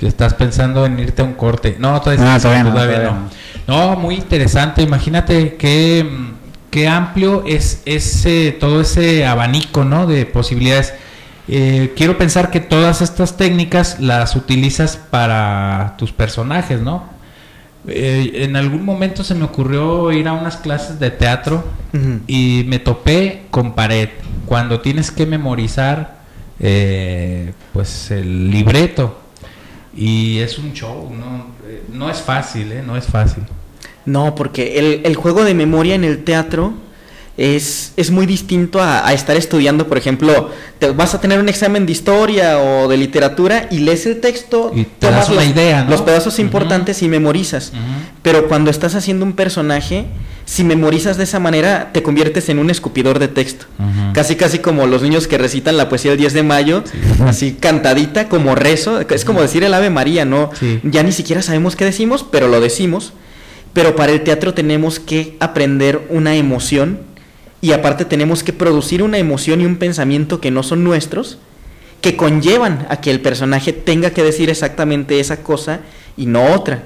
que 0.00 0.06
estás 0.06 0.32
pensando 0.32 0.86
en 0.86 0.98
irte 0.98 1.20
a 1.20 1.26
un 1.26 1.34
corte. 1.34 1.76
No, 1.78 2.00
todavía, 2.00 2.24
No, 2.24 2.40
todavía 2.40 2.64
no, 2.64 2.70
todavía 2.72 2.94
todavía 3.02 3.28
no. 3.66 3.90
No, 3.90 3.96
muy 3.96 4.14
interesante. 4.14 4.80
Imagínate 4.80 5.56
qué, 5.56 6.08
qué 6.70 6.88
amplio 6.88 7.44
es 7.46 7.82
ese 7.84 8.56
todo 8.58 8.80
ese 8.80 9.26
abanico, 9.26 9.84
¿no? 9.84 10.06
De 10.06 10.24
posibilidades. 10.24 10.94
Eh, 11.48 11.92
quiero 11.96 12.16
pensar 12.16 12.50
que 12.50 12.60
todas 12.60 13.02
estas 13.02 13.36
técnicas 13.36 14.00
las 14.00 14.36
utilizas 14.36 14.96
para 14.96 15.96
tus 15.98 16.12
personajes, 16.12 16.80
¿no? 16.80 17.04
Eh, 17.86 18.44
en 18.44 18.56
algún 18.56 18.86
momento 18.86 19.22
se 19.22 19.34
me 19.34 19.44
ocurrió 19.44 20.12
ir 20.12 20.28
a 20.28 20.32
unas 20.32 20.56
clases 20.56 20.98
de 20.98 21.10
teatro 21.10 21.62
y 22.26 22.64
me 22.68 22.78
topé 22.78 23.42
con 23.50 23.74
pared. 23.74 24.08
Cuando 24.46 24.80
tienes 24.80 25.10
que 25.10 25.26
memorizar, 25.26 26.20
eh, 26.58 27.52
pues 27.74 28.10
el 28.10 28.50
libreto. 28.50 29.20
Y 29.96 30.38
es 30.38 30.58
un 30.58 30.72
show, 30.72 31.10
no, 31.14 31.46
Eh, 31.68 31.82
no 31.92 32.10
es 32.10 32.20
fácil, 32.20 32.72
¿eh? 32.72 32.82
No 32.86 32.96
es 32.96 33.04
fácil. 33.06 33.44
No, 34.06 34.34
porque 34.34 34.78
el, 34.78 35.02
el 35.04 35.14
juego 35.16 35.44
de 35.44 35.54
memoria 35.54 35.94
en 35.94 36.04
el 36.04 36.24
teatro 36.24 36.72
es, 37.36 37.92
es 37.96 38.10
muy 38.10 38.26
distinto 38.26 38.80
a, 38.80 39.06
a 39.06 39.12
estar 39.12 39.36
estudiando, 39.36 39.86
por 39.88 39.96
ejemplo, 39.98 40.50
te 40.78 40.90
vas 40.90 41.14
a 41.14 41.20
tener 41.20 41.38
un 41.38 41.48
examen 41.48 41.86
de 41.86 41.92
historia 41.92 42.58
o 42.58 42.88
de 42.88 42.96
literatura 42.96 43.66
y 43.70 43.78
lees 43.78 44.06
el 44.06 44.20
texto, 44.20 44.72
Y 44.74 44.84
te 44.84 45.10
das 45.10 45.28
una 45.28 45.42
los, 45.42 45.50
idea, 45.50 45.84
¿no? 45.84 45.90
los 45.90 46.02
pedazos 46.02 46.38
importantes 46.38 47.02
y 47.02 47.08
memorizas. 47.08 47.72
Pero 48.22 48.48
cuando 48.48 48.70
estás 48.70 48.94
haciendo 48.94 49.24
un 49.24 49.32
personaje, 49.34 50.06
si 50.44 50.64
memorizas 50.64 51.16
de 51.16 51.24
esa 51.24 51.38
manera, 51.38 51.90
te 51.92 52.02
conviertes 52.02 52.48
en 52.48 52.58
un 52.58 52.70
escupidor 52.70 53.18
de 53.18 53.28
texto. 53.28 53.66
Casi, 54.12 54.36
casi 54.36 54.58
como 54.58 54.86
los 54.86 55.02
niños 55.02 55.28
que 55.28 55.38
recitan 55.38 55.76
la 55.76 55.88
poesía 55.88 56.10
del 56.10 56.20
10 56.20 56.32
de 56.32 56.42
mayo, 56.42 56.84
así 57.24 57.52
cantadita, 57.52 58.28
como 58.28 58.54
rezo. 58.54 59.00
Es 59.00 59.24
como 59.24 59.42
decir 59.42 59.62
el 59.62 59.74
Ave 59.74 59.90
María, 59.90 60.24
¿no? 60.24 60.50
Sí. 60.58 60.80
Ya 60.82 61.02
ni 61.02 61.12
siquiera 61.12 61.42
sabemos 61.42 61.76
qué 61.76 61.84
decimos, 61.84 62.24
pero 62.28 62.48
lo 62.48 62.60
decimos. 62.60 63.12
Pero 63.72 63.94
para 63.94 64.12
el 64.12 64.22
teatro 64.22 64.52
tenemos 64.52 64.98
que 64.98 65.36
aprender 65.38 66.04
una 66.08 66.34
emoción 66.34 66.98
y 67.60 67.72
aparte 67.72 68.04
tenemos 68.04 68.42
que 68.42 68.52
producir 68.52 69.02
una 69.02 69.18
emoción 69.18 69.60
y 69.60 69.66
un 69.66 69.76
pensamiento 69.76 70.40
que 70.40 70.50
no 70.50 70.62
son 70.62 70.82
nuestros, 70.82 71.38
que 72.00 72.16
conllevan 72.16 72.86
a 72.88 73.00
que 73.00 73.10
el 73.10 73.20
personaje 73.20 73.72
tenga 73.72 74.10
que 74.10 74.22
decir 74.22 74.48
exactamente 74.48 75.20
esa 75.20 75.42
cosa 75.42 75.80
y 76.16 76.26
no 76.26 76.54
otra. 76.54 76.84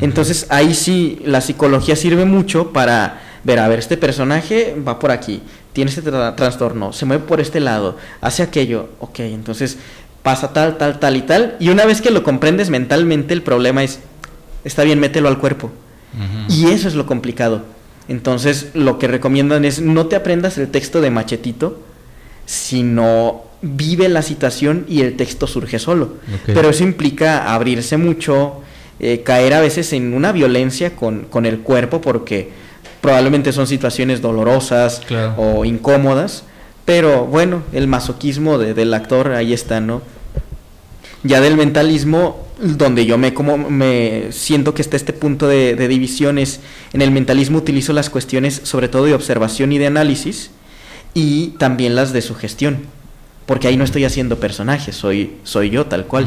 Entonces 0.00 0.46
ahí 0.48 0.74
sí 0.74 1.20
la 1.24 1.40
psicología 1.40 1.96
sirve 1.96 2.24
mucho 2.24 2.72
para 2.72 3.20
ver, 3.44 3.58
a 3.58 3.68
ver, 3.68 3.78
este 3.78 3.96
personaje 3.96 4.76
va 4.86 4.98
por 4.98 5.10
aquí, 5.10 5.42
tiene 5.72 5.90
este 5.90 6.02
tra- 6.02 6.34
trastorno, 6.34 6.92
se 6.92 7.04
mueve 7.04 7.24
por 7.24 7.40
este 7.40 7.60
lado, 7.60 7.96
hace 8.20 8.42
aquello, 8.42 8.88
ok, 9.00 9.20
entonces 9.20 9.78
pasa 10.22 10.52
tal, 10.52 10.78
tal, 10.78 11.00
tal 11.00 11.16
y 11.16 11.22
tal, 11.22 11.56
y 11.58 11.68
una 11.68 11.84
vez 11.84 12.00
que 12.00 12.10
lo 12.10 12.22
comprendes 12.22 12.70
mentalmente, 12.70 13.34
el 13.34 13.42
problema 13.42 13.82
es, 13.82 13.98
está 14.64 14.84
bien, 14.84 15.00
mételo 15.00 15.28
al 15.28 15.38
cuerpo. 15.38 15.70
Y 16.48 16.66
eso 16.66 16.88
es 16.88 16.94
lo 16.94 17.06
complicado. 17.06 17.62
Entonces, 18.06 18.68
lo 18.74 18.98
que 18.98 19.08
recomiendan 19.08 19.64
es 19.64 19.80
no 19.80 20.06
te 20.06 20.14
aprendas 20.16 20.58
el 20.58 20.68
texto 20.68 21.00
de 21.00 21.10
machetito, 21.10 21.80
sino 22.46 23.42
vive 23.62 24.08
la 24.08 24.22
situación 24.22 24.84
y 24.88 25.00
el 25.02 25.16
texto 25.16 25.46
surge 25.46 25.78
solo. 25.78 26.14
Pero 26.46 26.68
eso 26.70 26.84
implica 26.84 27.54
abrirse 27.54 27.96
mucho, 27.96 28.60
eh, 29.00 29.22
caer 29.24 29.54
a 29.54 29.60
veces 29.60 29.92
en 29.92 30.14
una 30.14 30.32
violencia 30.32 30.94
con, 30.96 31.22
con 31.24 31.46
el 31.46 31.60
cuerpo, 31.60 32.00
porque 32.00 32.50
probablemente 33.00 33.52
son 33.52 33.66
situaciones 33.66 34.20
dolorosas 34.22 35.00
Claro. 35.06 35.34
o 35.36 35.64
incómodas. 35.64 36.44
Pero 36.84 37.26
bueno, 37.26 37.62
el 37.72 37.86
masoquismo 37.86 38.58
de- 38.58 38.74
del 38.74 38.92
actor 38.94 39.32
ahí 39.32 39.52
está, 39.52 39.80
¿no? 39.80 40.02
Ya 41.24 41.40
del 41.40 41.56
mentalismo, 41.56 42.46
donde 42.60 43.06
yo 43.06 43.16
me 43.18 43.32
como 43.34 43.56
me 43.56 44.32
siento 44.32 44.74
que 44.74 44.82
está 44.82 44.96
este 44.96 45.12
punto 45.12 45.46
de, 45.46 45.76
de 45.76 45.86
divisiones. 45.88 46.60
En 46.92 47.00
el 47.02 47.10
mentalismo 47.12 47.58
utilizo 47.58 47.92
las 47.92 48.10
cuestiones 48.10 48.60
sobre 48.64 48.88
todo 48.88 49.04
de 49.04 49.14
observación 49.14 49.70
y 49.72 49.78
de 49.78 49.86
análisis 49.86 50.50
y 51.14 51.48
también 51.58 51.94
las 51.94 52.12
de 52.12 52.22
sugestión. 52.22 52.78
Porque 53.46 53.68
ahí 53.68 53.76
no 53.76 53.84
estoy 53.84 54.04
haciendo 54.04 54.38
personajes, 54.40 54.96
soy, 54.96 55.34
soy 55.44 55.70
yo 55.70 55.86
tal 55.86 56.06
cual. 56.06 56.26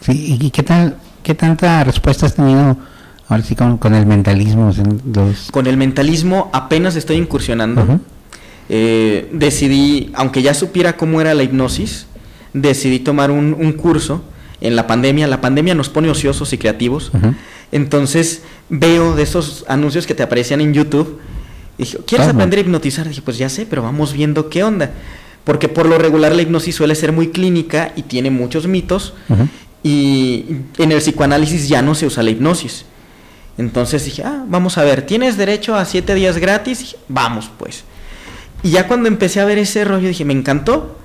Sí, 0.00 0.36
¿y 0.40 0.50
qué 0.50 0.62
tal, 0.62 0.96
qué 1.22 1.34
tanta 1.34 1.82
respuesta 1.84 2.26
has 2.26 2.34
tenido 2.34 2.76
ahora 3.28 3.42
sí 3.42 3.54
con, 3.54 3.78
con 3.78 3.94
el 3.94 4.06
mentalismo? 4.06 4.72
los- 5.14 5.50
Con 5.50 5.66
el 5.66 5.76
mentalismo 5.76 6.50
apenas 6.52 6.96
estoy 6.96 7.16
incursionando. 7.16 8.00
Eh, 8.68 9.28
decidí, 9.32 10.10
aunque 10.14 10.42
ya 10.42 10.54
supiera 10.54 10.96
cómo 10.96 11.20
era 11.20 11.34
la 11.34 11.42
hipnosis, 11.42 12.06
decidí 12.52 13.00
tomar 13.00 13.30
un, 13.30 13.54
un 13.58 13.72
curso 13.72 14.22
en 14.60 14.76
la 14.76 14.86
pandemia. 14.86 15.26
La 15.26 15.40
pandemia 15.40 15.74
nos 15.74 15.88
pone 15.88 16.08
ociosos 16.10 16.52
y 16.52 16.58
creativos. 16.58 17.10
Entonces 17.72 18.42
veo 18.68 19.14
de 19.14 19.22
esos 19.22 19.64
anuncios 19.68 20.06
que 20.06 20.14
te 20.14 20.22
aparecían 20.22 20.60
en 20.60 20.72
YouTube. 20.74 21.18
Y 21.78 21.84
dije, 21.84 21.98
¿quieres 22.06 22.26
Toma. 22.26 22.38
aprender 22.38 22.58
a 22.58 22.62
hipnotizar? 22.62 23.08
Dije, 23.08 23.22
pues 23.22 23.38
ya 23.38 23.48
sé, 23.48 23.66
pero 23.68 23.82
vamos 23.82 24.12
viendo 24.12 24.48
qué 24.50 24.62
onda. 24.64 24.90
Porque 25.44 25.68
por 25.68 25.86
lo 25.86 25.98
regular 25.98 26.34
la 26.34 26.42
hipnosis 26.42 26.74
suele 26.76 26.94
ser 26.94 27.12
muy 27.12 27.28
clínica 27.30 27.92
y 27.96 28.02
tiene 28.02 28.30
muchos 28.30 28.66
mitos. 28.68 29.14
Y 29.82 30.44
en 30.78 30.92
el 30.92 30.98
psicoanálisis 30.98 31.68
ya 31.68 31.82
no 31.82 31.94
se 31.94 32.06
usa 32.06 32.22
la 32.22 32.30
hipnosis. 32.30 32.84
Entonces 33.58 34.04
dije, 34.04 34.22
ah, 34.24 34.44
vamos 34.46 34.78
a 34.78 34.84
ver, 34.84 35.02
¿tienes 35.02 35.36
derecho 35.36 35.74
a 35.74 35.84
siete 35.84 36.14
días 36.14 36.38
gratis? 36.38 36.78
Dije, 36.80 36.96
vamos 37.08 37.50
pues. 37.58 37.84
Y 38.62 38.70
ya 38.70 38.86
cuando 38.86 39.08
empecé 39.08 39.40
a 39.40 39.44
ver 39.44 39.58
ese 39.58 39.84
rollo 39.84 40.08
dije, 40.08 40.24
me 40.24 40.32
encantó. 40.32 40.96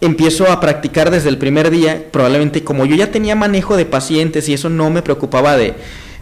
Empiezo 0.00 0.50
a 0.50 0.58
practicar 0.58 1.12
desde 1.12 1.28
el 1.28 1.38
primer 1.38 1.70
día, 1.70 2.06
probablemente 2.10 2.64
como 2.64 2.84
yo 2.84 2.96
ya 2.96 3.12
tenía 3.12 3.36
manejo 3.36 3.76
de 3.76 3.86
pacientes 3.86 4.48
y 4.48 4.54
eso 4.54 4.68
no 4.68 4.90
me 4.90 5.02
preocupaba 5.02 5.56
de, 5.56 5.74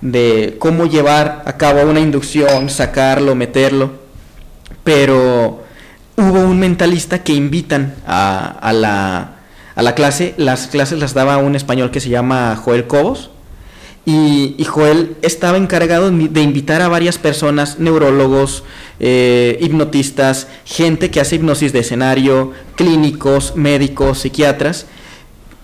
de 0.02 0.56
cómo 0.58 0.84
llevar 0.84 1.42
a 1.46 1.56
cabo 1.56 1.82
una 1.82 2.00
inducción, 2.00 2.68
sacarlo, 2.68 3.34
meterlo. 3.34 3.92
Pero 4.84 5.64
hubo 6.16 6.40
un 6.40 6.58
mentalista 6.58 7.22
que 7.22 7.32
invitan 7.32 7.94
a, 8.06 8.58
a 8.60 8.72
la, 8.74 9.39
a 9.74 9.82
la 9.82 9.94
clase. 9.94 10.34
Las 10.36 10.66
clases 10.66 10.98
las 10.98 11.14
daba 11.14 11.38
un 11.38 11.56
español 11.56 11.90
que 11.90 12.00
se 12.00 12.08
llama 12.08 12.56
Joel 12.56 12.86
Cobos. 12.86 13.30
Y, 14.06 14.56
Joel 14.64 15.16
estaba 15.22 15.58
encargado 15.58 16.10
de 16.10 16.40
invitar 16.40 16.80
a 16.80 16.88
varias 16.88 17.18
personas, 17.18 17.78
neurólogos, 17.78 18.64
eh, 18.98 19.58
hipnotistas, 19.60 20.48
gente 20.64 21.10
que 21.10 21.20
hace 21.20 21.36
hipnosis 21.36 21.72
de 21.72 21.80
escenario, 21.80 22.52
clínicos, 22.76 23.56
médicos, 23.56 24.20
psiquiatras, 24.20 24.86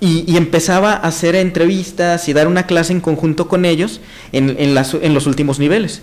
y, 0.01 0.37
empezaba 0.37 0.93
a 0.93 1.09
hacer 1.09 1.35
entrevistas 1.35 2.29
y 2.29 2.35
dar 2.35 2.47
una 2.47 2.67
clase 2.67 2.93
en 2.93 3.01
conjunto 3.01 3.49
con 3.49 3.65
ellos 3.65 4.01
en, 4.33 4.55
en 4.59 5.15
los 5.15 5.27
últimos 5.27 5.59
niveles. 5.59 6.03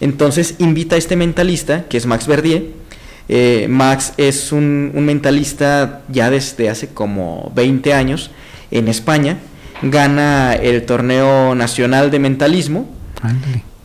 Entonces 0.00 0.54
invita 0.58 0.96
a 0.96 0.98
este 0.98 1.16
mentalista, 1.16 1.84
que 1.88 1.96
es 1.96 2.06
Max 2.06 2.26
Verdier. 2.26 2.81
Eh, 3.28 3.66
Max 3.68 4.14
es 4.16 4.52
un, 4.52 4.92
un 4.94 5.04
mentalista 5.04 6.02
ya 6.08 6.30
desde 6.30 6.68
hace 6.68 6.88
como 6.88 7.52
20 7.54 7.92
años 7.94 8.30
en 8.70 8.88
España. 8.88 9.38
Gana 9.82 10.54
el 10.54 10.84
torneo 10.84 11.54
nacional 11.54 12.10
de 12.10 12.18
mentalismo. 12.18 12.88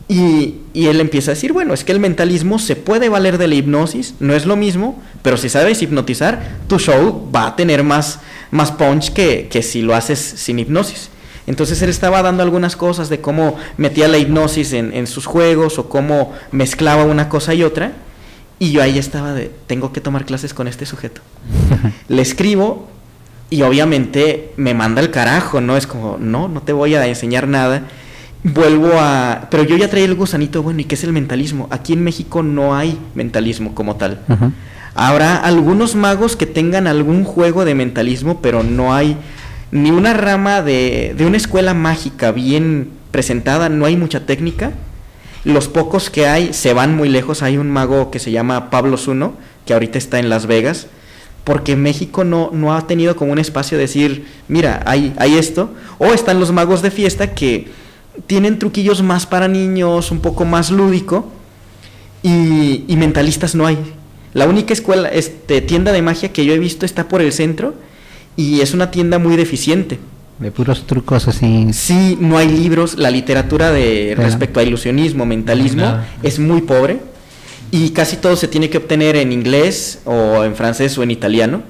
Y, 0.08 0.56
y 0.72 0.86
él 0.86 1.00
empieza 1.00 1.32
a 1.32 1.34
decir, 1.34 1.52
bueno, 1.52 1.74
es 1.74 1.84
que 1.84 1.92
el 1.92 2.00
mentalismo 2.00 2.58
se 2.58 2.76
puede 2.76 3.08
valer 3.08 3.36
de 3.36 3.46
la 3.46 3.54
hipnosis, 3.56 4.14
no 4.20 4.34
es 4.34 4.46
lo 4.46 4.56
mismo, 4.56 5.00
pero 5.22 5.36
si 5.36 5.50
sabes 5.50 5.82
hipnotizar, 5.82 6.56
tu 6.66 6.78
show 6.78 7.30
va 7.34 7.48
a 7.48 7.56
tener 7.56 7.84
más, 7.84 8.20
más 8.50 8.72
punch 8.72 9.12
que, 9.12 9.48
que 9.50 9.62
si 9.62 9.82
lo 9.82 9.94
haces 9.94 10.18
sin 10.18 10.58
hipnosis. 10.58 11.10
Entonces 11.46 11.80
él 11.82 11.90
estaba 11.90 12.22
dando 12.22 12.42
algunas 12.42 12.74
cosas 12.74 13.08
de 13.08 13.20
cómo 13.20 13.56
metía 13.76 14.08
la 14.08 14.18
hipnosis 14.18 14.72
en, 14.72 14.94
en 14.94 15.06
sus 15.06 15.26
juegos 15.26 15.78
o 15.78 15.88
cómo 15.88 16.32
mezclaba 16.52 17.04
una 17.04 17.28
cosa 17.28 17.54
y 17.54 17.62
otra. 17.62 17.92
Y 18.58 18.72
yo 18.72 18.82
ahí 18.82 18.98
estaba 18.98 19.32
de, 19.34 19.50
tengo 19.66 19.92
que 19.92 20.00
tomar 20.00 20.24
clases 20.24 20.52
con 20.52 20.66
este 20.68 20.84
sujeto. 20.86 21.20
Le 22.08 22.22
escribo 22.22 22.88
y 23.50 23.62
obviamente 23.62 24.52
me 24.56 24.74
manda 24.74 25.00
el 25.00 25.10
carajo, 25.10 25.60
¿no? 25.60 25.76
Es 25.76 25.86
como, 25.86 26.18
no, 26.18 26.48
no 26.48 26.62
te 26.62 26.72
voy 26.72 26.94
a 26.94 27.06
enseñar 27.06 27.46
nada. 27.48 27.82
Vuelvo 28.42 28.90
a... 28.94 29.48
Pero 29.50 29.62
yo 29.64 29.76
ya 29.76 29.88
traía 29.88 30.06
el 30.06 30.14
gusanito, 30.14 30.62
bueno, 30.62 30.80
¿y 30.80 30.84
qué 30.84 30.96
es 30.96 31.04
el 31.04 31.12
mentalismo? 31.12 31.68
Aquí 31.70 31.92
en 31.92 32.04
México 32.04 32.42
no 32.42 32.74
hay 32.74 32.98
mentalismo 33.14 33.74
como 33.74 33.96
tal. 33.96 34.20
Habrá 34.94 35.36
algunos 35.36 35.94
magos 35.94 36.36
que 36.36 36.46
tengan 36.46 36.86
algún 36.86 37.24
juego 37.24 37.64
de 37.64 37.74
mentalismo, 37.74 38.40
pero 38.42 38.62
no 38.62 38.94
hay 38.94 39.16
ni 39.70 39.90
una 39.90 40.14
rama 40.14 40.62
de, 40.62 41.14
de 41.16 41.26
una 41.26 41.36
escuela 41.36 41.74
mágica 41.74 42.32
bien 42.32 42.90
presentada, 43.10 43.68
no 43.68 43.86
hay 43.86 43.96
mucha 43.96 44.26
técnica. 44.26 44.72
Los 45.44 45.68
pocos 45.68 46.10
que 46.10 46.26
hay 46.26 46.52
se 46.52 46.72
van 46.72 46.96
muy 46.96 47.08
lejos. 47.08 47.42
Hay 47.42 47.58
un 47.58 47.70
mago 47.70 48.10
que 48.10 48.18
se 48.18 48.30
llama 48.30 48.70
Pablo 48.70 48.96
Zuno, 48.96 49.34
que 49.66 49.72
ahorita 49.72 49.98
está 49.98 50.18
en 50.18 50.28
Las 50.28 50.46
Vegas, 50.46 50.88
porque 51.44 51.76
México 51.76 52.24
no, 52.24 52.50
no 52.52 52.74
ha 52.74 52.86
tenido 52.86 53.16
como 53.16 53.32
un 53.32 53.38
espacio 53.38 53.78
de 53.78 53.82
decir, 53.82 54.26
mira, 54.48 54.82
hay, 54.86 55.14
hay 55.18 55.36
esto. 55.36 55.72
O 55.98 56.06
están 56.06 56.40
los 56.40 56.52
magos 56.52 56.82
de 56.82 56.90
fiesta 56.90 57.34
que 57.34 57.68
tienen 58.26 58.58
truquillos 58.58 59.02
más 59.02 59.26
para 59.26 59.48
niños, 59.48 60.10
un 60.10 60.20
poco 60.20 60.44
más 60.44 60.70
lúdico, 60.70 61.30
y, 62.22 62.84
y 62.88 62.96
mentalistas 62.96 63.54
no 63.54 63.66
hay. 63.66 63.78
La 64.34 64.46
única 64.46 64.72
escuela, 64.72 65.08
este, 65.08 65.60
tienda 65.60 65.92
de 65.92 66.02
magia 66.02 66.32
que 66.32 66.44
yo 66.44 66.52
he 66.52 66.58
visto 66.58 66.84
está 66.84 67.08
por 67.08 67.22
el 67.22 67.32
centro 67.32 67.74
y 68.36 68.60
es 68.60 68.74
una 68.74 68.90
tienda 68.90 69.18
muy 69.18 69.36
deficiente. 69.36 69.98
De 70.38 70.52
puros 70.52 70.86
trucos 70.86 71.26
así. 71.26 71.72
Sí, 71.72 72.16
no 72.20 72.38
hay 72.38 72.48
libros, 72.48 72.96
la 72.96 73.10
literatura 73.10 73.72
de 73.72 74.14
respecto 74.16 74.60
a 74.60 74.62
ilusionismo, 74.62 75.26
mentalismo 75.26 76.00
es 76.22 76.38
muy 76.38 76.62
pobre 76.62 77.00
y 77.72 77.90
casi 77.90 78.16
todo 78.16 78.36
se 78.36 78.46
tiene 78.46 78.70
que 78.70 78.78
obtener 78.78 79.16
en 79.16 79.32
inglés 79.32 80.00
o 80.04 80.44
en 80.44 80.54
francés 80.54 80.96
o 80.96 81.02
en 81.02 81.10
italiano. 81.10 81.62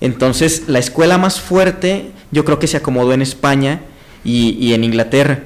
Entonces, 0.00 0.64
la 0.68 0.78
escuela 0.78 1.18
más 1.18 1.40
fuerte 1.40 2.10
yo 2.30 2.44
creo 2.46 2.58
que 2.58 2.66
se 2.66 2.78
acomodó 2.78 3.12
en 3.12 3.20
España 3.20 3.82
y, 4.24 4.56
y 4.58 4.72
en 4.72 4.84
Inglaterra. 4.84 5.40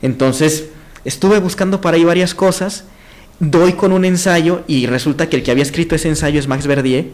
Entonces, 0.00 0.70
estuve 1.04 1.38
buscando 1.38 1.82
para 1.82 1.98
ahí 1.98 2.04
varias 2.04 2.34
cosas, 2.34 2.84
doy 3.40 3.74
con 3.74 3.92
un 3.92 4.06
ensayo 4.06 4.62
y 4.66 4.86
resulta 4.86 5.28
que 5.28 5.36
el 5.36 5.42
que 5.42 5.50
había 5.50 5.62
escrito 5.62 5.94
ese 5.94 6.08
ensayo 6.08 6.40
es 6.40 6.48
Max 6.48 6.66
Verdier, 6.66 7.08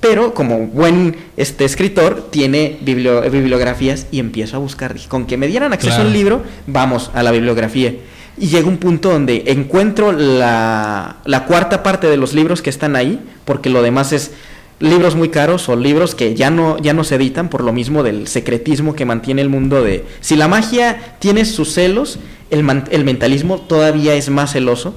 pero 0.00 0.32
como 0.34 0.66
buen 0.66 1.16
este 1.36 1.64
escritor 1.64 2.28
tiene 2.30 2.78
biblio- 2.84 3.20
bibliografías 3.30 4.06
y 4.10 4.18
empiezo 4.18 4.56
a 4.56 4.60
buscar. 4.60 4.94
Dije, 4.94 5.08
con 5.08 5.26
que 5.26 5.36
me 5.36 5.46
dieran 5.46 5.72
acceso 5.72 5.94
a 5.96 5.98
un 5.98 6.02
Claro. 6.04 6.18
libro, 6.18 6.42
vamos 6.66 7.10
a 7.14 7.22
la 7.22 7.30
bibliografía. 7.30 7.94
Y 8.38 8.46
llega 8.46 8.66
un 8.68 8.78
punto 8.78 9.10
donde 9.10 9.42
encuentro 9.48 10.12
la, 10.12 11.16
la 11.26 11.44
cuarta 11.44 11.82
parte 11.82 12.06
de 12.06 12.16
los 12.16 12.32
libros 12.32 12.62
que 12.62 12.70
están 12.70 12.96
ahí, 12.96 13.20
porque 13.44 13.68
lo 13.68 13.82
demás 13.82 14.12
es 14.12 14.30
libros 14.78 15.14
muy 15.14 15.28
caros 15.28 15.68
o 15.68 15.76
libros 15.76 16.14
que 16.14 16.34
ya 16.34 16.50
no, 16.50 16.78
ya 16.78 16.94
no 16.94 17.04
se 17.04 17.16
editan 17.16 17.50
por 17.50 17.62
lo 17.62 17.72
mismo 17.74 18.02
del 18.02 18.26
secretismo 18.28 18.94
que 18.94 19.04
mantiene 19.04 19.42
el 19.42 19.50
mundo 19.50 19.82
de... 19.84 20.06
Si 20.22 20.36
la 20.36 20.48
magia 20.48 21.16
tiene 21.18 21.44
sus 21.44 21.74
celos, 21.74 22.18
el, 22.50 22.62
man- 22.62 22.84
el 22.90 23.04
mentalismo 23.04 23.58
todavía 23.60 24.14
es 24.14 24.30
más 24.30 24.52
celoso. 24.54 24.94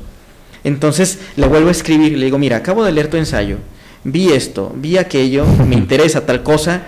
Entonces 0.63 1.19
le 1.35 1.47
vuelvo 1.47 1.67
a 1.67 1.71
escribir 1.71 2.17
le 2.17 2.23
digo, 2.25 2.37
mira, 2.37 2.55
acabo 2.57 2.85
de 2.85 2.93
leer 2.93 3.09
tu 3.09 3.17
ensayo, 3.17 3.57
vi 4.03 4.31
esto, 4.31 4.71
vi 4.75 4.97
aquello, 4.97 5.45
me 5.45 5.75
interesa 5.83 6.25
tal 6.25 6.43
cosa, 6.43 6.83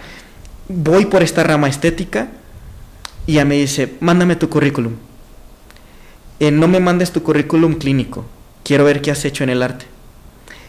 voy 0.67 1.05
por 1.05 1.23
esta 1.23 1.43
rama 1.43 1.67
estética 1.67 2.29
y 3.25 3.33
ya 3.33 3.45
me 3.45 3.55
dice, 3.55 3.93
mándame 3.99 4.35
tu 4.35 4.49
currículum. 4.49 4.93
Eh, 6.39 6.51
no 6.51 6.67
me 6.67 6.79
mandes 6.79 7.11
tu 7.11 7.23
currículum 7.23 7.75
clínico, 7.75 8.25
quiero 8.63 8.83
ver 8.83 9.01
qué 9.01 9.11
has 9.11 9.23
hecho 9.25 9.43
en 9.43 9.49
el 9.49 9.63
arte. 9.63 9.85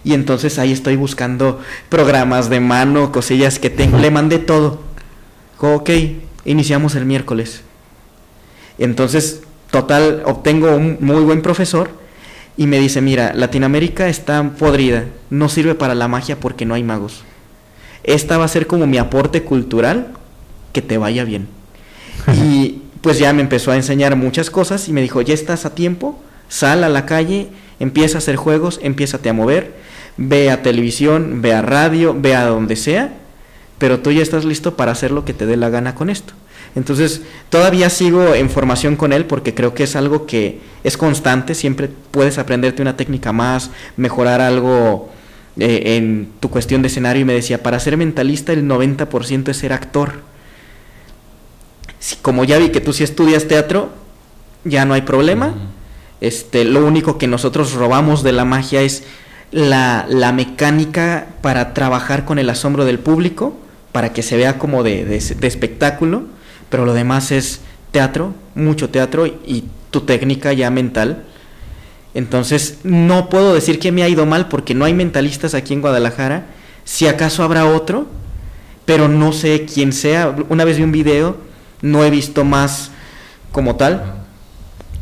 Y 0.04 0.14
entonces 0.14 0.60
ahí 0.60 0.70
estoy 0.70 0.94
buscando 0.94 1.60
programas 1.88 2.48
de 2.48 2.60
mano, 2.60 3.10
cosillas 3.10 3.58
que 3.58 3.70
tengo. 3.70 3.98
Le 3.98 4.12
mandé 4.12 4.38
todo. 4.38 4.80
Ok, 5.58 5.90
iniciamos 6.44 6.94
el 6.94 7.06
miércoles. 7.06 7.62
Entonces, 8.78 9.42
total, 9.72 10.22
obtengo 10.24 10.76
un 10.76 10.98
muy 11.00 11.24
buen 11.24 11.42
profesor 11.42 11.90
y 12.56 12.66
me 12.66 12.78
dice, 12.78 13.00
mira, 13.00 13.32
Latinoamérica 13.34 14.08
está 14.08 14.42
podrida, 14.58 15.04
no 15.30 15.48
sirve 15.48 15.74
para 15.74 15.94
la 15.94 16.08
magia 16.08 16.40
porque 16.40 16.64
no 16.64 16.74
hay 16.74 16.82
magos. 16.82 17.22
Esta 18.02 18.38
va 18.38 18.44
a 18.44 18.48
ser 18.48 18.66
como 18.66 18.86
mi 18.86 18.98
aporte 18.98 19.42
cultural, 19.42 20.08
que 20.72 20.82
te 20.82 20.98
vaya 20.98 21.24
bien. 21.24 21.48
Y 22.34 22.82
pues 23.02 23.18
ya 23.18 23.32
me 23.32 23.42
empezó 23.42 23.70
a 23.70 23.76
enseñar 23.76 24.16
muchas 24.16 24.50
cosas 24.50 24.88
y 24.88 24.92
me 24.92 25.02
dijo, 25.02 25.20
ya 25.20 25.34
estás 25.34 25.64
a 25.64 25.74
tiempo, 25.74 26.18
sal 26.48 26.82
a 26.82 26.88
la 26.88 27.06
calle, 27.06 27.48
empieza 27.78 28.16
a 28.16 28.18
hacer 28.18 28.36
juegos, 28.36 28.80
empiézate 28.82 29.28
a 29.28 29.32
mover, 29.32 29.74
ve 30.16 30.50
a 30.50 30.62
televisión, 30.62 31.42
ve 31.42 31.52
a 31.52 31.62
radio, 31.62 32.16
ve 32.18 32.34
a 32.34 32.46
donde 32.46 32.74
sea, 32.76 33.14
pero 33.78 34.00
tú 34.00 34.10
ya 34.10 34.22
estás 34.22 34.44
listo 34.44 34.76
para 34.76 34.92
hacer 34.92 35.10
lo 35.10 35.24
que 35.24 35.34
te 35.34 35.46
dé 35.46 35.56
la 35.56 35.68
gana 35.68 35.94
con 35.94 36.10
esto. 36.10 36.32
Entonces, 36.76 37.22
todavía 37.48 37.90
sigo 37.90 38.34
en 38.34 38.48
formación 38.50 38.94
con 38.96 39.12
él 39.12 39.24
porque 39.24 39.54
creo 39.54 39.74
que 39.74 39.82
es 39.84 39.96
algo 39.96 40.26
que 40.26 40.60
es 40.84 40.96
constante, 40.96 41.54
siempre 41.54 41.88
puedes 42.10 42.38
aprenderte 42.38 42.82
una 42.82 42.96
técnica 42.96 43.32
más, 43.32 43.70
mejorar 43.96 44.40
algo 44.42 45.10
eh, 45.58 45.96
en 45.96 46.28
tu 46.38 46.50
cuestión 46.50 46.82
de 46.82 46.88
escenario 46.88 47.22
y 47.22 47.24
me 47.24 47.32
decía, 47.32 47.62
para 47.62 47.80
ser 47.80 47.96
mentalista 47.96 48.52
el 48.52 48.64
90% 48.68 49.48
es 49.48 49.56
ser 49.56 49.72
actor. 49.72 50.20
Si- 51.98 52.16
como 52.16 52.44
ya 52.44 52.58
vi 52.58 52.68
que 52.68 52.80
tú 52.80 52.92
sí 52.92 53.04
estudias 53.04 53.48
teatro, 53.48 53.90
ya 54.64 54.84
no 54.84 54.94
hay 54.94 55.02
problema. 55.02 55.54
Este, 56.20 56.64
lo 56.64 56.84
único 56.86 57.18
que 57.18 57.26
nosotros 57.26 57.72
robamos 57.72 58.22
de 58.22 58.32
la 58.32 58.44
magia 58.44 58.82
es 58.82 59.04
la, 59.52 60.06
la 60.08 60.32
mecánica 60.32 61.28
para 61.40 61.72
trabajar 61.74 62.24
con 62.24 62.38
el 62.38 62.50
asombro 62.50 62.84
del 62.84 62.98
público, 62.98 63.56
para 63.92 64.12
que 64.12 64.22
se 64.22 64.36
vea 64.36 64.58
como 64.58 64.82
de, 64.82 65.04
de- 65.04 65.20
de 65.20 65.46
espectáculo, 65.46 66.24
pero 66.68 66.84
lo 66.84 66.94
demás 66.94 67.32
es 67.32 67.60
teatro, 67.90 68.34
mucho 68.54 68.90
teatro 68.90 69.26
y 69.26 69.64
tu 69.90 70.02
técnica 70.02 70.52
ya 70.52 70.70
mental. 70.70 71.24
Entonces, 72.14 72.78
no 72.82 73.28
puedo 73.28 73.54
decir 73.54 73.78
que 73.78 73.92
me 73.92 74.02
ha 74.02 74.08
ido 74.08 74.26
mal 74.26 74.48
porque 74.48 74.74
no 74.74 74.84
hay 74.84 74.94
mentalistas 74.94 75.54
aquí 75.54 75.74
en 75.74 75.80
Guadalajara. 75.80 76.46
Si 76.84 77.06
acaso 77.06 77.42
habrá 77.42 77.66
otro, 77.66 78.06
pero 78.84 79.08
no 79.08 79.32
sé 79.32 79.66
quién 79.66 79.92
sea. 79.92 80.34
Una 80.48 80.64
vez 80.64 80.78
vi 80.78 80.82
un 80.82 80.92
video, 80.92 81.36
no 81.82 82.04
he 82.04 82.10
visto 82.10 82.44
más 82.44 82.90
como 83.52 83.76
tal. 83.76 84.02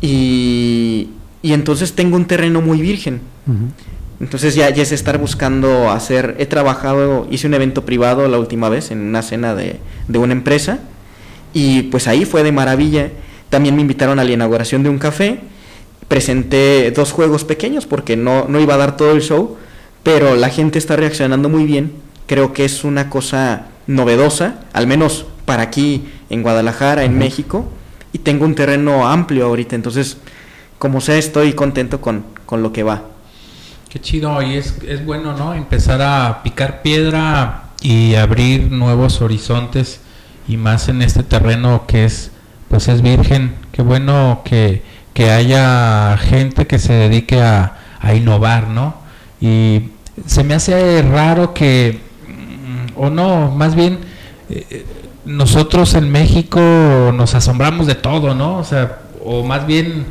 Y, 0.01 1.11
y 1.43 1.53
entonces 1.53 1.95
tengo 1.95 2.17
un 2.17 2.27
terreno 2.27 2.61
muy 2.61 2.81
virgen. 2.81 3.21
Entonces 4.21 4.55
ya, 4.55 4.71
ya 4.71 4.83
es 4.83 4.93
estar 4.93 5.19
buscando 5.19 5.91
hacer, 5.91 6.37
he 6.39 6.47
trabajado, 6.47 7.27
hice 7.31 7.47
un 7.47 7.55
evento 7.55 7.85
privado 7.85 8.27
la 8.29 8.39
última 8.39 8.69
vez 8.69 8.91
en 8.91 9.01
una 9.01 9.23
cena 9.23 9.55
de, 9.55 9.81
de 10.09 10.19
una 10.19 10.33
empresa 10.33 10.79
y 11.55 11.83
pues 11.85 12.09
ahí 12.09 12.27
fue 12.27 12.43
de 12.43 12.53
maravilla. 12.53 13.11
También 13.49 13.77
me 13.77 13.81
invitaron 13.81 14.19
a 14.19 14.25
la 14.25 14.33
inauguración 14.33 14.83
de 14.83 14.91
un 14.91 14.99
café, 14.99 15.41
presenté 16.09 16.91
dos 16.91 17.13
juegos 17.13 17.45
pequeños 17.45 17.87
porque 17.87 18.17
no, 18.17 18.47
no 18.49 18.61
iba 18.61 18.75
a 18.75 18.79
dar 18.79 18.97
todo 18.97 19.13
el 19.13 19.23
show, 19.23 19.57
pero 20.03 20.35
la 20.35 20.51
gente 20.51 20.79
está 20.79 20.97
reaccionando 20.97 21.49
muy 21.49 21.65
bien. 21.65 21.93
Creo 22.27 22.53
que 22.53 22.65
es 22.65 22.85
una 22.85 23.09
cosa 23.09 23.69
novedosa, 23.87 24.61
al 24.73 24.87
menos 24.87 25.27
para 25.45 25.63
aquí 25.63 26.05
en 26.31 26.43
Guadalajara, 26.43 27.05
en 27.05 27.17
México, 27.17 27.71
y 28.13 28.19
tengo 28.19 28.45
un 28.45 28.55
terreno 28.55 29.07
amplio 29.07 29.47
ahorita, 29.47 29.77
entonces 29.77 30.17
como 30.79 31.01
sea 31.01 31.17
estoy 31.17 31.53
contento 31.53 32.01
con, 32.01 32.25
con 32.47 32.63
lo 32.63 32.73
que 32.73 32.83
va. 32.83 33.03
Qué 33.89 34.01
chido, 34.01 34.43
y 34.43 34.55
es, 34.55 34.77
es 34.89 35.05
bueno, 35.05 35.37
¿no? 35.37 35.55
Empezar 35.55 36.03
a 36.03 36.43
picar 36.43 36.83
piedra 36.83 37.71
y 37.81 38.15
abrir 38.15 38.73
nuevos 38.73 39.21
horizontes 39.21 40.01
y 40.49 40.57
más 40.57 40.89
en 40.89 41.03
este 41.03 41.23
terreno 41.23 41.85
que 41.87 42.05
es, 42.05 42.31
pues 42.69 42.89
es 42.89 43.03
virgen. 43.03 43.55
Qué 43.73 43.83
bueno 43.83 44.43
que, 44.45 44.83
que 45.15 45.31
haya 45.31 46.17
gente 46.19 46.67
que 46.67 46.79
se 46.79 46.93
dedique 46.93 47.41
a, 47.43 47.77
a 48.01 48.15
innovar, 48.15 48.69
¿no? 48.69 48.95
Y 49.41 49.91
se 50.27 50.45
me 50.45 50.55
hace 50.55 51.03
raro 51.03 51.55
que, 51.55 52.01
mm, 52.29 53.01
o 53.01 53.11
no, 53.11 53.51
más 53.51 53.75
bien, 53.75 53.99
eh, 54.51 54.87
nosotros 55.25 55.95
en 55.95 56.11
México 56.11 56.61
nos 57.15 57.35
asombramos 57.35 57.87
de 57.87 57.95
todo, 57.95 58.35
¿no? 58.35 58.59
O 58.59 58.65
sea, 58.65 58.99
o 59.25 59.43
más 59.43 59.67
bien 59.67 60.05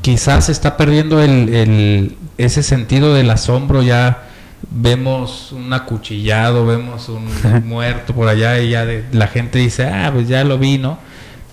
quizás 0.00 0.46
se 0.46 0.52
está 0.52 0.76
perdiendo 0.76 1.20
el, 1.22 1.54
el- 1.54 2.16
ese 2.38 2.62
sentido 2.62 3.14
del 3.14 3.30
asombro, 3.30 3.82
ya 3.82 4.24
vemos 4.70 5.52
un 5.52 5.72
acuchillado, 5.72 6.66
vemos 6.66 7.08
un 7.08 7.28
muerto 7.66 8.14
por 8.14 8.28
allá 8.28 8.60
y 8.60 8.70
ya 8.70 8.84
de- 8.86 9.04
la 9.12 9.26
gente 9.28 9.58
dice, 9.58 9.86
ah, 9.86 10.10
pues 10.12 10.28
ya 10.28 10.44
lo 10.44 10.58
vi, 10.58 10.78
¿no? 10.78 10.98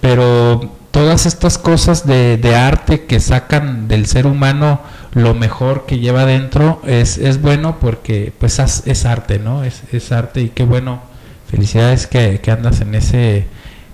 Pero 0.01 0.75
todas 0.91 1.25
estas 1.25 1.57
cosas 1.57 2.05
de, 2.07 2.37
de 2.37 2.55
arte 2.55 3.05
que 3.05 3.19
sacan 3.19 3.87
del 3.87 4.05
ser 4.05 4.25
humano 4.27 4.81
lo 5.13 5.33
mejor 5.33 5.85
que 5.85 5.99
lleva 5.99 6.25
dentro 6.25 6.81
es, 6.85 7.17
es 7.17 7.41
bueno 7.41 7.79
porque 7.79 8.31
pues 8.39 8.59
es, 8.59 8.83
es 8.85 9.05
arte, 9.05 9.39
¿no? 9.39 9.63
Es, 9.63 9.81
es 9.91 10.11
arte 10.11 10.41
y 10.41 10.49
qué 10.49 10.63
bueno. 10.63 11.01
Felicidades 11.49 12.05
que, 12.05 12.39
que 12.41 12.51
andas 12.51 12.79
en 12.81 12.93
ese, 12.93 13.37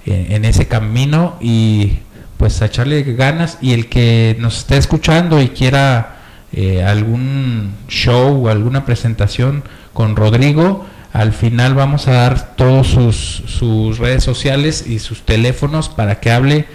eh, 0.06 0.28
en 0.32 0.44
ese 0.44 0.68
camino 0.68 1.38
y 1.40 2.00
pues 2.36 2.62
a 2.62 2.66
echarle 2.66 3.02
ganas 3.04 3.58
y 3.62 3.72
el 3.72 3.88
que 3.88 4.36
nos 4.40 4.58
esté 4.60 4.76
escuchando 4.76 5.42
y 5.42 5.48
quiera 5.50 6.15
eh, 6.54 6.84
algún 6.84 7.76
show 7.88 8.46
o 8.46 8.50
alguna 8.50 8.86
presentación 8.86 9.64
con 9.94 10.16
Rodrigo, 10.16 10.86
al 11.14 11.32
final 11.32 11.76
vamos 11.76 12.08
a 12.08 12.14
dar 12.14 12.56
todos 12.56 12.88
sus, 12.88 13.44
sus 13.48 13.98
redes 14.00 14.24
sociales 14.24 14.86
y 14.86 15.00
sus 15.00 15.22
teléfonos 15.24 15.90
para 15.90 16.20
que 16.20 16.32
hable 16.32 16.66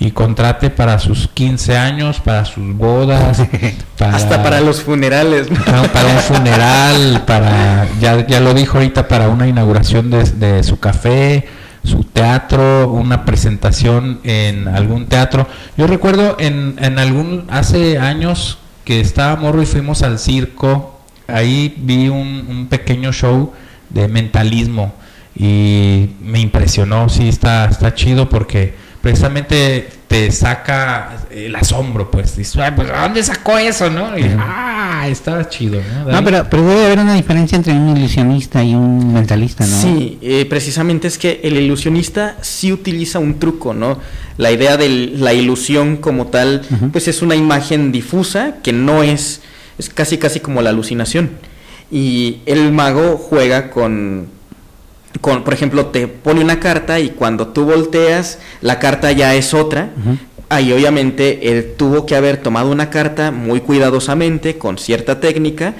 y 0.00 0.10
contrate 0.10 0.70
para 0.70 0.98
sus 0.98 1.28
15 1.28 1.76
años, 1.76 2.20
para 2.20 2.44
sus 2.44 2.74
bodas, 2.74 3.40
para, 3.98 4.16
Hasta 4.16 4.42
para 4.42 4.60
los 4.60 4.82
funerales. 4.82 5.46
para 5.92 6.08
un 6.08 6.18
funeral, 6.18 7.22
para 7.26 7.86
ya, 8.00 8.26
ya 8.26 8.40
lo 8.40 8.52
dijo 8.54 8.78
ahorita, 8.78 9.06
para 9.06 9.28
una 9.28 9.46
inauguración 9.46 10.10
de, 10.10 10.24
de 10.24 10.62
su 10.64 10.80
café, 10.80 11.46
su 11.84 12.02
teatro, 12.04 12.90
una 12.90 13.24
presentación 13.24 14.20
en 14.24 14.68
algún 14.68 15.06
teatro. 15.06 15.46
Yo 15.76 15.86
recuerdo 15.86 16.36
en, 16.40 16.76
en 16.80 16.98
algún, 16.98 17.44
hace 17.50 17.98
años 17.98 18.58
que 18.84 19.00
estaba 19.00 19.36
morro 19.36 19.62
y 19.62 19.66
fuimos 19.66 20.02
al 20.02 20.18
circo, 20.18 21.00
ahí 21.26 21.74
vi 21.78 22.08
un, 22.08 22.46
un 22.48 22.66
pequeño 22.68 23.12
show 23.12 23.52
de 23.90 24.08
mentalismo 24.08 24.92
y 25.34 26.10
me 26.20 26.40
impresionó, 26.40 27.08
sí, 27.08 27.28
está, 27.28 27.64
está 27.66 27.94
chido 27.94 28.28
porque 28.28 28.74
precisamente 29.04 29.86
te 30.08 30.32
saca 30.32 31.26
el 31.30 31.54
asombro, 31.54 32.10
pues, 32.10 32.36
dices, 32.38 32.56
"Ay, 32.56 32.72
pues, 32.74 32.88
¿a 32.90 33.02
dónde 33.02 33.22
sacó 33.22 33.58
eso, 33.58 33.90
no? 33.90 34.18
Y, 34.18 34.24
ah, 34.38 35.06
estaba 35.08 35.46
chido, 35.46 35.78
¿no? 36.06 36.10
No, 36.10 36.24
pero, 36.24 36.46
pero 36.48 36.66
debe 36.66 36.86
haber 36.86 37.00
una 37.00 37.14
diferencia 37.14 37.54
entre 37.56 37.74
un 37.74 37.94
ilusionista 37.94 38.64
y 38.64 38.74
un 38.74 39.12
mentalista, 39.12 39.66
¿no? 39.66 39.78
Sí, 39.82 40.18
eh, 40.22 40.46
precisamente 40.48 41.06
es 41.06 41.18
que 41.18 41.40
el 41.44 41.58
ilusionista 41.58 42.38
sí 42.40 42.72
utiliza 42.72 43.18
un 43.18 43.38
truco, 43.38 43.74
¿no? 43.74 43.98
La 44.38 44.50
idea 44.50 44.78
de 44.78 44.88
la 44.88 45.34
ilusión 45.34 45.98
como 45.98 46.28
tal, 46.28 46.62
pues 46.90 47.06
es 47.06 47.20
una 47.20 47.34
imagen 47.34 47.92
difusa 47.92 48.54
que 48.62 48.72
no 48.72 49.02
es, 49.02 49.42
es 49.78 49.90
casi 49.90 50.16
casi 50.16 50.40
como 50.40 50.62
la 50.62 50.70
alucinación. 50.70 51.32
Y 51.90 52.38
el 52.46 52.72
mago 52.72 53.18
juega 53.18 53.68
con, 53.68 54.28
con, 55.20 55.44
por 55.44 55.54
ejemplo, 55.54 55.86
te 55.86 56.08
pone 56.08 56.40
una 56.40 56.60
carta 56.60 57.00
y 57.00 57.10
cuando 57.10 57.48
tú 57.48 57.64
volteas, 57.64 58.38
la 58.60 58.78
carta 58.78 59.12
ya 59.12 59.34
es 59.34 59.54
otra. 59.54 59.90
Ahí 60.48 60.72
obviamente 60.72 61.50
él 61.50 61.74
tuvo 61.76 62.06
que 62.06 62.16
haber 62.16 62.36
tomado 62.38 62.70
una 62.70 62.90
carta 62.90 63.30
muy 63.30 63.60
cuidadosamente, 63.60 64.58
con 64.58 64.78
cierta 64.78 65.20
técnica, 65.20 65.74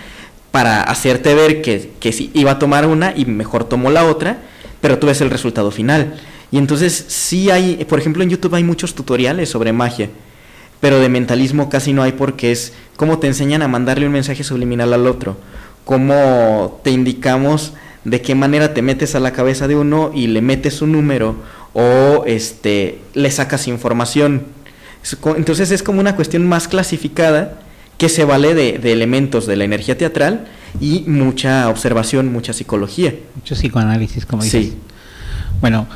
para 0.51 0.83
hacerte 0.83 1.35
ver 1.35 1.62
que, 1.62 1.90
que 2.01 2.12
sí 2.12 2.31
iba 2.33 2.53
a 2.53 2.59
tomar 2.59 2.87
una 2.87 3.12
y 3.16 3.27
mejor 3.27 3.64
tomó 3.64 3.90
la 3.90 4.05
otra, 4.05 4.38
pero 4.81 4.99
tú 4.99 5.09
ves 5.09 5.20
el 5.20 5.31
resultado 5.31 5.70
final. 5.70 6.14
Y 6.51 6.59
entonces 6.59 7.07
sí 7.09 7.51
hay, 7.51 7.85
por 7.85 7.99
ejemplo 7.99 8.23
en 8.23 8.31
YouTube 8.31 8.55
hay 8.55 8.62
muchos 8.62 8.94
tutoriales 8.94 9.49
sobre 9.49 9.73
magia, 9.73 10.11
pero 10.79 11.01
de 11.01 11.09
mentalismo 11.09 11.68
casi 11.68 11.92
no 11.92 12.05
hay 12.05 12.12
porque 12.12 12.53
es 12.53 12.73
cómo 12.94 13.18
te 13.18 13.27
enseñan 13.27 13.62
a 13.62 13.68
mandarle 13.68 14.07
un 14.07 14.12
mensaje 14.12 14.44
subliminal 14.44 14.92
al 14.92 15.09
otro, 15.09 15.37
cómo 15.85 16.81
te 16.85 16.92
indicamos 16.92 17.73
de 18.04 18.20
qué 18.20 18.34
manera 18.34 18.74
te 18.74 18.82
metes 18.82 19.14
a 19.14 19.20
la 19.20 19.32
cabeza 19.32 19.68
de 19.68 19.76
uno 19.76 20.10
y 20.14 20.26
le 20.26 20.42
metes 20.42 20.82
un 20.82 20.92
número 20.92 21.36
o 21.72 22.24
este 22.26 22.98
le 23.14 23.30
sacas 23.30 23.68
información. 23.68 24.44
Entonces 25.36 25.70
es 25.70 25.82
como 25.82 26.00
una 26.00 26.16
cuestión 26.16 26.46
más 26.46 26.68
clasificada 26.68 27.60
que 27.98 28.08
se 28.08 28.24
vale 28.24 28.54
de, 28.54 28.78
de 28.78 28.92
elementos 28.92 29.46
de 29.46 29.56
la 29.56 29.64
energía 29.64 29.96
teatral 29.96 30.46
y 30.80 31.04
mucha 31.06 31.68
observación, 31.68 32.32
mucha 32.32 32.52
psicología. 32.52 33.14
Mucho 33.36 33.54
psicoanálisis, 33.54 34.26
como 34.26 34.42
dices. 34.42 34.66
Sí. 34.66 34.78
Bueno, 35.60 35.86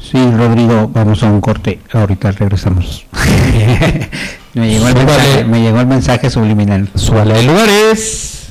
sí, 0.00 0.18
Rodrigo, 0.36 0.88
vamos 0.88 1.22
a 1.22 1.30
un 1.30 1.40
corte. 1.40 1.80
Ahorita 1.92 2.32
regresamos. 2.32 3.06
me, 4.54 4.70
llegó 4.70 4.88
el 4.88 4.94
mensaje, 4.94 5.44
me 5.44 5.60
llegó 5.60 5.80
el 5.80 5.86
mensaje 5.86 6.30
subliminal. 6.30 6.88
Súbale 6.94 7.34
de 7.34 7.42
lugares. 7.42 8.41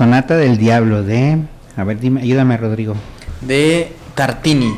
Sonata 0.00 0.38
del 0.38 0.56
diablo 0.56 1.02
de... 1.02 1.42
A 1.76 1.84
ver, 1.84 2.00
dime, 2.00 2.22
ayúdame, 2.22 2.56
Rodrigo. 2.56 2.94
De 3.42 3.92
Tartini. 4.14 4.74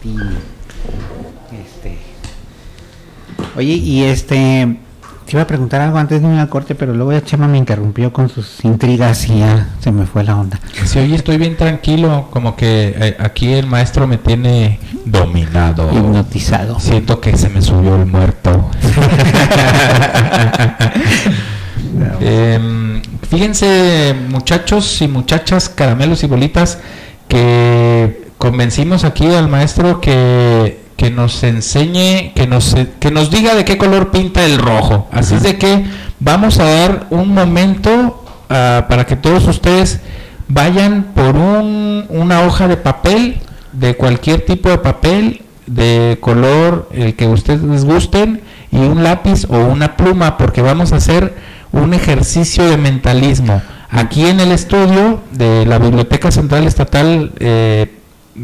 Pini. 0.00 0.22
Este. 1.50 1.98
Oye, 3.56 3.72
y 3.72 4.04
este. 4.04 4.76
Te 5.24 5.32
iba 5.32 5.42
a 5.42 5.48
preguntar 5.48 5.80
algo 5.80 5.98
antes 5.98 6.22
de 6.22 6.28
irme 6.28 6.40
al 6.40 6.48
corte, 6.48 6.76
pero 6.76 6.94
luego 6.94 7.10
ya 7.10 7.24
Chema 7.24 7.48
me 7.48 7.58
interrumpió 7.58 8.12
con 8.12 8.28
sus 8.28 8.64
intrigas 8.64 9.28
y 9.28 9.40
ya 9.40 9.70
se 9.80 9.90
me 9.90 10.06
fue 10.06 10.22
la 10.22 10.36
onda. 10.36 10.60
Sí, 10.84 11.00
oye, 11.00 11.16
estoy 11.16 11.38
bien 11.38 11.56
tranquilo, 11.56 12.28
como 12.30 12.54
que 12.54 12.94
eh, 12.96 13.16
aquí 13.18 13.52
el 13.52 13.66
maestro 13.66 14.06
me 14.06 14.16
tiene 14.16 14.78
dominado. 15.04 15.90
Hipnotizado. 15.92 16.78
Siento 16.78 17.20
que 17.20 17.36
se 17.36 17.48
me 17.48 17.62
subió 17.62 17.96
el 17.96 18.06
muerto. 18.06 18.70
Em, 22.20 23.02
fíjense, 23.28 24.14
muchachos 24.28 25.00
y 25.02 25.08
muchachas, 25.08 25.68
caramelos 25.68 26.22
y 26.22 26.26
bolitas, 26.26 26.78
que 27.28 28.28
convencimos 28.38 29.04
aquí 29.04 29.26
al 29.26 29.48
maestro 29.48 30.00
que, 30.00 30.80
que 30.96 31.10
nos 31.10 31.42
enseñe, 31.42 32.32
que 32.34 32.46
nos, 32.46 32.74
que 33.00 33.10
nos 33.10 33.30
diga 33.30 33.54
de 33.54 33.64
qué 33.64 33.76
color 33.78 34.10
pinta 34.10 34.44
el 34.44 34.58
rojo. 34.58 35.08
Así 35.12 35.34
es 35.34 35.42
de 35.42 35.56
que 35.58 35.84
vamos 36.20 36.58
a 36.58 36.64
dar 36.64 37.06
un 37.10 37.32
momento 37.34 38.24
ah, 38.48 38.86
para 38.88 39.06
que 39.06 39.16
todos 39.16 39.46
ustedes 39.48 40.00
vayan 40.48 41.08
por 41.14 41.36
un- 41.36 42.04
una 42.08 42.42
hoja 42.46 42.68
de 42.68 42.76
papel, 42.76 43.38
de 43.72 43.96
cualquier 43.96 44.44
tipo 44.44 44.68
de 44.68 44.78
papel, 44.78 45.42
de 45.66 46.18
color 46.20 46.88
el 46.92 47.16
que 47.16 47.26
ustedes 47.26 47.84
gusten, 47.84 48.40
y 48.70 48.76
un 48.78 49.02
lápiz 49.02 49.46
o 49.48 49.56
una 49.58 49.96
pluma, 49.96 50.36
porque 50.38 50.62
vamos 50.62 50.92
a 50.92 50.96
hacer 50.96 51.34
un 51.76 51.94
ejercicio 51.94 52.64
de 52.68 52.76
mentalismo. 52.76 53.62
Aquí 53.90 54.26
en 54.26 54.40
el 54.40 54.52
estudio 54.52 55.20
de 55.30 55.64
la 55.66 55.78
Biblioteca 55.78 56.30
Central 56.30 56.66
Estatal, 56.66 57.32
eh, 57.38 57.94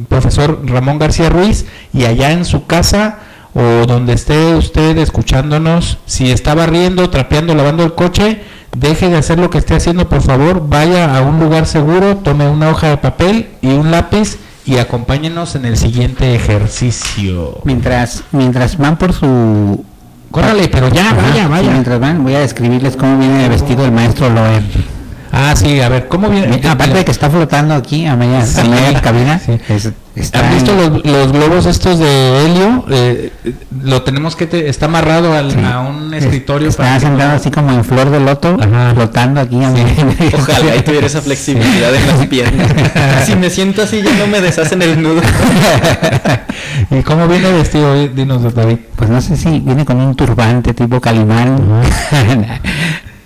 profesor 0.08 0.60
Ramón 0.64 0.98
García 0.98 1.28
Ruiz, 1.28 1.66
y 1.92 2.04
allá 2.04 2.32
en 2.32 2.44
su 2.44 2.66
casa 2.66 3.18
o 3.54 3.86
donde 3.86 4.14
esté 4.14 4.54
usted 4.54 4.96
escuchándonos, 4.98 5.98
si 6.06 6.30
está 6.30 6.54
barriendo, 6.54 7.10
trapeando, 7.10 7.54
lavando 7.54 7.84
el 7.84 7.94
coche, 7.94 8.42
deje 8.76 9.08
de 9.10 9.16
hacer 9.16 9.38
lo 9.38 9.50
que 9.50 9.58
esté 9.58 9.74
haciendo, 9.74 10.08
por 10.08 10.22
favor, 10.22 10.68
vaya 10.68 11.16
a 11.16 11.20
un 11.20 11.38
lugar 11.38 11.66
seguro, 11.66 12.16
tome 12.18 12.48
una 12.48 12.70
hoja 12.70 12.88
de 12.88 12.96
papel 12.96 13.48
y 13.60 13.68
un 13.68 13.90
lápiz 13.90 14.38
y 14.64 14.78
acompáñenos 14.78 15.54
en 15.54 15.66
el 15.66 15.76
siguiente 15.76 16.34
ejercicio. 16.34 17.60
Mientras, 17.64 18.24
mientras 18.32 18.78
van 18.78 18.96
por 18.96 19.12
su... 19.12 19.84
Córrale, 20.32 20.68
pero 20.68 20.88
ya, 20.88 21.10
Ajá, 21.10 21.16
vaya, 21.30 21.46
vaya. 21.48 21.70
mientras 21.70 22.00
van, 22.00 22.24
voy 22.24 22.34
a 22.34 22.40
describirles 22.40 22.96
cómo 22.96 23.18
viene 23.18 23.48
vestido 23.50 23.84
el 23.84 23.92
maestro 23.92 24.30
Loer. 24.30 24.62
Ah, 25.34 25.54
sí, 25.56 25.80
a 25.80 25.88
ver, 25.88 26.08
¿cómo 26.08 26.28
viene? 26.28 26.58
Mi- 26.58 26.66
Aparte 26.68 26.92
de 26.92 27.04
que 27.06 27.10
está 27.10 27.30
flotando 27.30 27.72
aquí 27.74 28.04
a 28.04 28.16
media, 28.16 28.44
Sí. 28.44 28.60
a 28.60 28.64
media 28.64 29.00
cabina, 29.00 29.38
Sí. 29.38 29.52
es- 29.70 29.90
está 30.14 30.40
¿Han 30.46 30.54
visto 30.54 30.74
los, 30.74 31.02
los 31.06 31.32
globos 31.32 31.64
estos 31.64 31.98
de 31.98 32.44
helio? 32.44 32.84
Eh, 32.90 33.32
lo 33.82 34.02
tenemos 34.02 34.36
que... 34.36 34.46
te- 34.46 34.68
está 34.68 34.86
amarrado 34.86 35.32
al- 35.34 35.50
sí, 35.52 35.56
a 35.64 35.80
un 35.80 36.12
es- 36.12 36.24
escritorio. 36.24 36.68
Está 36.68 36.82
para 36.82 37.00
sentado 37.00 37.30
no- 37.30 37.36
así 37.36 37.50
como 37.50 37.72
en 37.72 37.82
flor 37.82 38.10
de 38.10 38.20
loto, 38.20 38.58
Ajá. 38.60 38.92
flotando 38.94 39.40
aquí 39.40 39.64
a 39.64 39.70
media. 39.70 39.94
Ojalá 40.38 40.76
y 40.76 40.82
tuviera 40.82 41.06
esa 41.06 41.22
flexibilidad 41.22 41.94
en 41.94 42.06
las 42.08 42.26
piernas. 42.26 42.68
Si 43.26 43.34
me 43.34 43.48
siento 43.48 43.82
así, 43.82 44.02
ya 44.02 44.12
no 44.18 44.26
me 44.26 44.40
deshacen 44.42 44.82
el 44.82 45.00
nudo. 45.02 45.22
¿Y 46.90 47.02
cómo 47.04 47.26
viene 47.26 47.50
vestido? 47.52 47.94
Eh, 47.94 48.10
Dinos, 48.14 48.54
David. 48.54 48.78
Pues 48.96 49.08
no 49.08 49.20
sé 49.22 49.36
si 49.38 49.60
viene 49.60 49.86
con 49.86 49.98
un 49.98 50.14
turbante 50.14 50.74
tipo 50.74 51.00
calimán 51.00 51.56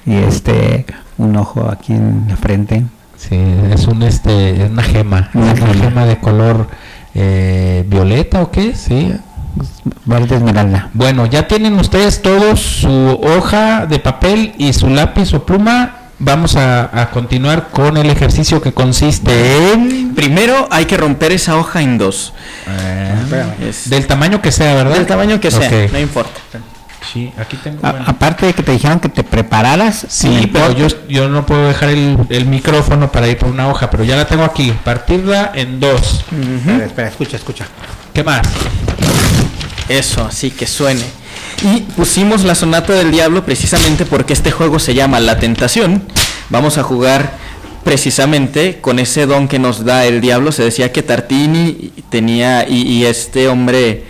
y 0.06 0.14
este 0.14 0.84
un 1.18 1.36
ojo 1.36 1.68
aquí 1.70 1.92
en 1.92 2.26
la 2.28 2.36
frente. 2.36 2.84
Sí, 3.16 3.36
es 3.72 3.86
un 3.86 4.02
este, 4.02 4.62
es 4.64 4.70
una 4.70 4.82
gema, 4.82 5.30
Una 5.34 5.52
es 5.52 5.60
una 5.60 5.72
gema. 5.72 5.84
gema 5.84 6.04
de 6.06 6.18
color 6.18 6.68
eh, 7.14 7.84
violeta 7.88 8.42
o 8.42 8.50
qué, 8.50 8.74
sí. 8.74 9.14
Verde 10.04 10.36
esmeralda. 10.36 10.90
Bueno, 10.92 11.24
ya 11.24 11.48
tienen 11.48 11.78
ustedes 11.78 12.20
todos 12.20 12.60
su 12.60 12.90
hoja 13.22 13.86
de 13.86 13.98
papel 13.98 14.54
y 14.58 14.72
su 14.74 14.88
lápiz 14.90 15.32
o 15.32 15.44
pluma. 15.46 15.92
Vamos 16.18 16.56
a, 16.56 16.90
a 17.02 17.10
continuar 17.10 17.68
con 17.70 17.96
el 17.98 18.08
ejercicio 18.08 18.60
que 18.62 18.72
consiste 18.72 19.72
en 19.72 20.14
Primero 20.14 20.66
hay 20.70 20.86
que 20.86 20.96
romper 20.96 21.32
esa 21.32 21.56
hoja 21.58 21.82
en 21.82 21.98
dos. 21.98 22.32
Es- 23.60 23.88
del 23.90 24.06
tamaño 24.06 24.40
que 24.40 24.50
sea, 24.52 24.74
¿verdad? 24.74 24.94
del 24.96 25.06
tamaño 25.06 25.40
que 25.40 25.50
sea, 25.50 25.70
no 25.92 25.98
importa. 25.98 26.40
Sí, 27.12 27.32
aquí 27.38 27.56
tengo. 27.56 27.78
A- 27.86 27.90
bueno. 27.92 28.04
aparte 28.08 28.46
de 28.46 28.52
que 28.54 28.62
te 28.62 28.72
dijeron 28.72 29.00
que 29.00 29.08
te 29.08 29.22
prepararas, 29.24 30.06
Sí, 30.08 30.28
el 30.34 30.50
pero 30.50 30.72
yo, 30.72 30.86
yo 31.08 31.28
no 31.28 31.46
puedo 31.46 31.68
dejar 31.68 31.90
el, 31.90 32.18
el 32.30 32.46
micrófono 32.46 33.10
para 33.12 33.28
ir 33.28 33.38
por 33.38 33.48
una 33.50 33.68
hoja, 33.68 33.88
pero 33.90 34.04
ya 34.04 34.16
la 34.16 34.26
tengo 34.26 34.44
aquí. 34.44 34.72
Partirla 34.84 35.52
en 35.54 35.78
dos. 35.80 36.24
Espera, 36.58 36.84
espera, 36.86 37.08
escucha, 37.08 37.36
escucha. 37.36 37.66
¿Qué 38.12 38.24
más? 38.24 38.42
Eso, 39.88 40.24
así 40.24 40.50
que 40.50 40.66
suene. 40.66 41.04
Y 41.62 41.80
pusimos 41.82 42.44
la 42.44 42.54
sonata 42.54 42.92
del 42.92 43.10
diablo 43.10 43.44
precisamente 43.44 44.04
porque 44.04 44.32
este 44.32 44.50
juego 44.50 44.78
se 44.78 44.94
llama 44.94 45.20
La 45.20 45.38
Tentación. 45.38 46.02
Vamos 46.50 46.76
a 46.78 46.82
jugar 46.82 47.32
precisamente 47.84 48.80
con 48.80 48.98
ese 48.98 49.26
don 49.26 49.46
que 49.48 49.58
nos 49.58 49.84
da 49.84 50.04
el 50.06 50.20
diablo. 50.20 50.50
Se 50.52 50.64
decía 50.64 50.92
que 50.92 51.02
Tartini 51.02 51.92
tenía 52.10 52.68
y, 52.68 52.82
y 52.82 53.04
este 53.06 53.48
hombre 53.48 54.04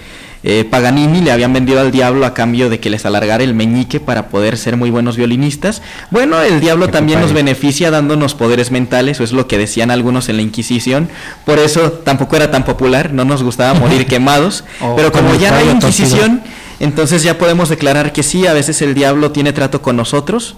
eh, 0.49 0.65
Paganini 0.65 1.23
le 1.23 1.33
habían 1.33 1.53
vendido 1.53 1.81
al 1.81 1.91
diablo 1.91 2.25
a 2.25 2.33
cambio 2.33 2.71
de 2.71 2.79
que 2.79 2.89
les 2.89 3.05
alargara 3.05 3.43
el 3.43 3.53
meñique 3.53 3.99
para 3.99 4.29
poder 4.29 4.57
ser 4.57 4.77
muy 4.77 4.91
buenos 4.91 5.17
violinistas. 5.17 5.83
Bueno, 6.13 6.41
el 6.41 6.61
diablo 6.61 6.87
también 6.87 7.21
nos 7.21 7.33
beneficia 7.33 7.91
dándonos 7.91 8.37
poderes 8.37 8.71
mentales, 8.71 9.19
o 9.19 9.25
es 9.25 9.33
lo 9.33 9.49
que 9.49 9.59
decían 9.59 9.91
algunos 9.91 10.29
en 10.29 10.37
la 10.37 10.43
Inquisición. 10.43 11.09
Por 11.45 11.59
eso 11.59 11.91
tampoco 11.91 12.37
era 12.37 12.53
tan 12.53 12.65
popular, 12.65 13.13
no 13.13 13.25
nos 13.25 13.43
gustaba 13.43 13.75
morir 13.81 14.07
quemados. 14.07 14.63
Pero 14.95 15.11
como 15.11 15.35
ya 15.35 15.51
no 15.51 15.57
hay. 15.57 15.69
Inquisición, 15.69 16.43
entonces 16.79 17.25
ya 17.25 17.39
podemos 17.39 17.69
declarar 17.69 18.13
que 18.13 18.23
sí, 18.23 18.47
a 18.47 18.53
veces 18.53 18.81
el 18.83 18.95
diablo 18.95 19.33
tiene 19.33 19.53
trato 19.53 19.83
con 19.83 19.97
nosotros. 19.97 20.55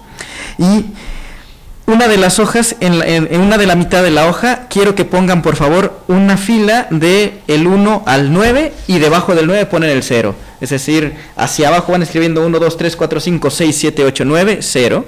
Y 0.59 0.85
una 1.89 2.07
de 2.07 2.17
las 2.17 2.39
hojas, 2.39 2.75
en, 2.79 2.99
la- 2.99 3.05
en- 3.05 3.27
en 3.31 3.41
una 3.41 3.57
de 3.57 3.65
la 3.65 3.75
mitad 3.75 4.01
de 4.03 4.11
la 4.11 4.27
hoja, 4.27 4.67
quiero 4.69 4.95
que 4.95 5.05
pongan 5.05 5.41
por 5.41 5.55
favor 5.55 6.01
una 6.07 6.37
fila 6.37 6.87
de 6.89 7.39
el 7.47 7.67
1 7.67 8.03
al 8.05 8.31
9 8.31 8.73
y 8.87 8.99
debajo 8.99 9.35
del 9.35 9.47
9 9.47 9.65
ponen 9.65 9.89
el 9.89 10.03
0. 10.03 10.35
Es 10.61 10.69
decir, 10.69 11.15
hacia 11.35 11.67
abajo 11.69 11.91
van 11.91 12.01
escribiendo 12.03 12.45
1, 12.45 12.59
2, 12.59 12.77
3, 12.77 12.95
4, 12.95 13.19
5, 13.19 13.49
6, 13.49 13.77
7, 13.77 14.03
8, 14.05 14.25
9, 14.25 14.59
0. 14.61 15.05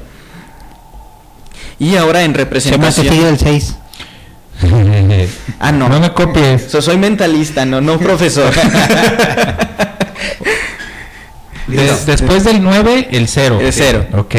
Y 1.80 1.96
ahora 1.96 2.22
en 2.24 2.32
Se 2.32 2.38
me 2.38 2.44
representación... 2.44 3.26
el 3.28 3.38
6. 3.40 3.76
Ah, 5.60 5.72
no. 5.72 5.88
No 5.90 6.00
me 6.00 6.12
copies. 6.14 6.64
So- 6.72 6.82
soy 6.82 6.98
mentalista, 6.98 7.66
no, 7.66 7.82
no 7.82 8.00
profesor. 8.00 8.52
De- 11.68 11.96
después 12.06 12.44
del 12.44 12.62
9, 12.64 13.10
el 13.12 13.28
0. 13.28 13.60
El 13.62 13.72
cero. 13.72 14.06
Ok. 14.18 14.36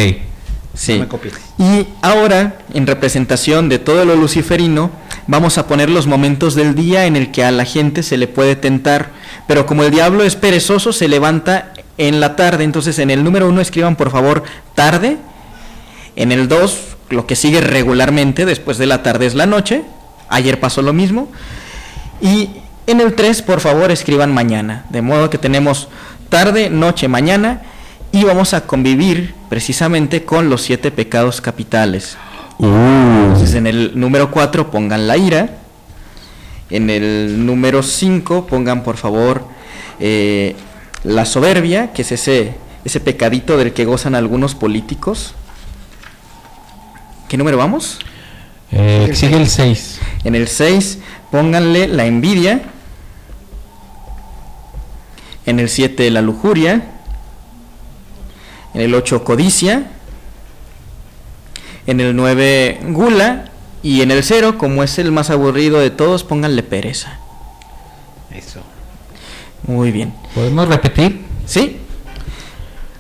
Sí. 0.75 0.95
No 0.95 1.01
me 1.01 1.09
copies. 1.09 1.35
Y 1.59 1.87
ahora, 2.01 2.59
en 2.73 2.87
representación 2.87 3.69
de 3.69 3.79
todo 3.79 4.05
lo 4.05 4.17
luciferino, 4.17 4.91
vamos 5.27 5.59
a 5.59 5.67
poner 5.67 5.91
los 5.91 6.07
momentos 6.07 6.55
del 6.55 6.75
día 6.75 7.07
en 7.07 7.17
el 7.17 7.31
que 7.31 7.45
a 7.45 7.51
la 7.51 7.65
gente 7.65 8.03
se 8.03 8.17
le 8.17 8.27
puede 8.27 8.57
tentar. 8.57 9.11
Pero 9.47 9.67
como 9.67 9.85
el 9.85 9.91
diablo 9.91 10.25
es 10.25 10.37
perezoso, 10.37 10.93
se 10.93 11.09
levanta 11.09 11.73
en 11.99 12.21
la 12.21 12.37
tarde. 12.37 12.65
Entonces, 12.65 12.99
en 12.99 13.11
el 13.11 13.23
número 13.25 13.49
uno 13.49 13.61
escriban 13.61 13.97
por 13.97 14.11
favor 14.11 14.45
tarde. 14.75 15.19
En 16.17 16.33
el 16.33 16.49
2, 16.49 16.79
lo 17.11 17.27
que 17.27 17.37
sigue 17.37 17.61
regularmente 17.61 18.45
después 18.45 18.79
de 18.79 18.87
la 18.87 19.03
tarde 19.03 19.27
es 19.27 19.35
la 19.35 19.47
noche. 19.47 19.83
Ayer 20.29 20.59
pasó 20.61 20.83
lo 20.83 20.93
mismo. 20.93 21.31
Y 22.21 22.51
en 22.87 23.01
el 23.01 23.15
3, 23.15 23.43
por 23.43 23.61
favor, 23.61 23.91
escriban 23.91 24.33
mañana. 24.33 24.87
De 24.91 25.03
modo 25.03 25.31
que 25.31 25.39
tenemos 25.39 25.89
tarde, 26.29 26.71
noche, 26.71 27.09
mañana. 27.09 27.63
Y 28.13 28.25
vamos 28.25 28.53
a 28.53 28.67
convivir 28.67 29.35
precisamente 29.49 30.25
con 30.25 30.51
los 30.51 30.63
siete 30.63 30.91
pecados 30.91 31.41
capitales. 31.41 32.19
Entonces 32.59 33.55
en 33.55 33.67
el 33.67 33.99
número 33.99 34.31
4 34.31 34.71
pongan 34.71 35.09
la 35.09 35.17
ira. 35.17 35.59
En 36.71 36.91
el 36.91 37.45
número 37.45 37.83
5 37.83 38.47
pongan 38.47 38.83
por 38.83 38.99
favor 38.99 39.45
eh, 39.99 40.55
la 41.05 41.25
soberbia, 41.25 41.93
que 41.93 42.03
es 42.03 42.13
ese, 42.13 42.55
ese 42.85 43.01
pecadito 43.01 43.57
del 43.57 43.73
que 43.73 43.87
gozan 43.87 44.15
algunos 44.15 44.55
políticos. 44.55 45.35
¿Qué 47.29 47.39
número 47.39 47.57
vamos? 47.57 47.99
Eh, 48.71 49.11
sigue 49.15 49.37
el 49.37 49.49
6. 49.49 50.01
En 50.25 50.35
el 50.35 50.49
6 50.49 50.99
pónganle 51.31 51.89
la 51.89 52.05
envidia. 52.05 52.63
En 55.47 55.59
el 55.59 55.69
7 55.69 56.11
la 56.11 56.21
lujuria. 56.21 56.91
En 58.75 58.81
el 58.81 58.95
8 58.95 59.25
codicia. 59.25 59.91
En 61.87 62.01
el 62.01 62.15
9 62.17 62.81
gula. 62.89 63.47
Y 63.83 64.03
en 64.03 64.11
el 64.11 64.23
0, 64.23 64.59
como 64.59 64.83
es 64.83 64.99
el 64.99 65.11
más 65.11 65.31
aburrido 65.31 65.81
de 65.81 65.91
todos, 65.91 66.23
pónganle 66.23 66.63
pereza. 66.63 67.19
Eso. 68.31 68.61
Muy 69.67 69.91
bien. 69.91 70.15
¿Podemos 70.35 70.69
repetir? 70.69 71.25
¿Sí? 71.47 71.79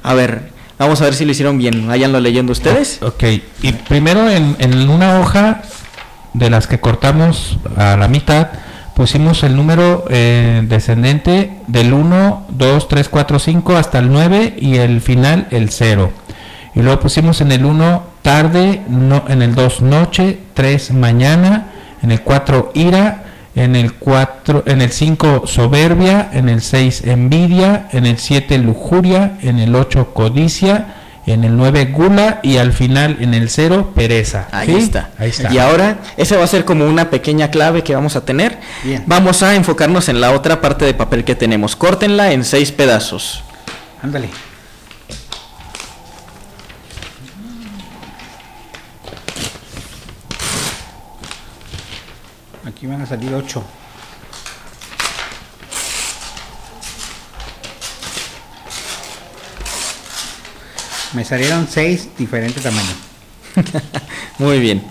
A 0.03 0.15
ver, 0.15 0.51
vamos 0.79 1.01
a 1.01 1.05
ver 1.05 1.15
si 1.15 1.25
lo 1.25 1.31
hicieron 1.31 1.59
bien. 1.59 1.87
Váyanlo 1.87 2.19
leyendo 2.19 2.51
ustedes. 2.53 3.01
Ok. 3.03 3.23
Y 3.63 3.73
primero 3.89 4.29
en, 4.29 4.57
en 4.59 4.91
una 4.91 5.21
hoja 5.21 5.63
de 6.35 6.51
las 6.51 6.67
que 6.67 6.81
cortamos 6.81 7.59
a 7.77 7.97
la 7.97 8.09
mitad, 8.09 8.49
pusimos 8.95 9.43
el 9.43 9.57
número 9.57 10.05
eh, 10.11 10.63
descendente 10.65 11.53
del 11.67 11.93
1, 11.93 12.47
2, 12.51 12.89
3, 12.89 13.09
4, 13.09 13.39
5 13.39 13.77
hasta 13.77 13.99
el 13.99 14.11
9 14.13 14.57
y 14.59 14.77
el 14.77 15.01
final 15.01 15.49
el 15.51 15.71
0. 15.71 16.11
Y 16.75 16.83
luego 16.83 17.01
pusimos 17.01 17.41
en 17.41 17.53
el 17.53 17.65
1 17.65 18.03
tarde, 18.23 18.83
no, 18.89 19.25
en 19.29 19.43
el 19.43 19.55
2 19.55 19.83
noche, 19.83 20.39
3 20.55 20.93
mañana, 20.93 21.73
en 22.03 22.13
el 22.13 22.23
4 22.23 22.73
ira, 22.75 23.25
en 23.55 23.77
el 23.77 23.95
4, 23.95 24.65
en 24.67 24.81
el 24.81 24.91
5 24.91 25.47
soberbia, 25.47 26.31
en 26.33 26.49
el 26.49 26.63
6 26.63 27.05
envidia, 27.07 27.89
en 27.93 28.07
el 28.07 28.19
7 28.19 28.59
lujuria, 28.59 29.39
en 29.43 29.59
el 29.59 29.75
8 29.75 30.15
codicia, 30.15 31.02
en 31.27 31.45
el 31.45 31.57
9 31.57 31.87
gula 31.87 32.41
y 32.43 32.57
al 32.57 32.73
final 32.73 33.19
en 33.21 33.35
el 33.35 33.49
0 33.49 33.93
pereza. 33.95 34.49
Ahí 34.51 34.69
¿Sí? 34.69 34.77
está. 34.77 35.11
Ahí 35.19 35.31
está. 35.31 35.53
Y 35.53 35.59
ahora, 35.59 35.99
esa 36.17 36.37
va 36.37 36.45
a 36.45 36.49
ser 36.49 36.65
como 36.65 36.87
una 36.87 37.11
pequeña 37.11 37.51
clave 37.51 37.83
que 37.83 37.95
vamos 37.95 38.17
a 38.17 38.25
tener. 38.25 38.59
Bien. 38.83 39.05
Vamos 39.07 39.43
a 39.43 39.55
enfocarnos 39.55 40.09
en 40.09 40.21
la 40.21 40.33
otra 40.33 40.61
parte 40.61 40.85
de 40.85 40.95
papel 40.95 41.25
que 41.25 41.35
tenemos. 41.35 41.77
Córtenla 41.77 42.33
en 42.33 42.45
seis 42.45 42.73
pedazos. 42.73 43.43
Ándale. 44.03 44.29
Aquí 52.67 52.87
van 52.87 53.03
a 53.03 53.07
salir 53.07 53.33
8. 53.35 53.63
Me 61.15 61.25
salieron 61.25 61.69
6 61.71 62.09
diferentes 62.19 62.63
tamaños. 62.63 62.95
Muy 64.39 64.61
bien. 64.61 64.83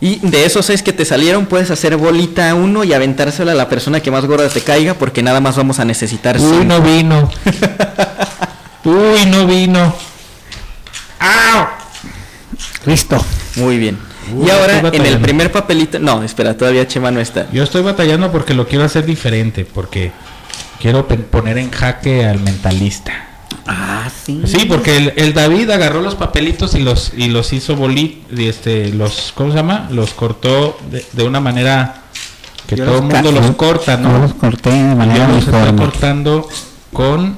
Y 0.00 0.18
de 0.22 0.44
esos 0.44 0.66
seis 0.66 0.82
que 0.82 0.92
te 0.92 1.06
salieron, 1.06 1.46
puedes 1.46 1.70
hacer 1.70 1.96
bolita 1.96 2.50
a 2.50 2.54
uno 2.54 2.84
y 2.84 2.92
aventársela 2.92 3.52
a 3.52 3.54
la 3.54 3.70
persona 3.70 4.00
que 4.00 4.10
más 4.10 4.26
gorda 4.26 4.50
te 4.50 4.60
caiga, 4.60 4.92
porque 4.94 5.22
nada 5.22 5.40
más 5.40 5.56
vamos 5.56 5.78
a 5.80 5.86
necesitar 5.86 6.36
Uy, 6.36 6.42
cinco. 6.42 6.64
no 6.64 6.82
vino. 6.82 7.30
Uy, 8.84 9.24
no 9.26 9.46
vino. 9.46 9.94
¡Au! 11.18 11.66
Listo. 12.84 13.24
Muy 13.56 13.78
bien. 13.78 13.98
Uy, 14.34 14.46
y 14.46 14.50
ahora 14.50 14.80
en 14.92 15.06
el 15.06 15.20
primer 15.20 15.50
papelito, 15.50 15.98
no, 15.98 16.22
espera, 16.22 16.54
todavía 16.54 16.86
Chema 16.86 17.10
no 17.10 17.20
está. 17.20 17.50
Yo 17.50 17.62
estoy 17.62 17.82
batallando 17.82 18.30
porque 18.30 18.52
lo 18.52 18.68
quiero 18.68 18.84
hacer 18.84 19.06
diferente, 19.06 19.64
porque 19.64 20.12
quiero 20.82 21.08
poner 21.08 21.56
en 21.56 21.70
jaque 21.70 22.26
al 22.26 22.40
mentalista. 22.40 23.33
Ah, 23.66 24.08
sí. 24.24 24.42
Sí, 24.44 24.64
porque 24.66 24.96
el, 24.96 25.12
el 25.16 25.34
David 25.34 25.70
agarró 25.70 26.00
los 26.00 26.14
papelitos 26.14 26.74
y 26.74 26.80
los 26.80 27.12
y 27.16 27.28
los 27.28 27.52
hizo 27.52 27.76
bolit, 27.76 28.22
y 28.36 28.46
este, 28.48 28.88
los, 28.90 29.32
¿cómo 29.34 29.50
se 29.50 29.56
llama? 29.56 29.88
Los 29.90 30.12
cortó 30.14 30.76
de, 30.90 31.04
de 31.12 31.24
una 31.24 31.40
manera 31.40 32.02
que 32.66 32.76
Yo 32.76 32.84
todo 32.84 32.96
el 32.98 33.02
mundo 33.02 33.32
los 33.32 33.50
corta, 33.52 33.96
Yo 34.00 34.08
¿no? 34.08 34.18
los 34.20 34.34
corté 34.34 34.70
de 34.70 34.94
manera 34.94 35.26
yo 35.28 35.34
los 35.34 35.44
estoy 35.44 35.76
cortando 35.76 36.48
con 36.92 37.36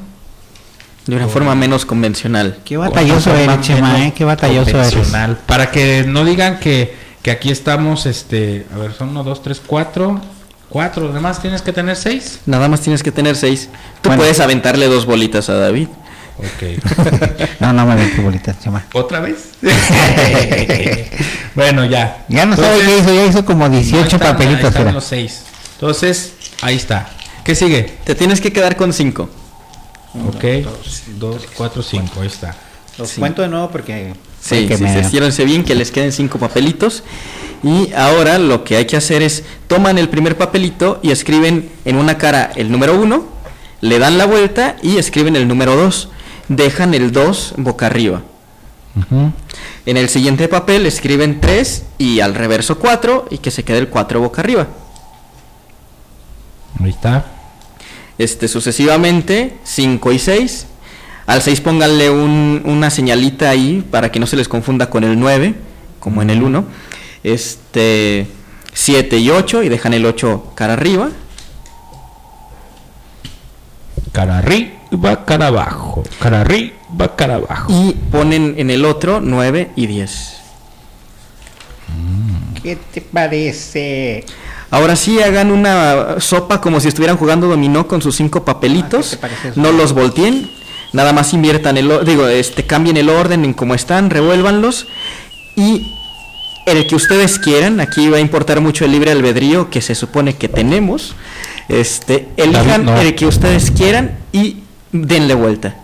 De 1.07 1.17
una 1.17 1.29
forma 1.29 1.55
menos 1.55 1.85
convencional. 1.87 2.59
Qué 2.64 2.77
batalloso 2.77 3.35
eres, 3.35 3.61
Chema, 3.61 4.07
¿eh? 4.07 4.12
Qué 4.17 4.25
batalloso 4.25 4.81
eres. 4.81 5.12
Para 5.47 5.71
que 5.71 6.05
no 6.07 6.25
digan 6.25 6.59
que, 6.61 6.95
que 7.23 7.31
aquí 7.31 7.51
estamos, 7.51 8.07
este, 8.07 8.67
a 8.75 8.79
ver, 8.79 8.93
son 8.93 9.09
uno, 9.11 9.23
dos, 9.25 9.43
tres, 9.43 9.61
cuatro, 9.64 10.21
cuatro, 10.69 11.09
además 11.11 11.41
tienes 11.41 11.62
que 11.62 11.73
tener 11.73 11.97
seis. 11.97 12.41
Nada 12.47 12.69
más 12.69 12.81
tienes 12.81 13.03
que 13.03 13.11
tener 13.12 13.37
seis. 13.37 13.69
Tú 14.03 14.09
Bueno. 14.11 14.23
puedes 14.23 14.41
aventarle 14.41 14.87
dos 14.87 15.07
bolitas 15.07 15.49
a 15.49 15.55
David. 15.55 15.89
Ok. 16.39 16.82
No, 17.61 17.72
no 17.72 17.87
me 17.87 18.07
bolitas, 18.20 18.61
Chema. 18.62 18.84
¿Otra 18.93 19.20
vez? 19.20 19.51
bueno, 21.55 21.84
ya. 21.87 22.24
Ya 22.28 22.45
no 22.47 22.55
sabe 22.57 22.80
Entonces, 22.80 22.89
qué 22.89 22.99
hizo, 23.03 23.14
ya 23.14 23.26
hizo 23.26 23.45
como 23.45 23.66
no 23.68 23.74
18 23.74 24.05
están, 24.05 24.20
ahí 24.22 24.32
papelitos. 24.32 24.64
están 24.68 24.82
era. 24.82 24.93
los 24.93 25.05
seis. 25.05 25.43
Entonces, 25.74 26.32
ahí 26.62 26.76
está. 26.76 27.09
¿Qué 27.45 27.55
sigue? 27.55 27.95
Te 28.05 28.14
tienes 28.14 28.41
que 28.41 28.53
quedar 28.53 28.76
con 28.76 28.93
cinco. 28.93 29.28
Ok. 30.28 30.45
Dos, 31.18 31.47
cuatro, 31.57 31.82
cinco. 31.82 32.20
Ahí 32.20 32.26
está. 32.26 32.55
Los 32.99 33.11
Sí. 33.11 33.20
cuento 33.20 33.43
de 33.43 33.49
nuevo 33.49 33.70
porque... 33.70 34.14
Sí, 34.41 34.68
sí, 34.76 34.82
me- 34.82 35.32
sí, 35.32 35.45
bien 35.45 35.64
que 35.64 35.74
les 35.74 35.91
queden 35.91 36.12
cinco 36.12 36.39
papelitos. 36.39 37.03
Y 37.62 37.93
ahora 37.95 38.39
lo 38.39 38.64
que 38.64 38.76
hay 38.76 38.87
que 38.87 38.97
hacer 38.97 39.22
es, 39.22 39.45
toman 39.66 39.99
el 39.99 40.09
primer 40.09 40.37
papelito 40.37 41.01
y 41.03 41.11
escriben 41.11 41.70
en 41.84 41.97
una 41.97 42.16
cara 42.18 42.53
el 42.55 42.70
número 42.70 42.99
uno, 43.01 43.26
le 43.80 43.99
dan 43.99 44.18
la 44.18 44.26
vuelta 44.26 44.76
y 44.82 44.99
escriben 44.99 45.37
el 45.37 45.49
número 45.49 45.74
dos. 45.76 46.11
Dejan 46.49 46.95
el 46.95 47.13
2 47.13 47.55
boca 47.59 47.87
arriba. 47.87 48.23
Ujú. 48.97 49.33
En 49.85 49.97
el 49.97 50.09
siguiente 50.09 50.49
papel 50.49 50.87
escriben 50.87 51.41
3 51.41 51.85
y 51.99 52.21
al 52.21 52.35
reverso 52.35 52.79
4 52.79 53.27
y 53.31 53.39
que 53.39 53.51
se 53.51 53.65
quede 53.65 53.79
el 53.79 53.89
4 53.89 54.21
boca 54.21 54.41
arriba. 54.41 54.67
Ahí 56.83 56.91
está. 56.91 57.25
Este, 58.19 58.49
sucesivamente 58.49 59.59
5 59.65 60.13
y 60.13 60.19
6. 60.19 60.67
Al 61.27 61.43
6 61.43 61.61
pónganle 61.61 62.11
un- 62.11 62.63
una 62.65 62.91
señalita 62.91 63.51
ahí 63.51 63.85
para 63.91 64.11
que 64.13 64.21
no 64.21 64.27
se 64.27 64.37
les 64.37 64.49
confunda 64.49 64.89
con 64.89 65.05
el 65.05 65.19
9, 65.19 65.55
como 66.01 66.23
en 66.23 66.31
el 66.31 66.43
1. 66.43 66.65
Este, 67.25 68.27
7 68.73 69.19
y 69.19 69.31
8 69.31 69.63
y 69.63 69.69
dejan 69.69 69.93
el 69.95 70.07
8 70.07 70.53
cara 70.55 70.75
arriba. 70.75 71.11
Cara 74.17 74.39
arriba, 74.39 75.27
cara 75.27 75.49
abajo. 75.49 76.03
Cara 76.19 76.41
arriba, 76.41 77.14
cara 77.17 77.35
abajo. 77.35 77.71
Y 77.71 77.93
ponen 78.11 78.55
en 78.57 78.71
el 78.71 78.87
otro 78.87 79.21
9 79.21 79.73
y 79.77 79.87
10. 79.87 80.37
¿Qué 82.62 82.79
te 82.95 83.03
parece? 83.03 84.25
Ahora 84.71 84.97
sí 84.97 85.21
hagan 85.21 85.51
una 85.51 86.19
sopa 86.19 86.62
como 86.62 86.81
si 86.81 86.89
estuvieran 86.89 87.19
jugando 87.19 87.47
dominó 87.47 87.87
con 87.87 88.01
sus 88.01 88.17
cinco 88.17 88.43
papelitos. 88.43 89.09
Ah, 89.09 89.11
¿qué 89.11 89.17
te 89.17 89.21
parece 89.21 89.49
eso? 89.49 89.61
no 89.61 89.71
los 89.73 89.93
volteen. 89.93 90.51
Nada 90.95 91.12
más 91.12 91.35
inviertan 91.35 91.77
el 91.77 92.03
digo, 92.07 92.27
este 92.27 92.64
cambien 92.64 92.97
el 92.97 93.11
orden 93.11 93.45
en 93.45 93.53
cómo 93.53 93.75
están, 93.75 94.09
revuélvanlos 94.09 94.87
y 95.57 95.93
el 96.64 96.87
que 96.87 96.97
ustedes 96.97 97.39
quieran, 97.39 97.81
aquí 97.81 98.09
va 98.09 98.17
a 98.17 98.21
importar 98.21 98.62
mucho 98.62 98.87
el 98.87 98.93
libre 98.93 99.11
albedrío 99.11 99.69
que 99.69 99.83
se 99.83 99.95
supone 99.95 100.37
que 100.37 100.49
tenemos. 100.49 101.14
Este, 101.69 102.29
elijan 102.37 102.85
no. 102.85 102.97
el 102.97 103.14
que 103.14 103.27
ustedes 103.27 103.71
quieran 103.71 104.19
y 104.33 104.62
denle 104.93 105.35
vuelta. 105.35 105.77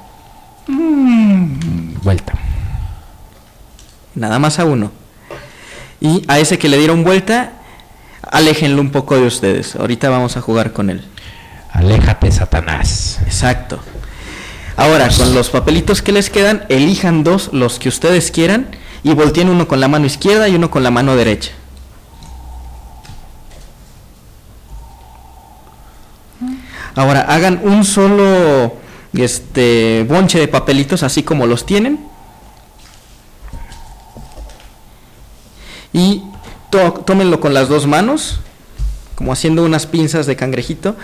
Vuelta. 2.02 2.32
Nada 4.14 4.38
más 4.38 4.58
a 4.58 4.64
uno. 4.64 4.90
Y 6.00 6.24
a 6.28 6.38
ese 6.38 6.58
que 6.58 6.68
le 6.68 6.78
dieron 6.78 7.04
vuelta, 7.04 7.52
aléjenlo 8.22 8.80
un 8.80 8.90
poco 8.90 9.16
de 9.16 9.26
ustedes. 9.26 9.76
Ahorita 9.76 10.08
vamos 10.10 10.36
a 10.36 10.40
jugar 10.40 10.72
con 10.72 10.90
él. 10.90 11.04
Aléjate, 11.72 12.30
Satanás. 12.30 13.20
Exacto. 13.24 13.80
Ahora, 14.76 15.08
con 15.16 15.34
los 15.34 15.50
papelitos 15.50 16.02
que 16.02 16.12
les 16.12 16.30
quedan, 16.30 16.64
elijan 16.68 17.24
dos, 17.24 17.50
los 17.52 17.78
que 17.78 17.88
ustedes 17.88 18.30
quieran, 18.30 18.68
y 19.02 19.14
volteen 19.14 19.48
uno 19.48 19.68
con 19.68 19.80
la 19.80 19.88
mano 19.88 20.06
izquierda 20.06 20.48
y 20.48 20.54
uno 20.54 20.70
con 20.70 20.82
la 20.82 20.90
mano 20.90 21.16
derecha. 21.16 21.52
Ahora, 26.94 27.22
hagan 27.22 27.60
un 27.62 27.84
solo 27.84 28.76
este 29.14 30.06
bonche 30.08 30.38
de 30.38 30.48
papelitos 30.48 31.02
así 31.02 31.22
como 31.22 31.46
los 31.46 31.66
tienen. 31.66 32.00
Y 35.92 36.22
tómenlo 37.04 37.38
con 37.38 37.52
las 37.52 37.68
dos 37.68 37.86
manos, 37.86 38.40
como 39.14 39.32
haciendo 39.32 39.62
unas 39.62 39.86
pinzas 39.86 40.26
de 40.26 40.36
cangrejito, 40.36 40.96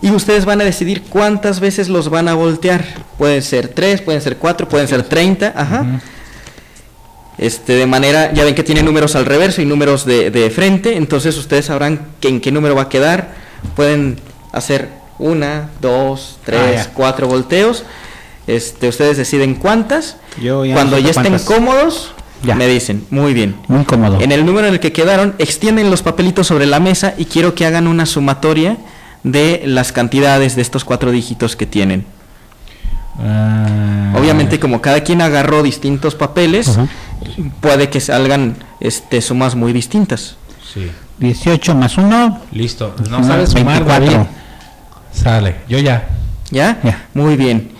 y 0.00 0.10
ustedes 0.12 0.44
van 0.44 0.60
a 0.60 0.64
decidir 0.64 1.02
cuántas 1.02 1.58
veces 1.58 1.88
los 1.88 2.10
van 2.10 2.28
a 2.28 2.34
voltear. 2.34 2.84
Pueden 3.18 3.42
ser 3.42 3.68
tres, 3.68 4.02
pueden 4.02 4.20
ser 4.22 4.36
cuatro, 4.36 4.68
pueden 4.68 4.86
ser 4.86 5.02
treinta, 5.02 5.52
ajá. 5.56 6.00
Este, 7.38 7.74
de 7.74 7.86
manera, 7.86 8.32
ya 8.32 8.44
ven 8.44 8.54
que 8.54 8.62
tiene 8.62 8.82
números 8.82 9.16
al 9.16 9.26
reverso 9.26 9.60
y 9.60 9.66
números 9.66 10.06
de, 10.06 10.30
de 10.30 10.48
frente, 10.48 10.96
entonces 10.96 11.36
ustedes 11.36 11.66
sabrán 11.66 12.06
que 12.20 12.28
en 12.28 12.40
qué 12.40 12.52
número 12.52 12.76
va 12.76 12.82
a 12.82 12.88
quedar. 12.88 13.34
Pueden 13.74 14.20
hacer 14.52 14.88
una, 15.18 15.70
dos, 15.80 16.38
tres, 16.44 16.86
Ah, 16.86 16.90
cuatro 16.94 17.26
volteos. 17.28 17.84
Este, 18.46 18.88
ustedes 18.88 19.16
deciden 19.16 19.54
cuántas. 19.56 20.16
Yo 20.40 20.64
ya 20.64 20.74
Cuando 20.74 20.98
ya 20.98 21.10
estén 21.10 21.24
cuántas. 21.24 21.42
cómodos, 21.44 22.12
Ya. 22.44 22.54
me 22.54 22.68
dicen, 22.68 23.04
muy 23.10 23.34
bien. 23.34 23.56
Muy 23.68 23.84
cómodo. 23.84 24.20
En 24.20 24.30
el 24.32 24.46
número 24.46 24.66
en 24.68 24.74
el 24.74 24.80
que 24.80 24.92
quedaron, 24.92 25.34
extienden 25.38 25.90
los 25.90 26.02
papelitos 26.02 26.46
sobre 26.46 26.66
la 26.66 26.78
mesa 26.80 27.14
y 27.18 27.24
quiero 27.24 27.54
que 27.54 27.66
hagan 27.66 27.86
una 27.88 28.06
sumatoria 28.06 28.76
de 29.24 29.62
las 29.66 29.90
cantidades 29.92 30.54
de 30.54 30.62
estos 30.62 30.84
cuatro 30.84 31.10
dígitos 31.10 31.56
que 31.56 31.66
tienen. 31.66 32.06
Ah, 33.18 34.12
Obviamente, 34.18 34.60
como 34.60 34.80
cada 34.80 35.02
quien 35.02 35.20
agarró 35.22 35.62
distintos 35.62 36.14
papeles, 36.14 36.78
puede 37.60 37.88
que 37.90 38.00
salgan 38.00 38.56
este, 38.80 39.20
sumas 39.22 39.54
muy 39.54 39.72
distintas. 39.72 40.36
Sí. 40.72 40.90
18 41.18 41.74
más 41.74 41.96
1. 41.98 42.40
Listo. 42.52 42.94
No 43.10 43.24
sabes 43.24 43.50
sumar, 43.50 43.84
24. 43.84 44.06
David. 44.06 44.26
Sale. 45.16 45.56
Yo 45.68 45.78
ya. 45.78 46.08
¿Ya? 46.50 46.78
Ya. 46.84 47.08
Muy 47.14 47.36
bien. 47.36 47.70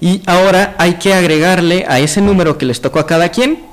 Y 0.00 0.22
ahora 0.26 0.74
hay 0.78 0.94
que 0.94 1.14
agregarle 1.14 1.84
a 1.88 1.98
ese 1.98 2.20
número 2.20 2.56
que 2.58 2.66
les 2.66 2.80
tocó 2.80 2.98
a 2.98 3.06
cada 3.06 3.30
quien 3.30 3.64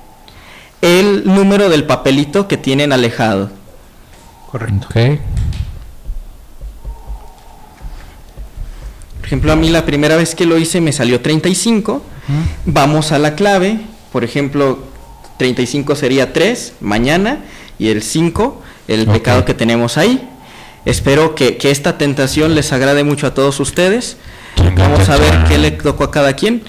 el 0.82 1.24
número 1.26 1.70
del 1.70 1.86
papelito 1.86 2.48
que 2.48 2.58
tienen 2.58 2.92
alejado. 2.92 3.52
Correcto. 4.52 4.88
Ok. 4.88 5.20
Por 9.18 9.26
ejemplo, 9.26 9.52
a 9.52 9.56
mí 9.56 9.70
la 9.70 9.86
primera 9.86 10.16
vez 10.18 10.36
que 10.36 10.46
lo 10.46 10.58
hice 10.58 10.82
me 10.82 10.92
salió 10.92 11.22
35. 11.22 12.02
Vamos 12.66 13.12
a 13.12 13.20
la 13.20 13.36
clave. 13.36 13.80
Por 14.12 14.24
ejemplo, 14.24 14.80
35 15.38 15.96
sería 15.96 16.34
3 16.34 16.74
mañana 16.82 17.40
y 17.80 17.90
el 17.90 18.02
5 18.02 18.62
el 18.88 19.06
pecado 19.08 19.46
que 19.46 19.54
tenemos 19.54 19.98
ahí. 19.98 20.28
Espero 20.86 21.36
que, 21.36 21.58
que 21.58 21.72
esta 21.72 21.98
tentación 21.98 22.56
les 22.56 22.74
agrade 22.74 23.04
mucho 23.04 23.28
a 23.28 23.34
todos 23.34 23.60
ustedes. 23.60 24.18
Vamos 24.76 25.10
a 25.10 25.18
ver 25.18 25.44
qué 25.48 25.58
le 25.58 25.72
tocó 25.72 26.06
a 26.06 26.12
cada 26.12 26.34
quien. 26.34 26.64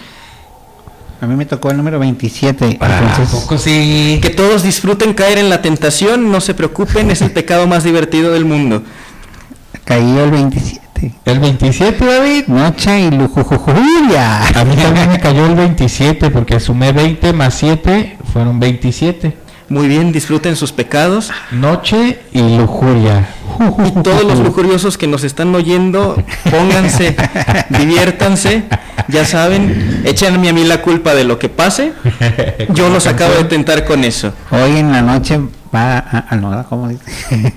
A 1.20 1.26
mí 1.26 1.36
me 1.36 1.46
tocó 1.46 1.70
el 1.70 1.76
número 1.76 2.00
27. 2.00 2.78
Ah, 2.80 3.00
entonces, 3.00 3.28
poco 3.28 3.56
sí. 3.56 4.18
Que 4.20 4.30
todos 4.30 4.64
disfruten 4.64 5.14
caer 5.14 5.38
en 5.38 5.50
la 5.50 5.62
tentación, 5.62 6.32
no 6.32 6.40
se 6.40 6.52
preocupen, 6.52 7.10
es 7.12 7.22
el 7.22 7.30
pecado 7.30 7.66
más 7.68 7.84
divertido 7.84 8.32
del 8.32 8.44
mundo. 8.44 8.82
cayó 9.84 10.24
el 10.24 10.30
27. 10.32 10.82
El 11.24 11.38
27, 11.38 12.04
David. 12.04 12.44
Noche 12.48 13.00
y 13.00 13.10
lujujujuya. 13.10 14.48
A 14.48 14.64
mí 14.64 14.76
también 14.76 15.10
me 15.10 15.20
cayó 15.20 15.46
el 15.46 15.54
27 15.54 16.30
porque 16.30 16.60
sumé 16.60 16.92
20 16.92 17.32
más 17.32 17.54
7 17.54 18.18
fueron 18.32 18.58
27. 18.58 19.36
Muy 19.68 19.88
bien, 19.88 20.12
disfruten 20.12 20.56
sus 20.56 20.72
pecados. 20.72 21.30
Noche 21.50 22.20
y 22.32 22.56
lujuria. 22.56 23.28
Y 23.86 24.02
todos 24.02 24.24
los 24.24 24.38
lujuriosos 24.38 24.98
que 24.98 25.06
nos 25.06 25.24
están 25.24 25.54
oyendo, 25.54 26.22
pónganse, 26.50 27.16
diviértanse, 27.70 28.64
ya 29.08 29.24
saben, 29.24 30.02
échenme 30.04 30.48
a 30.48 30.52
mí 30.52 30.64
la 30.64 30.82
culpa 30.82 31.14
de 31.14 31.24
lo 31.24 31.38
que 31.38 31.48
pase. 31.48 31.92
Yo 32.70 32.88
los 32.88 33.06
acabo 33.06 33.34
de 33.34 33.44
tentar 33.44 33.84
con 33.84 34.04
eso. 34.04 34.32
Hoy 34.50 34.78
en 34.78 34.92
la 34.92 35.02
noche 35.02 35.40
va 35.74 35.98
a... 35.98 36.26
a 36.28 36.36
no, 36.36 36.64
¿cómo 36.68 36.88
dice? 36.88 37.04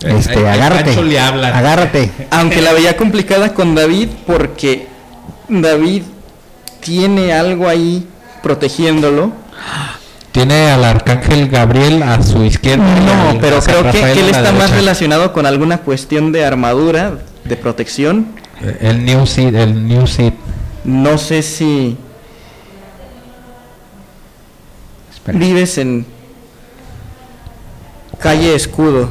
este, 0.00 0.48
agárrate. 0.48 0.84
Pancho 0.84 1.02
le 1.02 1.18
hablan. 1.18 1.54
Agárrate. 1.54 2.10
Aunque 2.30 2.62
la 2.62 2.72
veía 2.72 2.96
complicada 2.96 3.54
con 3.54 3.74
David 3.74 4.08
porque 4.26 4.86
David 5.48 6.02
tiene 6.80 7.32
algo 7.32 7.68
ahí 7.68 8.06
protegiéndolo. 8.42 9.32
Tiene 10.32 10.70
al 10.70 10.84
arcángel 10.84 11.48
Gabriel 11.48 12.02
a 12.02 12.22
su 12.22 12.42
izquierda. 12.42 12.84
No, 13.00 13.38
pero 13.38 13.60
creo 13.60 13.90
que, 13.90 14.12
él 14.12 14.30
está 14.30 14.50
más 14.52 14.70
relacionado 14.70 15.32
con 15.34 15.44
alguna 15.44 15.78
cuestión 15.78 16.32
de 16.32 16.44
armadura, 16.44 17.18
de 17.44 17.56
protección. 17.56 18.28
Eh, 18.62 18.78
El 18.80 19.04
New 19.04 19.26
Seed, 19.26 19.54
el 19.54 19.86
New 19.86 20.06
Seed. 20.06 20.32
No 20.84 21.18
sé 21.18 21.42
si 21.42 21.98
Espera. 25.12 25.38
vives 25.38 25.76
en 25.76 26.06
calle 28.18 28.54
Escudo. 28.54 29.10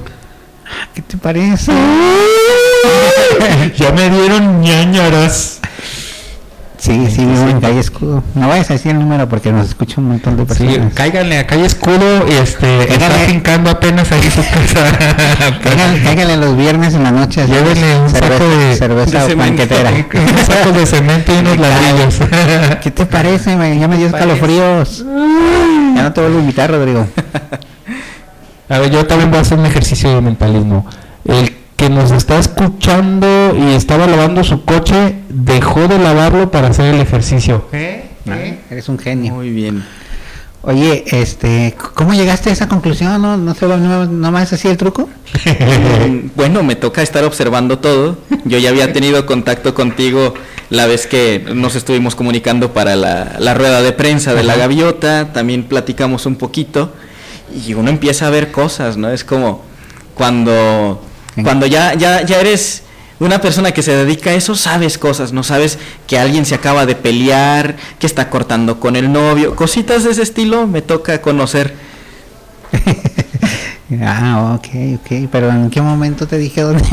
¿Qué 0.96 1.04
te 1.04 1.18
parece? 1.18 1.72
ya 3.78 3.92
me 3.92 4.10
dieron 4.10 4.60
ñañaras. 4.60 5.61
Sí, 6.82 7.08
sí, 7.12 7.24
vivo 7.24 7.48
en 7.48 7.62
calle 7.62 7.80
Escudo. 7.80 8.24
No 8.34 8.48
vayas 8.48 8.72
a 8.72 8.74
decir 8.74 8.90
el 8.94 8.98
número 9.00 9.30
porque 9.30 9.52
nos 9.52 9.68
escucha 9.68 10.02
un 10.02 10.08
montón 10.08 10.36
de 10.36 10.52
Sí, 10.56 10.64
personas. 10.66 10.94
cáiganle 10.96 11.38
a 11.38 11.46
calle 11.46 11.68
escudo 11.68 12.28
y 12.28 12.32
este 12.42 12.92
está 12.92 13.08
fincando 13.28 13.70
apenas 13.70 14.12
ahí 14.12 14.24
su 14.32 14.42
casa. 14.42 14.98
Cáiganle, 15.64 16.02
cáiganle 16.04 16.38
los 16.38 16.58
viernes 16.58 16.96
en 16.96 17.04
la 17.04 17.12
noche. 17.12 17.46
Llévenle 17.46 18.00
un 18.00 18.10
cerveza, 18.10 18.38
saco 18.40 18.50
de- 18.50 18.76
cerveza 18.76 19.20
de 19.24 19.30
cemento. 19.30 19.38
banquetera. 19.64 19.92
Un 20.32 20.46
saco 20.46 20.72
de 20.72 20.86
cemento 20.88 21.36
y 21.36 21.38
unos 21.38 21.58
ladrillos. 21.60 22.20
¿Qué 22.82 22.90
te 22.90 23.06
parece, 23.06 23.56
güey? 23.56 23.80
Ya 23.80 23.88
me 23.88 23.98
dio 23.98 24.08
escalofríos. 24.08 25.06
Ya 25.96 26.02
no 26.02 26.14
te 26.14 26.22
vuelvo 26.22 26.38
a 26.38 26.42
invitar, 26.42 26.72
Rodrigo. 26.72 27.06
A 28.70 28.80
ver, 28.80 28.90
yo 28.90 29.06
también 29.06 29.30
voy 29.30 29.38
a 29.38 29.42
hacer 29.42 29.60
un 29.60 29.68
ejercicio 29.68 30.10
de 30.16 30.22
mentalismo. 30.22 30.88
El 31.26 31.58
que 31.82 31.90
nos 31.90 32.12
está 32.12 32.38
escuchando 32.38 33.56
y 33.58 33.74
estaba 33.74 34.06
lavando 34.06 34.44
su 34.44 34.64
coche, 34.66 35.16
dejó 35.30 35.88
de 35.88 35.98
lavarlo 35.98 36.52
para 36.52 36.68
hacer 36.68 36.94
el 36.94 37.02
ejercicio. 37.02 37.66
Ah, 37.74 38.36
Eres 38.70 38.88
un 38.88 39.00
genio. 39.00 39.34
Muy 39.34 39.50
bien. 39.50 39.84
Oye, 40.62 41.04
este, 41.08 41.76
¿cómo 41.96 42.14
llegaste 42.14 42.52
a 42.52 42.54
esa 42.54 42.68
conclusión? 42.68 43.20
¿No, 43.20 43.36
no 43.36 43.56
solo 43.56 43.78
no, 43.78 44.06
no 44.06 44.32
más 44.32 44.54
así 44.54 44.68
el 44.68 44.78
truco? 44.78 45.10
Bueno, 46.36 46.62
me 46.62 46.76
toca 46.76 47.02
estar 47.02 47.24
observando 47.24 47.80
todo. 47.80 48.16
Yo 48.46 48.60
ya 48.60 48.70
había 48.70 48.94
tenido 48.94 49.26
contacto 49.26 49.74
contigo 49.74 50.36
la 50.70 50.86
vez 50.86 51.08
que 51.08 51.44
nos 51.56 51.74
estuvimos 51.74 52.14
comunicando 52.14 52.74
para 52.74 52.96
la, 52.96 53.38
la 53.40 53.56
rueda 53.56 53.82
de 53.82 53.92
prensa 53.92 54.36
de 54.36 54.44
la 54.44 54.56
gaviota. 54.56 55.34
También 55.34 55.64
platicamos 55.64 56.28
un 56.28 56.36
poquito 56.36 56.94
y 57.66 57.74
uno 57.74 57.90
empieza 57.90 58.28
a 58.28 58.30
ver 58.30 58.52
cosas, 58.52 58.98
¿no? 58.98 59.10
Es 59.10 59.24
como 59.24 59.64
cuando, 60.14 61.02
cuando 61.44 61.66
ya, 61.66 61.94
ya, 61.94 62.24
ya 62.26 62.40
eres 62.40 62.84
una 63.20 63.40
persona 63.40 63.72
que 63.72 63.84
se 63.84 63.96
dedica 63.96 64.32
a 64.32 64.34
eso, 64.34 64.56
sabes 64.56 64.98
cosas, 64.98 65.32
¿no? 65.32 65.44
Sabes 65.44 65.78
que 66.08 66.18
alguien 66.18 66.46
se 66.46 66.56
acaba 66.56 66.86
de 66.86 66.96
pelear, 66.96 67.76
que 68.00 68.08
está 68.08 68.30
cortando 68.30 68.80
con 68.80 68.96
el 68.96 69.12
novio, 69.12 69.56
cositas 69.56 70.04
de 70.04 70.12
ese 70.12 70.24
estilo 70.24 70.66
me 70.68 70.82
toca 70.82 71.22
conocer. 71.22 71.74
ah, 74.02 74.56
ok, 74.58 74.68
ok. 74.96 75.30
Pero 75.32 75.50
¿en 75.52 75.70
qué 75.70 75.82
momento 75.82 76.28
te 76.28 76.38
dije 76.38 76.62
dónde? 76.62 76.84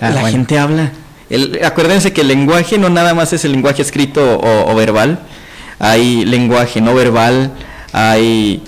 Ah, 0.00 0.10
la 0.10 0.20
bueno. 0.20 0.28
gente 0.28 0.58
habla. 0.58 0.92
El- 1.30 1.60
acuérdense 1.64 2.12
que 2.12 2.22
el 2.22 2.28
lenguaje 2.28 2.78
no 2.78 2.88
nada 2.88 3.14
más 3.14 3.32
es 3.32 3.44
el 3.44 3.52
lenguaje 3.52 3.82
escrito 3.82 4.38
o, 4.38 4.70
o 4.70 4.74
verbal. 4.74 5.20
Hay 5.78 6.24
lenguaje 6.24 6.80
no 6.80 6.94
verbal, 6.94 7.52
hay, 7.92 8.62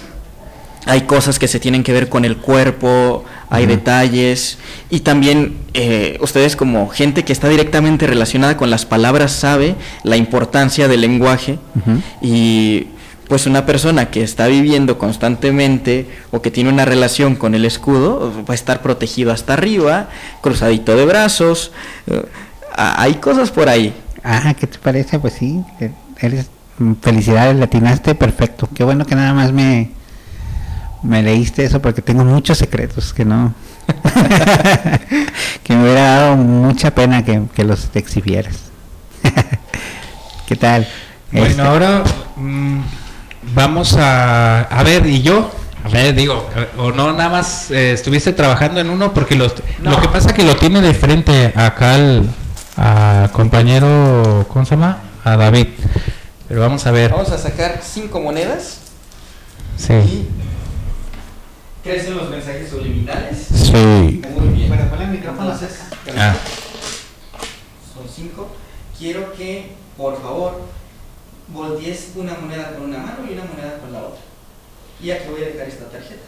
hay 0.87 1.01
cosas 1.03 1.39
que 1.41 1.49
se 1.49 1.59
tienen 1.59 1.83
que 1.83 1.93
ver 1.93 2.09
con 2.09 2.25
el 2.25 2.37
cuerpo, 2.37 3.25
hay 3.51 3.67
detalles. 3.67 4.59
Y 4.89 5.01
también 5.01 5.59
eh, 5.75 6.17
ustedes 6.21 6.57
como 6.57 6.89
gente 6.89 7.25
que 7.25 7.33
está 7.33 7.49
directamente 7.49 8.07
relacionada 8.07 8.57
con 8.57 8.71
las 8.71 8.87
palabras 8.87 9.33
sabe 9.33 9.75
la 10.05 10.17
importancia 10.17 10.89
del 10.89 11.03
lenguaje. 11.03 11.59
Y 12.23 12.87
pues 13.29 13.47
una 13.47 13.67
persona 13.67 14.11
que 14.11 14.23
está 14.23 14.47
viviendo 14.47 14.99
constantemente 14.99 16.09
o 16.31 16.43
que 16.43 16.51
tiene 16.51 16.71
una 16.71 16.85
relación 16.85 17.37
con 17.37 17.55
el 17.55 17.65
escudo 17.65 18.33
va 18.49 18.53
a 18.53 18.55
estar 18.55 18.83
protegido 18.83 19.31
hasta 19.31 19.53
arriba, 19.53 20.09
cruzadito 20.41 20.97
de 20.97 21.05
brazos. 21.05 21.73
eh, 22.07 22.23
hay 22.73 23.15
cosas 23.15 23.51
por 23.51 23.69
ahí. 23.69 23.95
Ah, 24.23 24.55
¿qué 24.59 24.67
te 24.67 24.79
parece? 24.79 25.19
Pues 25.19 25.35
sí, 25.35 25.63
que 25.79 25.91
eres 26.21 26.47
mm, 26.79 26.95
felicidades, 27.03 27.57
latinaste 27.57 28.15
perfecto. 28.15 28.69
Qué 28.75 28.85
bueno 28.85 29.05
que 29.07 29.15
nada 29.15 29.35
más 29.35 29.53
me 29.53 29.91
me 31.03 31.23
leíste 31.23 31.65
eso 31.65 31.81
porque 31.81 32.03
tengo 32.03 32.25
muchos 32.25 32.59
secretos 32.59 33.13
que 33.15 33.25
no 33.25 33.55
que 35.63 35.75
me 35.75 35.83
hubiera 35.83 36.17
dado 36.17 36.37
mucha 36.37 36.95
pena 36.95 37.25
que, 37.25 37.43
que 37.55 37.65
los 37.65 37.89
exhibieras. 37.95 38.57
¿Qué 40.47 40.57
tal? 40.57 40.87
Bueno, 41.33 41.47
Este, 41.47 41.63
ahora 41.63 42.05
mm, 42.37 42.81
vamos 43.55 43.97
a... 43.97 44.63
A 44.63 44.83
ver, 44.83 45.07
¿y 45.07 45.23
yo? 45.23 45.51
A 45.85 45.89
ver, 45.89 46.15
digo, 46.15 46.49
o 46.77 46.93
no, 46.93 47.13
nada 47.13 47.31
más 47.31 47.71
eh, 47.71 47.93
estuviste 47.93 48.33
trabajando 48.33 48.81
en 48.81 48.91
uno 48.91 49.13
porque 49.15 49.35
los, 49.35 49.55
lo 49.83 50.01
que 50.01 50.09
pasa 50.09 50.35
que 50.35 50.45
lo 50.45 50.55
tiene 50.57 50.81
de 50.83 50.93
frente 50.95 51.53
acá 51.57 51.95
al 51.95 52.29
a 52.77 53.29
compañero, 53.33 54.47
¿cómo 54.49 54.65
se 54.65 54.73
llama? 54.77 54.99
A 55.25 55.37
David. 55.37 55.69
Pero 56.49 56.61
vamos 56.61 56.87
a 56.87 56.91
ver. 56.91 57.11
Vamos 57.11 57.31
a 57.31 57.39
sacar 57.39 57.81
cinco 57.83 58.21
monedas 58.21 58.79
Sí. 59.77 59.95
y 59.95 60.29
crecen 61.83 62.17
los 62.17 62.29
mensajes 62.31 62.69
subliminales. 62.71 63.39
Sí. 63.53 63.73
Muy 63.73 64.49
bien. 64.55 64.69
Bueno, 64.69 64.89
ponle 64.91 65.05
el 65.05 65.11
micrófono 65.13 65.51
Ah. 66.17 66.37
son 67.95 68.09
cinco. 68.15 68.49
Quiero 68.99 69.33
que, 69.33 69.73
por 69.97 70.21
favor, 70.21 70.61
voltees 71.49 72.11
una 72.17 72.35
moneda 72.35 72.73
con 72.75 72.83
una 72.83 72.99
mano 72.99 73.19
y 73.29 73.33
una 73.33 73.45
moneda 73.45 73.79
con 73.79 73.93
la 73.93 74.01
otra. 74.05 74.21
Y 75.03 75.11
aquí 75.11 75.29
voy 75.31 75.43
a 75.43 75.47
dejar 75.47 75.69
esta 75.69 75.89
tarjeta. 75.89 76.23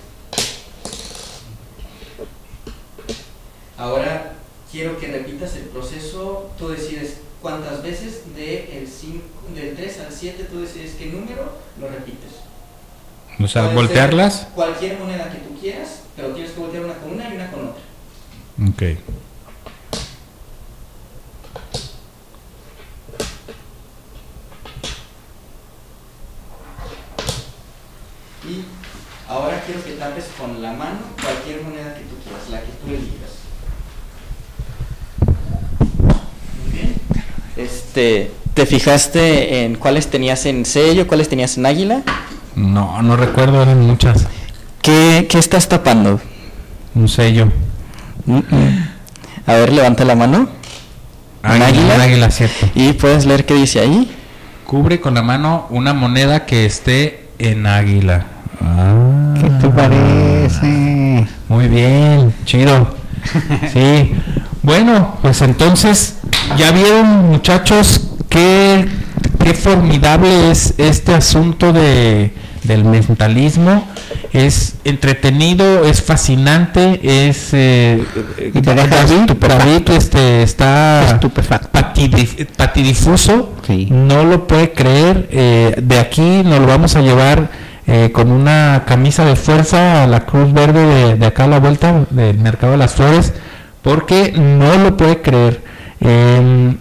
Ahora 3.76 4.34
quiero 4.70 4.98
que 4.98 5.08
repitas 5.08 5.54
el 5.56 5.64
proceso. 5.64 6.50
Tú 6.58 6.68
decides 6.68 7.18
cuántas 7.40 7.82
veces 7.82 8.34
de 8.36 8.78
el 8.78 8.88
cinco- 8.88 9.26
del 9.54 9.74
3 9.74 9.98
al 10.00 10.12
7, 10.12 10.44
tú 10.50 10.60
decides 10.60 10.94
qué 10.94 11.06
número 11.06 11.52
lo 11.80 11.88
repites. 11.88 12.41
O 13.40 13.48
sea, 13.48 13.62
Puede 13.64 13.74
voltearlas. 13.74 14.48
Cualquier 14.54 14.98
moneda 14.98 15.30
que 15.30 15.38
tú 15.38 15.58
quieras, 15.60 16.02
pero 16.16 16.28
tienes 16.28 16.52
que 16.52 16.60
voltear 16.60 16.84
una 16.84 16.94
con 16.94 17.12
una 17.12 17.28
y 17.28 17.36
una 17.36 17.50
con 17.50 17.68
otra. 17.68 17.82
Ok. 18.68 18.82
Y 28.44 28.64
ahora 29.28 29.62
quiero 29.64 29.84
que 29.84 29.92
tapes 29.92 30.24
con 30.38 30.60
la 30.60 30.72
mano 30.72 30.98
cualquier 31.22 31.62
moneda 31.62 31.94
que 31.94 32.02
tú 32.02 32.16
quieras, 32.22 32.50
la 32.50 32.60
que 32.60 32.72
tú 32.72 32.88
elijas. 32.88 33.32
Muy 36.62 36.72
bien. 36.72 36.94
Este, 37.56 38.32
¿te 38.54 38.66
fijaste 38.66 39.64
en 39.64 39.76
cuáles 39.76 40.08
tenías 40.08 40.44
en 40.46 40.64
sello, 40.64 41.06
cuáles 41.06 41.28
tenías 41.28 41.56
en 41.56 41.66
águila? 41.66 42.02
No, 42.56 43.00
no 43.02 43.16
recuerdo, 43.16 43.62
eran 43.62 43.86
muchas. 43.86 44.26
¿Qué, 44.82 45.26
qué 45.28 45.38
estás 45.38 45.68
tapando? 45.68 46.20
Un 46.94 47.08
sello. 47.08 47.48
A 49.46 49.54
ver, 49.54 49.72
levanta 49.72 50.04
la 50.04 50.14
mano. 50.14 50.48
¿Un 51.44 51.62
águila? 51.62 51.94
Un 51.94 52.00
águila, 52.00 52.30
cierto. 52.30 52.68
Y 52.74 52.92
puedes 52.92 53.26
leer 53.26 53.46
qué 53.46 53.54
dice 53.54 53.80
ahí. 53.80 54.14
Cubre 54.66 55.00
con 55.00 55.14
la 55.14 55.22
mano 55.22 55.66
una 55.70 55.92
moneda 55.92 56.46
que 56.46 56.66
esté 56.66 57.28
en 57.38 57.66
águila. 57.66 58.26
Ah. 58.60 59.34
¿Qué 59.40 59.50
te 59.50 59.68
parece? 59.68 61.26
Muy 61.48 61.68
bien, 61.68 62.34
chido. 62.44 62.94
Sí. 63.72 64.14
Bueno, 64.62 65.16
pues 65.22 65.42
entonces, 65.42 66.18
ya 66.56 66.70
vieron 66.70 67.30
muchachos 67.30 68.11
qué 69.42 69.54
formidable 69.54 70.50
es 70.50 70.74
este 70.78 71.14
asunto 71.14 71.72
de, 71.72 72.32
del 72.64 72.84
mentalismo. 72.84 73.86
Es 74.32 74.76
entretenido, 74.84 75.84
es 75.84 76.02
fascinante, 76.02 77.00
es... 77.28 77.50
eh, 77.52 78.02
David. 78.52 79.32
David, 79.38 79.90
este, 79.90 80.42
está 80.42 81.20
patidif- 81.72 82.46
patidifuso, 82.56 83.52
Sí. 83.66 83.88
no 83.90 84.24
lo 84.24 84.46
puede 84.46 84.72
creer. 84.72 85.28
eh, 85.30 85.74
de 85.82 85.98
aquí 85.98 86.42
nos 86.44 86.60
lo 86.60 86.66
vamos 86.66 86.96
a 86.96 87.00
llevar 87.02 87.50
eh, 87.86 88.10
con 88.12 88.30
una 88.30 88.84
camisa 88.86 89.24
de 89.24 89.36
fuerza 89.36 90.04
a 90.04 90.06
la 90.06 90.24
Cruz 90.24 90.52
Verde 90.52 90.84
de, 90.86 91.14
de 91.16 91.26
acá 91.26 91.44
a 91.44 91.48
la 91.48 91.58
vuelta 91.60 92.06
del 92.10 92.38
Mercado 92.38 92.72
de 92.72 92.78
las 92.78 92.94
Flores, 92.94 93.32
porque 93.82 94.32
no 94.36 94.76
lo 94.78 94.96
puede 94.96 95.20
creer. 95.20 95.60
Em, 96.00 96.76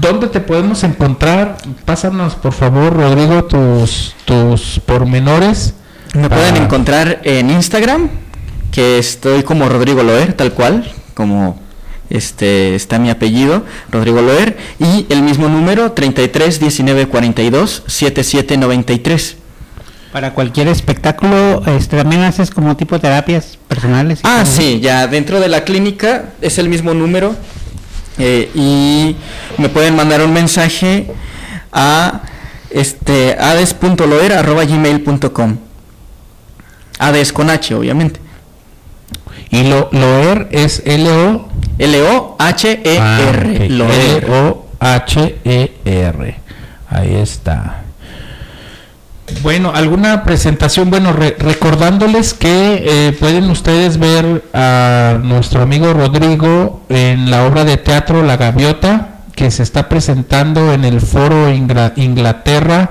¿Dónde 0.00 0.26
te 0.28 0.40
podemos 0.40 0.82
encontrar? 0.84 1.56
Pásanos, 1.84 2.34
por 2.34 2.52
favor, 2.52 2.92
Rodrigo, 2.94 3.44
tus, 3.44 4.14
tus 4.24 4.80
pormenores. 4.84 5.74
Me 6.14 6.28
para- 6.28 6.40
pueden 6.42 6.62
encontrar 6.62 7.20
en 7.24 7.50
Instagram, 7.50 8.08
que 8.72 8.98
estoy 8.98 9.42
como 9.44 9.68
Rodrigo 9.68 10.02
Loer, 10.02 10.32
tal 10.34 10.52
cual, 10.52 10.90
como 11.14 11.60
este, 12.10 12.74
está 12.74 12.98
mi 12.98 13.08
apellido, 13.10 13.64
Rodrigo 13.90 14.20
Loer, 14.20 14.56
y 14.78 15.06
el 15.10 15.22
mismo 15.22 15.48
número, 15.48 15.92
33 15.92 16.60
19 16.60 17.06
42 17.06 17.84
77 17.86 18.56
93. 18.56 19.36
Para 20.12 20.32
cualquier 20.34 20.68
espectáculo, 20.68 21.62
este, 21.66 21.96
también 21.96 22.22
haces 22.22 22.50
como 22.50 22.76
tipo 22.76 23.00
terapias 23.00 23.58
personales. 23.68 24.18
y 24.20 24.22
Ah, 24.24 24.44
sí, 24.46 24.80
ya 24.80 25.06
dentro 25.08 25.40
de 25.40 25.48
la 25.48 25.64
clínica 25.64 26.26
es 26.40 26.58
el 26.58 26.68
mismo 26.68 26.94
número 26.94 27.34
eh, 28.18 28.50
y 28.54 29.16
me 29.58 29.68
pueden 29.68 29.96
mandar 29.96 30.22
un 30.22 30.32
mensaje 30.32 31.06
a 31.72 32.20
este 32.70 33.36
ades.loer@gmail.com. 33.38 35.56
Ades 36.98 37.32
con 37.32 37.50
H, 37.50 37.74
obviamente. 37.74 38.20
Y 39.50 39.64
lo, 39.68 39.88
Loer 39.92 40.48
es 40.52 40.82
L-O. 40.84 41.48
L 41.78 42.02
O 42.02 42.36
H 42.38 42.80
E 42.84 42.98
Ah. 43.00 43.18
L-O-H-E-R. 45.04 46.36
Ahí 46.88 47.14
está. 47.16 47.83
Bueno, 49.42 49.72
alguna 49.74 50.22
presentación, 50.22 50.90
bueno, 50.90 51.12
re- 51.12 51.34
recordándoles 51.38 52.34
que 52.34 52.82
eh, 53.08 53.12
pueden 53.18 53.48
ustedes 53.50 53.98
ver 53.98 54.44
a 54.52 55.18
nuestro 55.22 55.62
amigo 55.62 55.92
Rodrigo 55.94 56.82
en 56.90 57.30
la 57.30 57.44
obra 57.46 57.64
de 57.64 57.78
teatro 57.78 58.22
La 58.22 58.36
Gaviota, 58.36 59.20
que 59.34 59.50
se 59.50 59.62
está 59.62 59.88
presentando 59.88 60.72
en 60.74 60.84
el 60.84 61.00
Foro 61.00 61.50
Ingra- 61.50 61.92
Inglaterra 61.96 62.90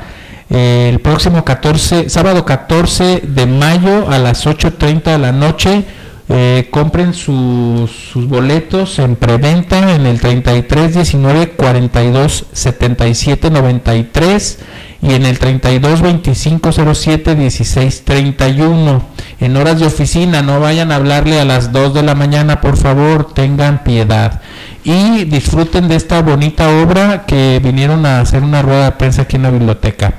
eh, 0.49 0.89
el 0.91 0.99
próximo 1.01 1.45
14, 1.45 2.09
sábado 2.09 2.45
14 2.45 3.21
de 3.25 3.45
mayo 3.45 4.09
a 4.09 4.17
las 4.17 4.45
8.30 4.47 5.03
de 5.03 5.17
la 5.19 5.31
noche. 5.31 5.85
Eh, 6.29 6.69
compren 6.71 7.13
sus, 7.13 7.91
sus 7.91 8.27
boletos 8.29 8.97
en 8.97 9.17
preventa 9.17 9.93
en 9.93 10.05
el 10.05 10.21
33 10.21 10.95
19 10.95 11.49
42 11.51 12.45
77 12.53 13.51
93 13.51 14.59
y 15.03 15.13
en 15.13 15.25
el 15.25 15.37
32 15.37 16.01
25 16.01 16.71
07 16.71 17.35
16 17.35 18.05
31 18.05 19.03
en 19.41 19.57
horas 19.57 19.79
de 19.79 19.85
oficina 19.85 20.41
no 20.41 20.61
vayan 20.61 20.91
a 20.91 20.95
hablarle 20.95 21.41
a 21.41 21.45
las 21.45 21.73
2 21.73 21.93
de 21.93 22.03
la 22.03 22.15
mañana 22.15 22.61
por 22.61 22.77
favor 22.77 23.33
tengan 23.33 23.83
piedad. 23.83 24.41
Y 24.85 25.25
disfruten 25.25 25.87
de 25.87 25.95
esta 25.95 26.21
bonita 26.21 26.69
obra 26.69 27.25
que 27.25 27.59
vinieron 27.63 28.05
a 28.05 28.21
hacer 28.21 28.43
una 28.43 28.61
rueda 28.61 28.85
de 28.85 28.91
prensa 28.93 29.23
aquí 29.23 29.35
en 29.35 29.43
la 29.43 29.51
biblioteca. 29.51 30.13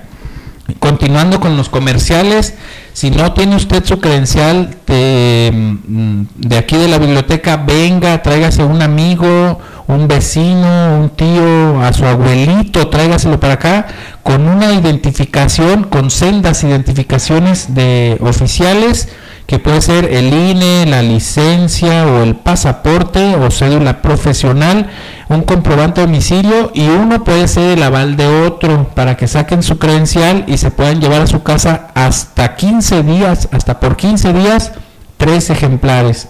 Continuando 0.78 1.40
con 1.40 1.56
los 1.56 1.68
comerciales, 1.68 2.54
si 2.92 3.10
no 3.10 3.32
tiene 3.32 3.56
usted 3.56 3.84
su 3.84 4.00
credencial 4.00 4.76
de, 4.86 5.50
mm, 5.52 6.22
de 6.36 6.56
aquí 6.56 6.76
de 6.76 6.88
la 6.88 6.98
biblioteca, 6.98 7.56
venga, 7.56 8.22
tráigase 8.22 8.64
un 8.64 8.80
amigo, 8.80 9.58
un 9.86 10.08
vecino, 10.08 10.98
un 11.00 11.10
tío, 11.10 11.80
a 11.82 11.92
su 11.92 12.04
abuelito, 12.06 12.88
tráigaselo 12.88 13.38
para 13.38 13.54
acá 13.54 13.86
con 14.22 14.48
una 14.48 14.72
identificación, 14.72 15.84
con 15.84 16.10
sendas 16.10 16.64
identificaciones 16.64 17.74
de 17.74 18.16
oficiales, 18.20 19.08
que 19.46 19.58
puede 19.58 19.82
ser 19.82 20.06
el 20.10 20.32
INE, 20.32 20.86
la 20.86 21.02
licencia 21.02 22.06
o 22.06 22.22
el 22.22 22.34
pasaporte 22.34 23.36
o 23.36 23.50
cédula 23.50 24.00
profesional, 24.00 24.88
un 25.28 25.42
comprobante 25.42 26.00
de 26.00 26.06
domicilio 26.06 26.70
y 26.74 26.86
uno 26.86 27.22
puede 27.24 27.46
ser 27.46 27.76
el 27.76 27.82
aval 27.82 28.16
de 28.16 28.26
otro 28.26 28.88
para 28.94 29.16
que 29.16 29.28
saquen 29.28 29.62
su 29.62 29.78
credencial 29.78 30.44
y 30.46 30.56
se 30.56 30.70
puedan 30.70 31.00
llevar 31.00 31.20
a 31.20 31.26
su 31.26 31.42
casa 31.42 31.88
hasta 31.94 32.56
15 32.56 33.02
días, 33.02 33.48
hasta 33.52 33.80
por 33.80 33.96
15 33.96 34.32
días, 34.32 34.72
tres 35.18 35.50
ejemplares. 35.50 36.28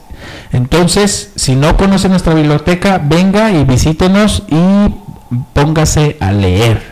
Entonces, 0.53 1.31
si 1.37 1.57
no 1.57 1.77
conoce 1.77 2.09
nuestra 2.09 2.35
biblioteca, 2.35 3.01
venga 3.03 3.51
y 3.51 3.65
visítenos 3.65 4.43
y 4.49 4.91
póngase 5.53 6.17
a 6.21 6.33
leer. 6.33 6.83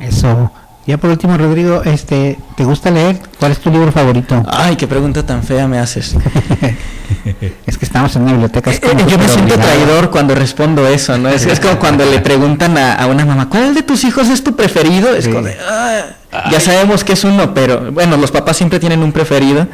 Eso. 0.00 0.50
Ya 0.86 0.98
por 0.98 1.08
último, 1.08 1.36
Rodrigo, 1.38 1.82
este, 1.84 2.38
¿te 2.58 2.64
gusta 2.64 2.90
leer? 2.90 3.18
¿Cuál 3.38 3.52
es 3.52 3.58
tu 3.58 3.70
libro 3.70 3.90
favorito? 3.90 4.42
Ay, 4.46 4.76
qué 4.76 4.86
pregunta 4.86 5.24
tan 5.24 5.42
fea 5.42 5.66
me 5.66 5.78
haces. 5.78 6.14
es 7.66 7.78
que 7.78 7.84
estamos 7.86 8.14
en 8.16 8.22
una 8.22 8.32
biblioteca. 8.32 8.70
es 8.70 8.76
Eh, 8.76 8.80
como 8.80 9.08
yo 9.08 9.16
me 9.18 9.26
siento 9.26 9.54
obligado. 9.54 9.62
traidor 9.62 10.10
cuando 10.10 10.34
respondo 10.34 10.86
eso, 10.86 11.16
¿no? 11.16 11.30
Es, 11.30 11.46
es 11.46 11.58
como 11.58 11.78
cuando 11.78 12.04
le 12.04 12.18
preguntan 12.20 12.76
a, 12.76 12.94
a 12.96 13.06
una 13.06 13.24
mamá, 13.24 13.48
¿cuál 13.48 13.74
de 13.74 13.82
tus 13.82 14.04
hijos 14.04 14.28
es 14.28 14.44
tu 14.44 14.54
preferido? 14.56 15.14
Es 15.14 15.24
Sí. 15.24 15.30
como 15.30 15.44
de, 15.46 15.56
"Ah". 15.66 16.02
ya 16.50 16.60
sabemos 16.60 17.02
que 17.02 17.14
es 17.14 17.24
uno, 17.24 17.54
pero 17.54 17.90
bueno, 17.90 18.18
los 18.18 18.30
papás 18.30 18.58
siempre 18.58 18.78
tienen 18.78 19.02
un 19.02 19.12
preferido, 19.12 19.66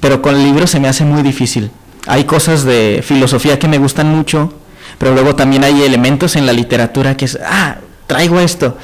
pero 0.00 0.22
con 0.22 0.34
el 0.34 0.42
libro 0.44 0.66
se 0.66 0.80
me 0.80 0.88
hace 0.88 1.04
muy 1.04 1.22
difícil. 1.22 1.70
Hay 2.06 2.24
cosas 2.24 2.64
de 2.64 3.00
filosofía 3.02 3.58
que 3.58 3.68
me 3.68 3.78
gustan 3.78 4.08
mucho, 4.08 4.52
pero 4.98 5.14
luego 5.14 5.34
también 5.34 5.64
hay 5.64 5.82
elementos 5.82 6.36
en 6.36 6.46
la 6.46 6.52
literatura 6.52 7.16
que 7.16 7.26
es, 7.26 7.38
ah, 7.46 7.76
traigo 8.06 8.40
esto. 8.40 8.76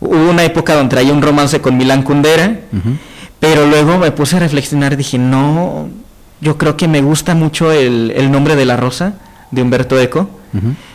Hubo 0.00 0.30
una 0.30 0.44
época 0.44 0.74
donde 0.74 0.90
traía 0.90 1.12
un 1.12 1.22
romance 1.22 1.60
con 1.60 1.76
Milán 1.76 2.02
Kundera, 2.02 2.60
pero 3.38 3.66
luego 3.66 3.98
me 3.98 4.10
puse 4.10 4.36
a 4.36 4.40
reflexionar, 4.40 4.96
dije, 4.96 5.18
no, 5.18 5.88
yo 6.40 6.58
creo 6.58 6.76
que 6.76 6.88
me 6.88 7.02
gusta 7.02 7.34
mucho 7.34 7.72
el, 7.72 8.12
el 8.16 8.30
nombre 8.30 8.56
de 8.56 8.64
la 8.64 8.76
rosa 8.76 9.14
de 9.50 9.62
Humberto 9.62 9.98
Eco 10.00 10.28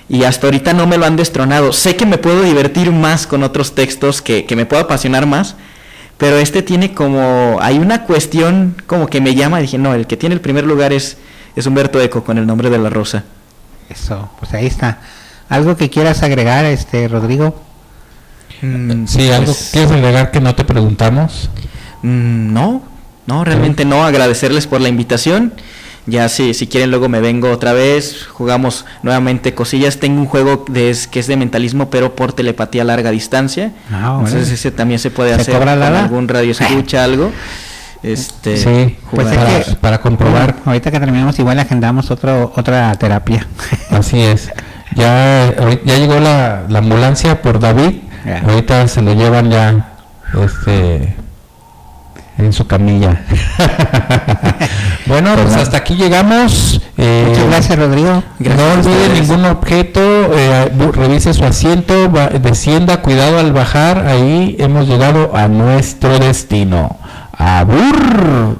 y 0.10 0.24
hasta 0.24 0.48
ahorita 0.48 0.74
no 0.74 0.88
me 0.88 0.98
lo 0.98 1.06
han 1.06 1.16
destronado. 1.16 1.74
Sé 1.74 1.96
que 1.96 2.06
me 2.06 2.18
puedo 2.18 2.44
divertir 2.44 2.92
más 2.92 3.28
con 3.28 3.44
otros 3.44 3.76
textos, 3.76 4.22
que, 4.22 4.46
que 4.46 4.56
me 4.56 4.66
puedo 4.66 4.84
apasionar 4.84 5.26
más, 5.26 5.56
pero 6.18 6.38
este 6.38 6.62
tiene 6.62 6.94
como, 6.94 7.60
hay 7.62 7.78
una 7.80 8.04
cuestión 8.04 8.76
como 8.88 9.08
que 9.08 9.22
me 9.22 9.36
llama, 9.36 9.60
dije, 9.60 9.78
no, 9.78 9.94
el 9.94 10.08
que 10.08 10.18
tiene 10.18 10.36
el 10.36 10.42
primer 10.42 10.66
lugar 10.66 10.94
es, 10.94 11.18
es 11.58 11.66
Humberto 11.66 12.00
Eco 12.02 12.24
con 12.24 12.38
el 12.38 12.46
nombre 12.48 12.70
de 12.70 12.78
la 12.78 12.90
rosa. 12.90 13.24
Eso, 13.90 14.30
pues 14.40 14.54
ahí 14.54 14.66
está. 14.68 15.00
¿Algo 15.50 15.76
que 15.78 15.90
quieras 15.90 16.24
agregar, 16.24 16.66
este, 16.66 17.08
Rodrigo? 17.08 17.60
Mm, 18.62 19.06
Sí, 19.08 19.30
algo 19.32 19.46
pues, 19.46 19.70
quieres 19.72 19.92
agregar 19.92 20.32
que 20.32 20.40
no 20.42 20.56
te 20.56 20.64
preguntamos. 20.66 21.50
Mm, 22.02 22.54
No, 22.54 22.82
no, 23.26 23.44
realmente 23.44 23.86
no. 23.86 24.06
Agradecerles 24.06 24.68
por 24.68 24.82
la 24.82 24.90
invitación. 24.90 25.54
Ya 26.10 26.30
si, 26.30 26.54
si 26.54 26.68
quieren 26.68 26.90
luego 26.90 27.10
me 27.10 27.20
vengo 27.20 27.52
otra 27.52 27.74
vez, 27.74 28.28
jugamos 28.32 28.86
nuevamente 29.04 29.54
cosillas. 29.54 29.98
Tengo 30.00 30.22
un 30.22 30.26
juego 30.26 30.64
de, 30.70 30.90
es- 30.90 31.06
que 31.08 31.20
es 31.20 31.28
de 31.28 31.36
mentalismo, 31.36 31.90
pero 31.90 32.16
por 32.16 32.32
telepatía 32.32 32.84
a 32.84 32.86
larga 32.86 33.12
distancia. 33.12 33.74
Ah, 33.92 34.16
Entonces 34.20 34.50
ese 34.50 34.72
también 34.72 35.00
se 35.00 35.12
puede 35.12 35.36
¿Se 35.36 35.42
hacer 35.42 35.60
con 35.60 35.68
algún 35.68 36.28
radio 36.30 36.52
escucha, 36.52 37.04
algo. 37.04 37.32
Este, 38.14 38.58
Sí, 38.58 38.98
Pues 39.12 39.28
para, 39.28 39.64
que- 39.64 39.76
para 39.76 39.98
comprobar. 40.02 40.56
Ahorita 40.66 40.92
que 40.92 41.00
terminamos, 41.00 41.38
igual 41.40 41.60
agendamos 41.60 42.10
otro, 42.12 42.52
otra 42.56 42.94
terapia. 42.96 43.46
Así 43.92 44.20
es. 44.22 44.50
Ya, 44.96 45.54
ya 45.86 45.98
llegó 45.98 46.20
la, 46.20 46.64
la 46.70 46.80
ambulancia 46.80 47.42
por 47.42 47.60
David. 47.60 48.02
Ahorita 48.46 48.88
se 48.88 49.02
lo 49.02 49.14
llevan 49.14 49.50
ya 49.52 49.90
este 50.44 51.16
en 52.38 52.54
su 52.54 52.68
camilla. 52.68 53.22
bueno, 55.06 55.34
pues 55.42 55.56
hasta 55.56 55.78
aquí 55.78 55.96
llegamos. 55.96 56.82
Eh, 56.98 57.26
Muchas 57.30 57.48
gracias, 57.48 57.80
Rodrigo. 57.80 58.24
Gracias 58.40 58.68
no 58.68 58.74
olvide 58.92 59.10
ningún 59.22 59.46
objeto, 59.46 60.00
eh, 60.36 60.72
revise 60.94 61.34
su 61.34 61.46
asiento, 61.46 62.12
va- 62.12 62.28
descienda, 62.30 63.02
cuidado 63.02 63.40
al 63.40 63.54
bajar. 63.54 64.06
Ahí 64.08 64.56
hemos 64.60 64.88
llegado 64.88 65.36
a 65.36 65.48
nuestro 65.48 66.20
destino. 66.20 66.98
¡Abur! 67.40 68.60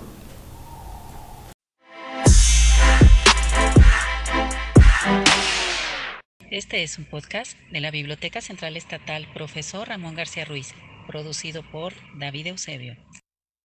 Este 6.52 6.84
es 6.84 7.00
un 7.00 7.06
podcast 7.06 7.58
de 7.72 7.82
la 7.82 7.90
Biblioteca 7.90 8.40
Central 8.42 8.78
Estatal 8.78 9.28
Profesor 9.34 9.88
Ramón 9.88 10.14
García 10.14 10.46
Ruiz, 10.46 10.76
producido 11.08 11.64
por 11.72 11.94
David 12.20 12.48
Eusebio. 12.48 12.96